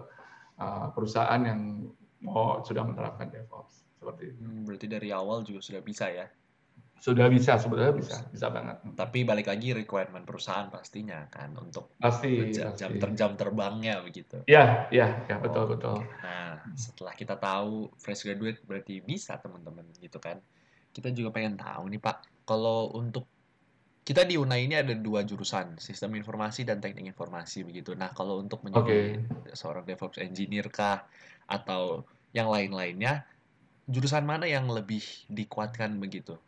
uh, 0.62 0.86
perusahaan 0.95 1.43
yang 1.43 1.91
mau 2.22 2.62
sudah 2.62 2.86
menerapkan 2.86 3.26
DevOps 3.30 3.86
seperti 3.99 4.34
itu. 4.34 4.43
Hmm, 4.43 4.62
berarti 4.66 4.86
dari 4.86 5.11
awal 5.11 5.43
juga 5.43 5.61
sudah 5.62 5.82
bisa 5.82 6.07
ya? 6.11 6.30
Sudah 6.99 7.30
bisa 7.30 7.57
sebetulnya 7.57 7.94
bisa 7.94 8.26
bisa 8.28 8.46
banget. 8.51 8.82
Tapi 8.94 9.22
balik 9.22 9.46
lagi 9.49 9.70
requirement 9.72 10.26
perusahaan 10.26 10.66
pastinya 10.68 11.26
kan 11.30 11.55
untuk 11.55 11.94
pasti 11.99 12.51
jam, 12.51 12.74
pasti. 12.74 12.78
jam, 12.82 12.90
ter, 12.99 13.11
jam 13.14 13.30
terbangnya 13.38 14.03
begitu. 14.03 14.42
Ya 14.51 14.90
ya 14.90 15.24
ya 15.30 15.36
betul 15.38 15.64
oh. 15.64 15.68
betul. 15.72 15.96
Nah 16.22 16.61
setelah 16.74 17.14
kita 17.14 17.38
tahu 17.38 17.94
fresh 17.96 18.26
graduate 18.26 18.61
berarti 18.66 19.01
bisa 19.01 19.38
teman-teman 19.38 19.86
gitu 20.03 20.18
kan. 20.18 20.42
Kita 20.90 21.14
juga 21.14 21.30
pengen 21.30 21.55
tahu 21.57 21.86
nih 21.90 22.03
Pak 22.03 22.46
kalau 22.49 22.90
untuk 22.96 23.28
kita 24.09 24.24
di 24.24 24.40
UNAI 24.40 24.64
ini 24.64 24.72
ada 24.72 24.96
dua 24.96 25.20
jurusan, 25.20 25.76
sistem 25.76 26.16
informasi 26.16 26.64
dan 26.64 26.80
teknik 26.80 27.12
informasi 27.12 27.61
begitu. 27.61 27.92
Nah, 27.92 28.09
kalau 28.16 28.40
untuk 28.40 28.64
menjadi 28.64 29.20
okay. 29.20 29.53
seorang 29.53 29.84
DevOps 29.84 30.16
engineer 30.24 30.72
kah 30.72 31.05
atau 31.44 32.09
yang 32.32 32.49
lain-lainnya, 32.49 33.28
jurusan 33.84 34.24
mana 34.24 34.49
yang 34.49 34.64
lebih 34.64 35.05
dikuatkan 35.28 36.01
begitu? 36.01 36.40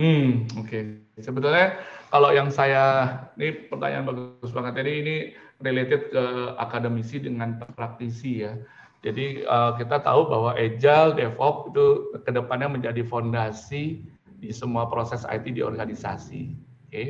Hmm, 0.00 0.48
oke. 0.56 0.68
Okay. 0.68 0.82
Sebetulnya 1.20 1.76
kalau 2.08 2.32
yang 2.32 2.48
saya 2.48 3.16
ini 3.36 3.68
pertanyaan 3.68 4.08
bagus 4.08 4.52
banget. 4.52 4.80
Jadi 4.80 4.92
ini 5.04 5.16
related 5.60 6.10
ke 6.10 6.24
akademisi 6.56 7.20
dengan 7.20 7.60
praktisi 7.76 8.44
ya. 8.48 8.56
Jadi 9.02 9.42
uh, 9.44 9.74
kita 9.76 9.98
tahu 10.06 10.30
bahwa 10.30 10.54
Agile, 10.54 11.18
DevOps 11.18 11.74
itu 11.74 11.86
ke 12.22 12.30
depannya 12.30 12.70
menjadi 12.70 13.02
fondasi 13.02 14.06
di 14.38 14.50
semua 14.54 14.86
proses 14.86 15.26
IT 15.26 15.58
di 15.58 15.62
organisasi. 15.62 16.54
Oke, 16.54 16.90
okay? 16.90 17.06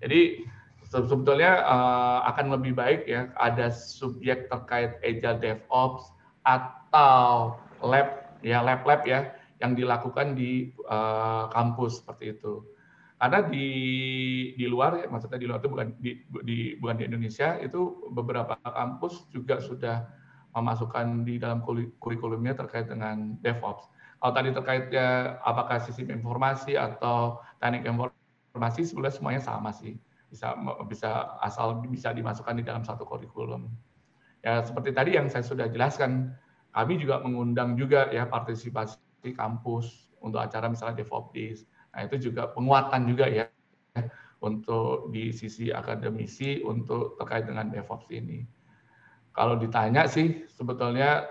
jadi 0.00 0.20
sebetulnya 0.88 1.64
uh, 1.66 2.24
akan 2.30 2.54
lebih 2.54 2.78
baik 2.78 3.04
ya 3.10 3.32
ada 3.40 3.72
subjek 3.72 4.46
terkait 4.46 4.94
agile 5.02 5.40
DevOps 5.42 6.14
atau 6.46 7.58
lab 7.82 8.30
ya 8.44 8.62
lab-lab 8.62 9.02
ya 9.08 9.32
yang 9.64 9.72
dilakukan 9.72 10.36
di 10.36 10.68
uh, 10.84 11.48
kampus 11.48 12.04
seperti 12.04 12.36
itu. 12.36 12.60
Karena 13.16 13.40
di 13.48 13.68
di 14.52 14.66
luar 14.68 15.00
ya 15.00 15.08
maksudnya 15.08 15.40
di 15.40 15.48
luar 15.48 15.64
itu 15.64 15.70
bukan 15.72 15.88
di, 15.96 16.20
di 16.44 16.58
bukan 16.76 17.00
di 17.00 17.04
Indonesia 17.08 17.56
itu 17.56 18.12
beberapa 18.12 18.60
kampus 18.60 19.24
juga 19.32 19.64
sudah 19.64 20.04
memasukkan 20.52 21.24
di 21.24 21.40
dalam 21.40 21.64
kurikulumnya 21.96 22.52
terkait 22.52 22.92
dengan 22.92 23.40
DevOps. 23.40 23.88
Kalau 24.20 24.32
tadi 24.36 24.52
terkaitnya 24.52 25.40
apakah 25.40 25.80
sistem 25.80 26.20
informasi 26.20 26.76
atau 26.76 27.40
teknik 27.64 27.88
informasi 27.88 28.84
sebenarnya 28.84 29.16
semuanya 29.16 29.42
sama 29.42 29.72
sih. 29.72 29.96
Bisa 30.28 30.52
bisa 30.84 31.40
asal 31.40 31.80
bisa 31.88 32.12
dimasukkan 32.12 32.60
di 32.60 32.64
dalam 32.66 32.84
satu 32.84 33.08
kurikulum. 33.08 33.72
Ya 34.44 34.60
seperti 34.60 34.92
tadi 34.92 35.16
yang 35.16 35.32
saya 35.32 35.40
sudah 35.40 35.72
jelaskan, 35.72 36.36
kami 36.76 37.00
juga 37.00 37.24
mengundang 37.24 37.72
juga 37.80 38.12
ya 38.12 38.28
partisipasi 38.28 39.00
kampus 39.32 40.12
untuk 40.20 40.44
acara 40.44 40.68
misalnya 40.68 41.00
DevOps 41.00 41.64
Nah, 41.94 42.10
itu 42.10 42.28
juga 42.30 42.50
penguatan 42.50 43.06
juga 43.06 43.30
ya 43.30 43.46
untuk 44.42 45.14
di 45.14 45.30
sisi 45.30 45.70
akademisi 45.70 46.60
untuk 46.66 47.14
terkait 47.16 47.46
dengan 47.46 47.70
DevOps 47.70 48.10
ini. 48.10 48.42
Kalau 49.30 49.54
ditanya 49.54 50.10
sih 50.10 50.42
sebetulnya 50.50 51.22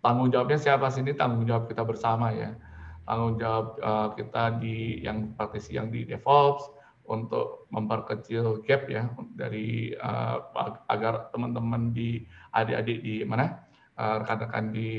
tanggung 0.00 0.30
jawabnya 0.30 0.58
siapa 0.62 0.86
sih? 0.94 1.02
Ini 1.02 1.18
tanggung 1.18 1.44
jawab 1.44 1.66
kita 1.66 1.82
bersama 1.82 2.30
ya. 2.30 2.54
Tanggung 3.02 3.38
jawab 3.38 3.66
uh, 3.82 4.08
kita 4.14 4.62
di 4.62 5.02
yang 5.02 5.34
praktisi 5.34 5.74
yang 5.74 5.90
di 5.90 6.06
DevOps 6.06 6.70
untuk 7.06 7.70
memperkecil 7.70 8.66
gap 8.66 8.90
ya 8.90 9.06
dari 9.38 9.94
uh, 9.94 10.42
agar 10.90 11.30
teman-teman 11.30 11.94
di 11.94 12.26
adik-adik 12.50 12.98
di 13.02 13.22
mana 13.22 13.65
rekan-rekan 13.96 14.70
di 14.76 14.90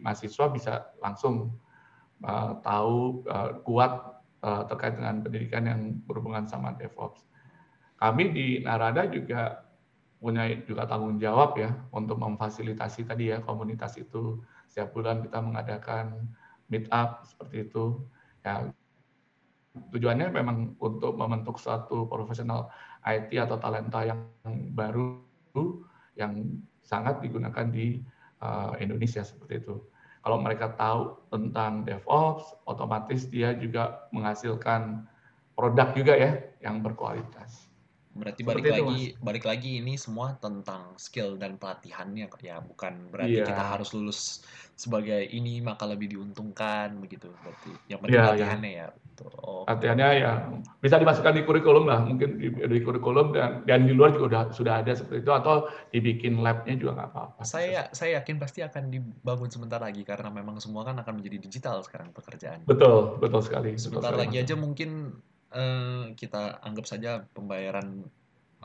mahasiswa 0.00 0.48
bisa 0.48 0.72
langsung 1.04 1.60
uh, 2.24 2.56
tahu 2.64 3.24
uh, 3.28 3.60
kuat 3.64 4.12
terkait 4.44 5.00
dengan 5.00 5.24
pendidikan 5.24 5.64
yang 5.64 5.80
berhubungan 6.04 6.44
sama 6.44 6.76
DevOps. 6.76 7.24
Kami 7.96 8.28
di 8.28 8.46
Narada 8.60 9.08
juga 9.08 9.64
punya 10.20 10.48
juga 10.68 10.88
tanggung 10.88 11.16
jawab 11.16 11.56
ya 11.56 11.72
untuk 11.92 12.20
memfasilitasi 12.20 13.08
tadi 13.08 13.32
ya 13.32 13.40
komunitas 13.40 13.96
itu 14.00 14.44
setiap 14.68 14.96
bulan 14.96 15.24
kita 15.24 15.40
mengadakan 15.40 16.28
meet 16.72 16.88
up 16.88 17.24
seperti 17.28 17.68
itu 17.68 18.04
ya 18.40 18.68
tujuannya 19.92 20.32
memang 20.32 20.80
untuk 20.80 21.18
membentuk 21.18 21.60
suatu 21.60 22.08
profesional 22.08 22.72
IT 23.04 23.36
atau 23.36 23.60
talenta 23.60 24.00
yang 24.06 24.24
baru 24.72 25.20
yang 26.16 26.62
sangat 26.80 27.20
digunakan 27.20 27.68
di 27.68 28.00
uh, 28.44 28.76
Indonesia 28.78 29.24
seperti 29.24 29.64
itu. 29.64 29.80
Kalau 30.24 30.40
mereka 30.40 30.72
tahu 30.76 31.16
tentang 31.28 31.84
DevOps, 31.84 32.64
otomatis 32.64 33.28
dia 33.28 33.52
juga 33.56 34.08
menghasilkan 34.12 35.04
produk 35.56 35.92
juga 35.92 36.14
ya 36.16 36.32
yang 36.64 36.80
berkualitas. 36.80 37.63
Berarti 38.14 38.46
balik 38.46 38.62
Seperti 38.62 38.78
itu, 38.78 38.86
lagi, 38.86 39.02
Mas. 39.10 39.22
balik 39.26 39.44
lagi 39.44 39.70
ini 39.82 39.94
semua 39.98 40.38
tentang 40.38 40.94
skill 40.94 41.34
dan 41.34 41.58
pelatihannya 41.58 42.30
ya, 42.30 42.62
bukan 42.62 43.10
berarti 43.10 43.42
Iya. 43.42 43.46
kita 43.50 43.64
harus 43.74 43.90
lulus 43.90 44.46
sebagai 44.78 45.18
ini 45.34 45.58
maka 45.58 45.82
lebih 45.82 46.14
diuntungkan 46.14 46.94
begitu 47.02 47.34
berarti. 47.42 47.74
Yang 47.90 47.98
penting 48.06 48.14
Iya, 48.14 48.22
iya. 48.22 48.28
pelatihannya 48.30 48.70
ya. 48.70 48.86
Betul. 48.94 49.30
Oke. 49.34 49.70
Latihannya 49.70 50.08
ya 50.18 50.32
bisa 50.78 50.96
dimasukkan 50.98 51.34
di 51.34 51.42
kurikulum 51.42 51.84
lah, 51.90 52.00
mungkin 52.06 52.38
di, 52.38 52.50
di 52.54 52.78
kurikulum 52.82 53.34
dan, 53.34 53.62
dan 53.66 53.86
di 53.86 53.94
luar 53.94 54.14
juga 54.14 54.26
udah, 54.30 54.42
sudah 54.54 54.74
ada 54.82 54.94
seperti 54.94 55.22
itu 55.26 55.32
atau 55.34 55.66
dibikin 55.90 56.38
labnya 56.38 56.74
juga 56.78 56.92
nggak 57.02 57.10
apa-apa. 57.10 57.40
Saya 57.42 57.90
saya 57.90 58.22
yakin 58.22 58.38
pasti 58.38 58.62
akan 58.62 58.94
dibangun 58.94 59.50
sebentar 59.50 59.82
lagi 59.82 60.06
karena 60.06 60.30
memang 60.30 60.62
semua 60.62 60.86
kan 60.86 60.94
akan 61.02 61.18
menjadi 61.18 61.42
digital 61.42 61.82
sekarang 61.82 62.14
pekerjaan. 62.14 62.62
Betul, 62.62 63.18
betul 63.18 63.42
sekali. 63.42 63.74
betul 63.74 63.82
Sebentar 63.90 64.14
sekali, 64.14 64.22
lagi 64.22 64.36
Mas. 64.38 64.44
aja 64.46 64.54
mungkin 64.54 64.90
eh, 65.54 66.12
kita 66.18 66.60
anggap 66.60 66.84
saja 66.84 67.22
pembayaran 67.32 68.02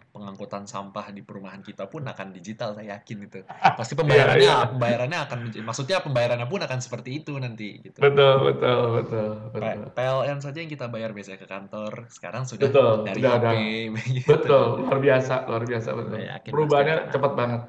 pengangkutan 0.09 0.65
sampah 0.65 1.13
di 1.13 1.21
perumahan 1.21 1.61
kita 1.61 1.85
pun 1.85 2.01
akan 2.01 2.33
digital 2.33 2.73
saya 2.73 2.97
yakin 2.97 3.29
itu. 3.29 3.39
Pasti 3.77 3.93
pembayarannya 3.93 4.41
Iya, 4.41 4.55
iya. 4.57 4.69
pembayarannya 4.73 5.19
akan 5.29 5.39
maksudnya 5.61 6.01
pembayarannya 6.01 6.47
pun 6.49 6.61
akan 6.65 6.79
seperti 6.81 7.21
itu 7.21 7.37
nanti 7.37 7.77
gitu. 7.77 8.01
Betul, 8.01 8.49
betul, 8.49 8.79
betul, 8.99 9.29
betul. 9.53 9.85
PLN 9.93 10.39
saja 10.41 10.57
yang 10.65 10.71
kita 10.71 10.89
bayar 10.89 11.13
biasanya 11.13 11.39
ke 11.39 11.47
kantor, 11.47 12.09
sekarang 12.09 12.43
sudah 12.49 12.67
Betul, 12.73 13.05
dari 13.05 13.21
sudah 13.21 13.31
HP 13.37 13.45
ada. 13.45 13.51
begitu. 13.93 14.27
Betul, 14.33 14.65
luar 14.81 14.97
biasa, 14.99 15.35
luar 15.45 15.63
biasa 15.69 15.89
betul. 15.93 16.13
Saya 16.17 16.27
yakin 16.41 16.51
Perubahannya 16.57 16.95
cepat 17.13 17.31
banget. 17.37 17.61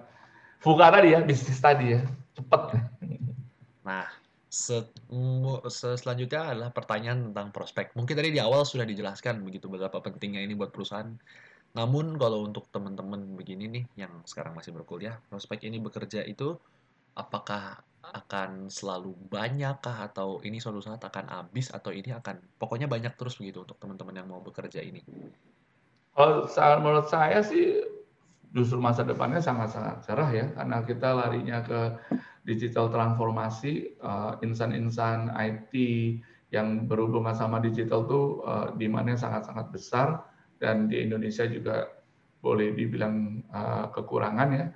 Fuka 0.61 0.87
tadi 0.93 1.09
ya, 1.13 1.21
bisnis 1.25 1.61
tadi 1.61 1.87
ya, 1.97 2.01
cepat. 2.37 2.63
Nah, 3.85 4.07
selanjutnya 4.51 6.43
adalah 6.51 6.75
pertanyaan 6.75 7.31
tentang 7.31 7.55
prospek. 7.55 7.95
Mungkin 7.95 8.19
tadi 8.19 8.35
di 8.35 8.43
awal 8.43 8.67
sudah 8.67 8.83
dijelaskan 8.83 9.47
begitu 9.47 9.71
betapa 9.71 10.03
pentingnya 10.03 10.43
ini 10.43 10.59
buat 10.59 10.75
perusahaan. 10.75 11.07
Namun 11.71 12.19
kalau 12.19 12.43
untuk 12.43 12.67
teman-teman 12.75 13.39
begini 13.39 13.71
nih 13.71 13.85
yang 13.95 14.27
sekarang 14.27 14.59
masih 14.59 14.75
berkuliah, 14.75 15.23
prospek 15.31 15.71
ini 15.71 15.79
bekerja 15.79 16.27
itu 16.27 16.59
apakah 17.15 17.79
akan 18.01 18.67
selalu 18.67 19.15
banyak 19.31 19.79
kah 19.79 20.11
atau 20.11 20.43
ini 20.43 20.59
suatu 20.59 20.83
saat 20.83 20.99
akan 20.99 21.31
habis 21.31 21.71
atau 21.71 21.95
ini 21.95 22.11
akan 22.11 22.43
pokoknya 22.59 22.91
banyak 22.91 23.15
terus 23.15 23.39
begitu 23.39 23.63
untuk 23.63 23.79
teman-teman 23.79 24.19
yang 24.19 24.27
mau 24.27 24.43
bekerja 24.43 24.83
ini. 24.83 24.99
Kalau 26.11 26.51
menurut 26.83 27.07
saya 27.07 27.39
sih 27.39 27.87
justru 28.51 28.83
masa 28.83 29.07
depannya 29.07 29.39
sangat-sangat 29.39 30.03
cerah 30.03 30.31
ya, 30.35 30.51
karena 30.59 30.83
kita 30.83 31.09
larinya 31.15 31.63
ke 31.63 31.81
digital 32.51 32.91
transformasi, 32.91 33.95
eh, 33.95 34.33
insan-insan 34.43 35.31
IT 35.31 35.73
yang 36.51 36.91
berhubungan 36.91 37.31
sama 37.39 37.63
digital 37.63 38.11
tuh 38.11 38.43
eh, 38.43 38.67
demand-nya 38.75 39.15
sangat-sangat 39.15 39.71
besar 39.71 40.27
dan 40.59 40.91
di 40.91 40.99
Indonesia 41.07 41.47
juga 41.47 41.87
boleh 42.43 42.75
dibilang 42.75 43.47
eh, 43.47 43.87
kekurangan 43.95 44.49
ya. 44.51 44.67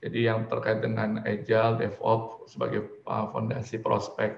Jadi 0.00 0.18
yang 0.24 0.48
terkait 0.48 0.80
dengan 0.80 1.20
agile, 1.28 1.76
DevOps 1.78 2.50
sebagai 2.50 2.90
eh, 3.06 3.26
fondasi 3.30 3.78
prospek, 3.78 4.30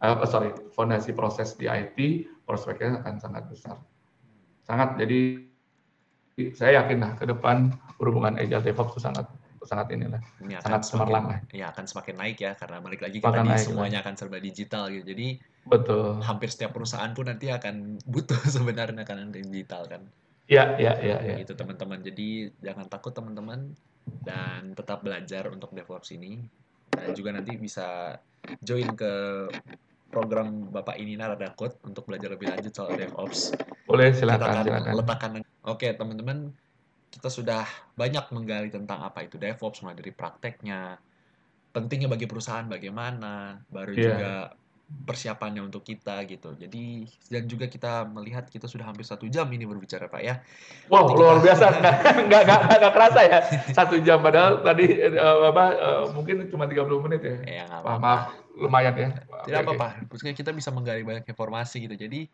eh, 0.00 0.26
sorry, 0.26 0.50
fondasi 0.72 1.12
proses 1.12 1.52
di 1.58 1.68
IT, 1.68 2.24
prospeknya 2.48 3.04
akan 3.04 3.20
sangat 3.20 3.44
besar. 3.52 3.76
Sangat, 4.64 4.96
jadi 4.96 5.44
saya 6.54 6.84
yakin 6.84 7.02
lah 7.02 7.12
ke 7.18 7.26
depan 7.26 7.74
berhubungan 7.98 8.38
agile 8.38 8.62
DevOps 8.62 8.94
itu 8.94 9.02
sangat 9.02 9.26
sangat 9.68 9.92
inilah 9.92 10.20
Ini 10.40 10.54
akan 10.64 10.80
sangat 10.80 11.08
lah. 11.12 11.22
Ya 11.52 11.68
akan 11.68 11.84
semakin 11.84 12.14
naik 12.16 12.38
ya 12.40 12.56
karena 12.56 12.80
balik 12.80 13.04
lagi 13.04 13.20
Akan 13.20 13.44
tadi 13.44 13.60
semuanya 13.60 14.00
akan 14.00 14.14
serba 14.16 14.40
digital 14.40 14.88
gitu. 14.88 15.12
Jadi 15.12 15.36
Betul. 15.68 16.24
hampir 16.24 16.48
setiap 16.48 16.72
perusahaan 16.72 17.12
pun 17.12 17.28
nanti 17.28 17.52
akan 17.52 17.96
butuh 18.12 18.40
sebenarnya 18.48 19.04
kan 19.04 19.28
digital 19.28 19.84
kan 19.84 20.02
Ya, 20.48 20.80
ya, 20.80 20.96
ya, 21.04 21.20
ya. 21.20 21.44
gitu 21.44 21.52
teman-teman 21.52 22.00
jadi 22.00 22.48
jangan 22.64 22.88
takut 22.88 23.12
teman-teman 23.12 23.76
dan 24.24 24.72
tetap 24.72 25.04
belajar 25.04 25.44
untuk 25.52 25.76
DevOps 25.76 26.16
ini 26.16 26.40
dan 26.88 27.12
juga 27.12 27.36
nanti 27.36 27.52
bisa 27.60 28.16
join 28.64 28.96
ke 28.96 29.12
program 30.08 30.72
Bapak 30.72 30.96
ini 30.96 31.20
Narada 31.20 31.52
Code 31.52 31.76
untuk 31.84 32.08
belajar 32.08 32.32
lebih 32.32 32.48
lanjut 32.48 32.72
soal 32.72 32.96
DevOps 32.96 33.52
Boleh 33.84 34.08
kita 34.08 34.24
silakan, 34.24 34.48
akan 34.48 34.64
silakan. 34.64 34.92
letakkan 34.96 35.32
oke 35.68 35.88
teman-teman 36.00 36.38
kita 37.08 37.28
sudah 37.28 37.64
banyak 37.94 38.24
menggali 38.30 38.68
tentang 38.68 39.00
apa 39.00 39.24
itu 39.24 39.36
DevOps 39.36 39.80
mulai 39.80 39.96
dari 39.96 40.12
prakteknya 40.12 41.00
pentingnya 41.68 42.08
bagi 42.08 42.24
perusahaan 42.24 42.64
bagaimana 42.64 43.60
baru 43.68 43.92
Iya. 43.92 44.04
juga 44.04 44.32
persiapannya 44.88 45.60
untuk 45.60 45.84
kita 45.84 46.24
gitu 46.24 46.56
jadi 46.56 47.04
dan 47.28 47.44
juga 47.44 47.68
kita 47.68 48.08
melihat 48.08 48.48
kita 48.48 48.64
sudah 48.64 48.88
hampir 48.88 49.04
satu 49.04 49.28
jam 49.28 49.44
ini 49.52 49.68
berbicara 49.68 50.08
pak 50.08 50.22
ya 50.24 50.40
Wow, 50.88 51.04
Nanti 51.04 51.12
luar 51.20 51.36
kita- 51.36 51.44
biasa. 51.44 51.66
Nggak, 52.28 52.42
nggak, 52.48 52.60
nggak, 52.72 52.92
kerasa 52.96 53.20
ya. 53.20 53.38
Satu 53.76 54.00
jam 54.00 54.24
padahal 54.24 54.64
tadi 54.64 54.88
eh, 54.88 55.12
apa 55.44 55.64
eh, 55.76 56.04
mungkin 56.16 56.48
cuma 56.48 56.64
30 56.64 57.04
menit 57.04 57.20
ya. 57.20 57.36
ya 57.44 57.64
Wah, 57.68 58.00
apa-apa 58.00 58.00
maaf, 58.00 58.20
lumayan 58.56 58.94
ya. 58.96 59.08
Tidak 59.44 59.60
apa-apa 59.60 60.08
Maksudnya 60.08 60.32
kita 60.32 60.50
bisa 60.56 60.72
menggali 60.72 61.04
banyak 61.04 61.28
informasi 61.28 61.84
gitu 61.84 61.92
jadi 61.94 62.24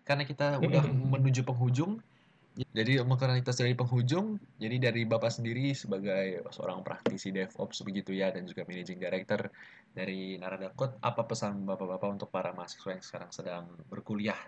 karena 0.00 0.24
kita 0.24 0.56
udah 0.56 0.80
menuju 0.88 1.44
penghujung 1.44 2.00
jadi 2.54 3.06
karena 3.06 3.38
kita 3.38 3.54
sudah 3.54 3.70
di 3.70 3.78
penghujung 3.78 4.26
jadi 4.58 4.90
dari 4.90 5.06
bapak 5.06 5.30
sendiri 5.30 5.70
sebagai 5.72 6.44
seorang 6.50 6.82
praktisi 6.82 7.30
DevOps 7.30 7.86
begitu 7.86 8.10
ya 8.10 8.34
dan 8.34 8.44
juga 8.44 8.66
managing 8.66 8.98
director 8.98 9.48
dari 9.94 10.34
Narada 10.36 10.74
Code 10.74 10.98
apa 10.98 11.22
pesan 11.24 11.62
bapak-bapak 11.62 12.10
untuk 12.10 12.28
para 12.28 12.50
mahasiswa 12.50 12.90
yang 12.90 13.04
sekarang 13.06 13.30
sedang 13.30 13.64
berkuliah 13.86 14.38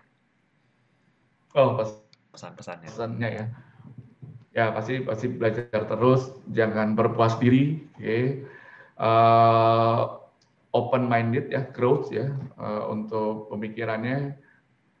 Oh, 1.53 1.77
pas 1.77 1.89
pesan-pesannya 2.33 2.89
pesannya 2.89 3.29
ya. 3.29 3.45
Ya 4.53 4.65
pasti 4.73 5.01
pasti 5.01 5.29
belajar 5.29 5.85
terus, 5.85 6.33
jangan 6.49 6.97
berpuas 6.97 7.37
diri, 7.37 7.81
oke. 7.97 8.19
Eh, 8.93 10.01
open 10.73 11.03
minded 11.05 11.53
ya, 11.53 11.69
growth 11.69 12.09
ya 12.09 12.33
eh, 12.57 12.83
untuk 12.89 13.53
pemikirannya. 13.53 14.33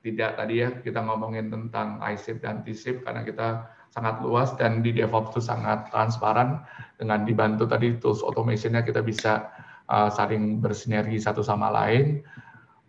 Tidak 0.03 0.35
tadi 0.35 0.59
ya 0.59 0.83
kita 0.83 0.99
ngomongin 0.99 1.47
tentang 1.47 2.03
ISIP 2.03 2.43
dan 2.43 2.59
TSIP 2.67 3.07
karena 3.07 3.23
kita 3.23 3.71
sangat 3.87 4.19
luas 4.19 4.51
dan 4.59 4.83
di 4.83 4.91
DevOps 4.91 5.31
itu 5.31 5.41
sangat 5.47 5.87
transparan 5.95 6.59
dengan 6.99 7.23
dibantu 7.23 7.63
tadi 7.63 7.95
tools 8.03 8.19
automationnya 8.19 8.83
kita 8.83 8.99
bisa 8.99 9.47
eh, 9.87 10.09
saling 10.11 10.59
bersinergi 10.59 11.15
satu 11.23 11.39
sama 11.39 11.71
lain. 11.71 12.19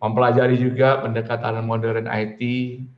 Mempelajari 0.03 0.59
juga 0.59 0.99
pendekatan 0.99 1.63
modern 1.63 2.03
IT 2.11 2.41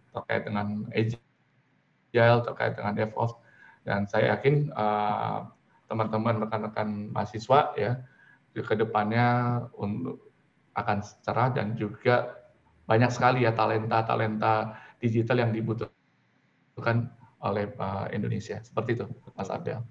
terkait 0.09 0.49
dengan 0.49 0.89
agile, 0.97 2.41
terkait 2.41 2.73
dengan 2.73 2.97
DevOps 2.97 3.37
dan 3.85 4.09
saya 4.09 4.33
yakin 4.33 4.73
eh, 4.73 5.39
teman-teman 5.85 6.41
rekan-rekan 6.41 7.13
mahasiswa 7.13 7.77
ya 7.77 8.01
di 8.49 8.65
ke 8.65 8.73
depannya 8.73 9.61
untuk 9.77 10.25
akan 10.73 11.05
cerah 11.21 11.53
dan 11.53 11.77
juga 11.77 12.46
banyak 12.87 13.11
sekali 13.11 13.43
ya 13.43 13.51
talenta-talenta 13.51 14.79
digital 14.97 15.43
yang 15.43 15.51
dibutuhkan 15.51 17.11
oleh 17.43 17.69
eh, 17.69 18.05
Indonesia 18.15 18.57
seperti 18.63 18.97
itu 18.97 19.05
Mas 19.35 19.51
Abel. 19.51 19.83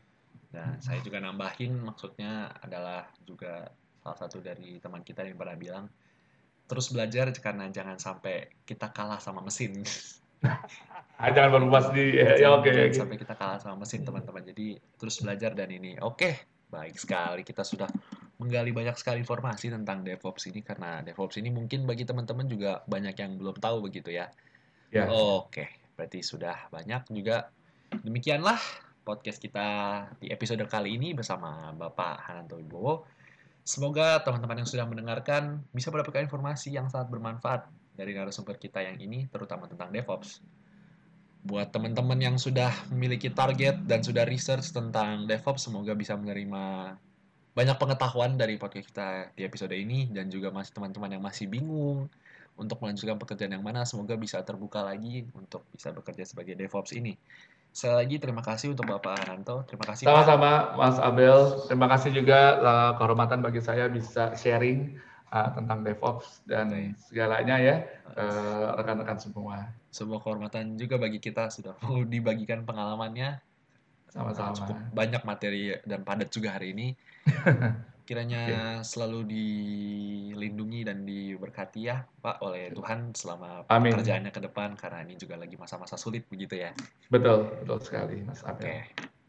Dan 0.50 0.80
saya 0.80 1.04
juga 1.04 1.20
nambahin 1.20 1.84
maksudnya 1.84 2.48
adalah 2.64 3.12
juga 3.22 3.68
salah 4.00 4.18
satu 4.18 4.40
dari 4.40 4.80
teman 4.80 5.04
kita 5.04 5.20
yang 5.22 5.36
pernah 5.36 5.58
bilang 5.58 5.84
terus 6.66 6.90
belajar 6.90 7.30
karena 7.36 7.70
jangan 7.70 8.00
sampai 8.00 8.50
kita 8.66 8.90
kalah 8.90 9.20
sama 9.22 9.44
mesin. 9.44 9.84
Ah, 11.16 11.32
jangan 11.32 11.48
berpuas 11.48 11.88
di 11.96 12.12
ya, 12.12 12.36
ya, 12.36 12.52
oke 12.52 12.68
oke. 12.68 12.92
sampai 12.92 13.16
kita 13.16 13.32
kalah 13.32 13.56
sama 13.56 13.80
mesin 13.80 14.04
teman-teman. 14.04 14.44
Jadi 14.44 14.76
terus 15.00 15.16
belajar 15.24 15.56
dan 15.56 15.72
ini. 15.72 15.96
Oke, 16.04 16.44
baik 16.68 17.00
sekali 17.00 17.40
kita 17.40 17.64
sudah 17.64 17.88
menggali 18.36 18.70
banyak 18.72 18.96
sekali 19.00 19.24
informasi 19.24 19.72
tentang 19.72 20.04
DevOps 20.04 20.52
ini 20.52 20.60
karena 20.60 21.00
DevOps 21.00 21.40
ini 21.40 21.48
mungkin 21.48 21.88
bagi 21.88 22.04
teman-teman 22.04 22.44
juga 22.44 22.84
banyak 22.84 23.16
yang 23.16 23.40
belum 23.40 23.56
tahu 23.56 23.80
begitu 23.88 24.12
ya. 24.12 24.28
Ya. 24.92 25.08
Oke, 25.08 25.72
berarti 25.96 26.20
sudah 26.20 26.68
banyak 26.68 27.08
juga. 27.10 27.48
Demikianlah 28.04 28.60
podcast 29.06 29.40
kita 29.40 29.68
di 30.20 30.28
episode 30.28 30.60
kali 30.68 30.98
ini 30.98 31.16
bersama 31.16 31.72
Bapak 31.72 32.28
Hananto 32.28 32.60
Wibowo. 32.60 33.06
Semoga 33.66 34.22
teman-teman 34.22 34.62
yang 34.62 34.68
sudah 34.68 34.86
mendengarkan 34.86 35.64
bisa 35.74 35.90
mendapatkan 35.90 36.22
informasi 36.22 36.76
yang 36.76 36.86
sangat 36.86 37.10
bermanfaat 37.10 37.66
dari 37.96 38.12
narasumber 38.14 38.60
kita 38.60 38.84
yang 38.84 39.00
ini, 39.00 39.26
terutama 39.26 39.66
tentang 39.66 39.90
DevOps. 39.90 40.44
Buat 41.46 41.72
teman-teman 41.74 42.18
yang 42.20 42.36
sudah 42.36 42.70
memiliki 42.92 43.32
target 43.32 43.80
dan 43.88 44.04
sudah 44.04 44.22
research 44.28 44.70
tentang 44.70 45.24
DevOps, 45.26 45.66
semoga 45.66 45.96
bisa 45.98 46.14
menerima 46.14 46.94
banyak 47.56 47.76
pengetahuan 47.80 48.36
dari 48.36 48.60
podcast 48.60 48.92
kita 48.92 49.32
di 49.32 49.48
episode 49.48 49.72
ini 49.72 50.12
dan 50.12 50.28
juga 50.28 50.52
masih 50.52 50.76
teman-teman 50.76 51.16
yang 51.16 51.24
masih 51.24 51.48
bingung 51.48 52.04
untuk 52.52 52.76
melanjutkan 52.84 53.16
pekerjaan 53.16 53.56
yang 53.56 53.64
mana 53.64 53.88
semoga 53.88 54.12
bisa 54.12 54.44
terbuka 54.44 54.84
lagi 54.84 55.24
untuk 55.32 55.64
bisa 55.72 55.88
bekerja 55.88 56.28
sebagai 56.28 56.52
DevOps 56.52 56.92
ini. 56.92 57.16
Sekali 57.72 57.96
lagi 57.96 58.16
terima 58.20 58.44
kasih 58.44 58.76
untuk 58.76 58.84
Bapak 58.88 59.24
Hananto. 59.24 59.64
Terima 59.64 59.88
kasih. 59.88 60.04
Sama-sama 60.04 60.76
Mas 60.76 61.00
Abel. 61.00 61.64
Terima 61.64 61.88
kasih 61.88 62.12
juga 62.12 62.60
eh, 62.60 62.92
kehormatan 63.00 63.40
bagi 63.40 63.64
saya 63.64 63.88
bisa 63.88 64.36
sharing 64.36 65.00
eh, 65.32 65.48
tentang 65.56 65.80
DevOps 65.80 66.44
dan 66.44 66.92
segalanya 67.00 67.56
ya 67.56 67.76
ke 68.12 68.26
rekan-rekan 68.76 69.16
semua. 69.16 69.72
Sebuah 69.92 70.20
kehormatan 70.20 70.76
juga 70.76 71.00
bagi 71.00 71.24
kita 71.24 71.48
sudah 71.48 71.72
mau 71.84 72.04
dibagikan 72.04 72.68
pengalamannya 72.68 73.40
Sama-sama. 74.16 74.56
Cukup 74.56 74.76
banyak 74.96 75.22
materi 75.28 75.76
dan 75.84 76.00
padat 76.02 76.32
juga 76.32 76.56
hari 76.56 76.72
ini. 76.72 76.96
Kiranya 78.06 78.42
okay. 78.46 78.86
selalu 78.86 79.26
dilindungi 79.26 80.86
dan 80.86 81.02
diberkati 81.02 81.90
ya 81.90 82.06
Pak 82.06 82.38
oleh 82.38 82.70
Tuhan 82.70 83.10
selama 83.18 83.66
Amin. 83.66 83.90
pekerjaannya 83.90 84.30
ke 84.30 84.40
depan 84.46 84.78
karena 84.78 85.02
ini 85.02 85.18
juga 85.18 85.34
lagi 85.34 85.58
masa-masa 85.58 85.98
sulit 85.98 86.22
begitu 86.30 86.54
ya. 86.54 86.70
Betul, 87.10 87.50
betul 87.66 87.78
sekali 87.82 88.22
Mas 88.22 88.46
Oke. 88.46 88.62
Okay. 88.62 88.78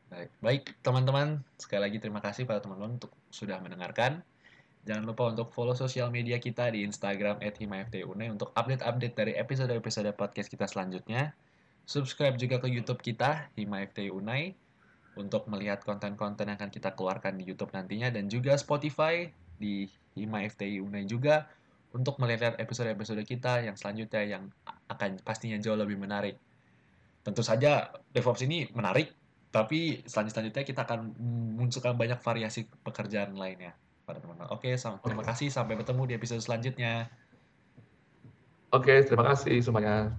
Baik, 0.07 0.29
baik 0.39 0.63
teman-teman, 0.85 1.41
sekali 1.59 1.83
lagi 1.83 1.97
terima 1.99 2.23
kasih 2.23 2.47
pada 2.47 2.63
teman-teman 2.63 3.01
untuk 3.01 3.11
sudah 3.33 3.59
mendengarkan. 3.59 4.23
Jangan 4.87 5.03
lupa 5.03 5.35
untuk 5.35 5.51
follow 5.51 5.75
sosial 5.75 6.07
media 6.13 6.39
kita 6.39 6.71
di 6.71 6.87
Instagram 6.87 7.43
@himaftune 7.43 8.31
untuk 8.31 8.55
update-update 8.55 9.15
dari 9.19 9.33
episode-episode 9.35 10.07
podcast 10.15 10.47
kita 10.47 10.63
selanjutnya. 10.63 11.35
Subscribe 11.83 12.39
juga 12.39 12.63
ke 12.63 12.71
YouTube 12.71 13.03
kita, 13.03 13.51
Hima 13.59 13.83
FT 13.83 14.07
Unai, 14.15 14.55
untuk 15.17 15.49
melihat 15.51 15.81
konten-konten 15.83 16.47
yang 16.47 16.57
akan 16.57 16.71
kita 16.71 16.93
keluarkan 16.93 17.35
di 17.35 17.43
YouTube 17.49 17.73
nantinya, 17.73 18.13
dan 18.13 18.29
juga 18.31 18.55
Spotify 18.55 19.27
di 19.57 19.89
Hima 20.13 20.45
FT 20.45 20.81
Unai 20.81 21.05
juga, 21.05 21.49
untuk 21.93 22.19
melihat 22.21 22.55
episode-episode 22.61 23.23
kita 23.25 23.65
yang 23.65 23.73
selanjutnya 23.73 24.23
yang 24.23 24.43
akan 24.89 25.17
pastinya 25.21 25.57
jauh 25.57 25.77
lebih 25.77 25.97
menarik. 25.97 26.37
Tentu 27.25 27.41
saja 27.43 27.91
DevOps 28.11 28.43
ini 28.45 28.69
menarik, 28.71 29.11
tapi 29.53 30.03
selanjutnya 30.07 30.63
kita 30.63 30.83
akan 30.83 31.15
munculkan 31.57 31.95
banyak 31.95 32.19
variasi 32.19 32.67
pekerjaan 32.83 33.35
lainnya 33.35 33.75
pada 34.07 34.19
teman-teman. 34.23 34.51
Oke, 34.51 34.73
terima 34.77 35.23
kasih. 35.23 35.51
Sampai 35.51 35.75
bertemu 35.75 36.03
di 36.07 36.13
episode 36.15 36.43
selanjutnya. 36.43 37.11
Oke, 38.71 39.03
terima 39.05 39.31
kasih 39.31 39.63
semuanya. 39.63 40.17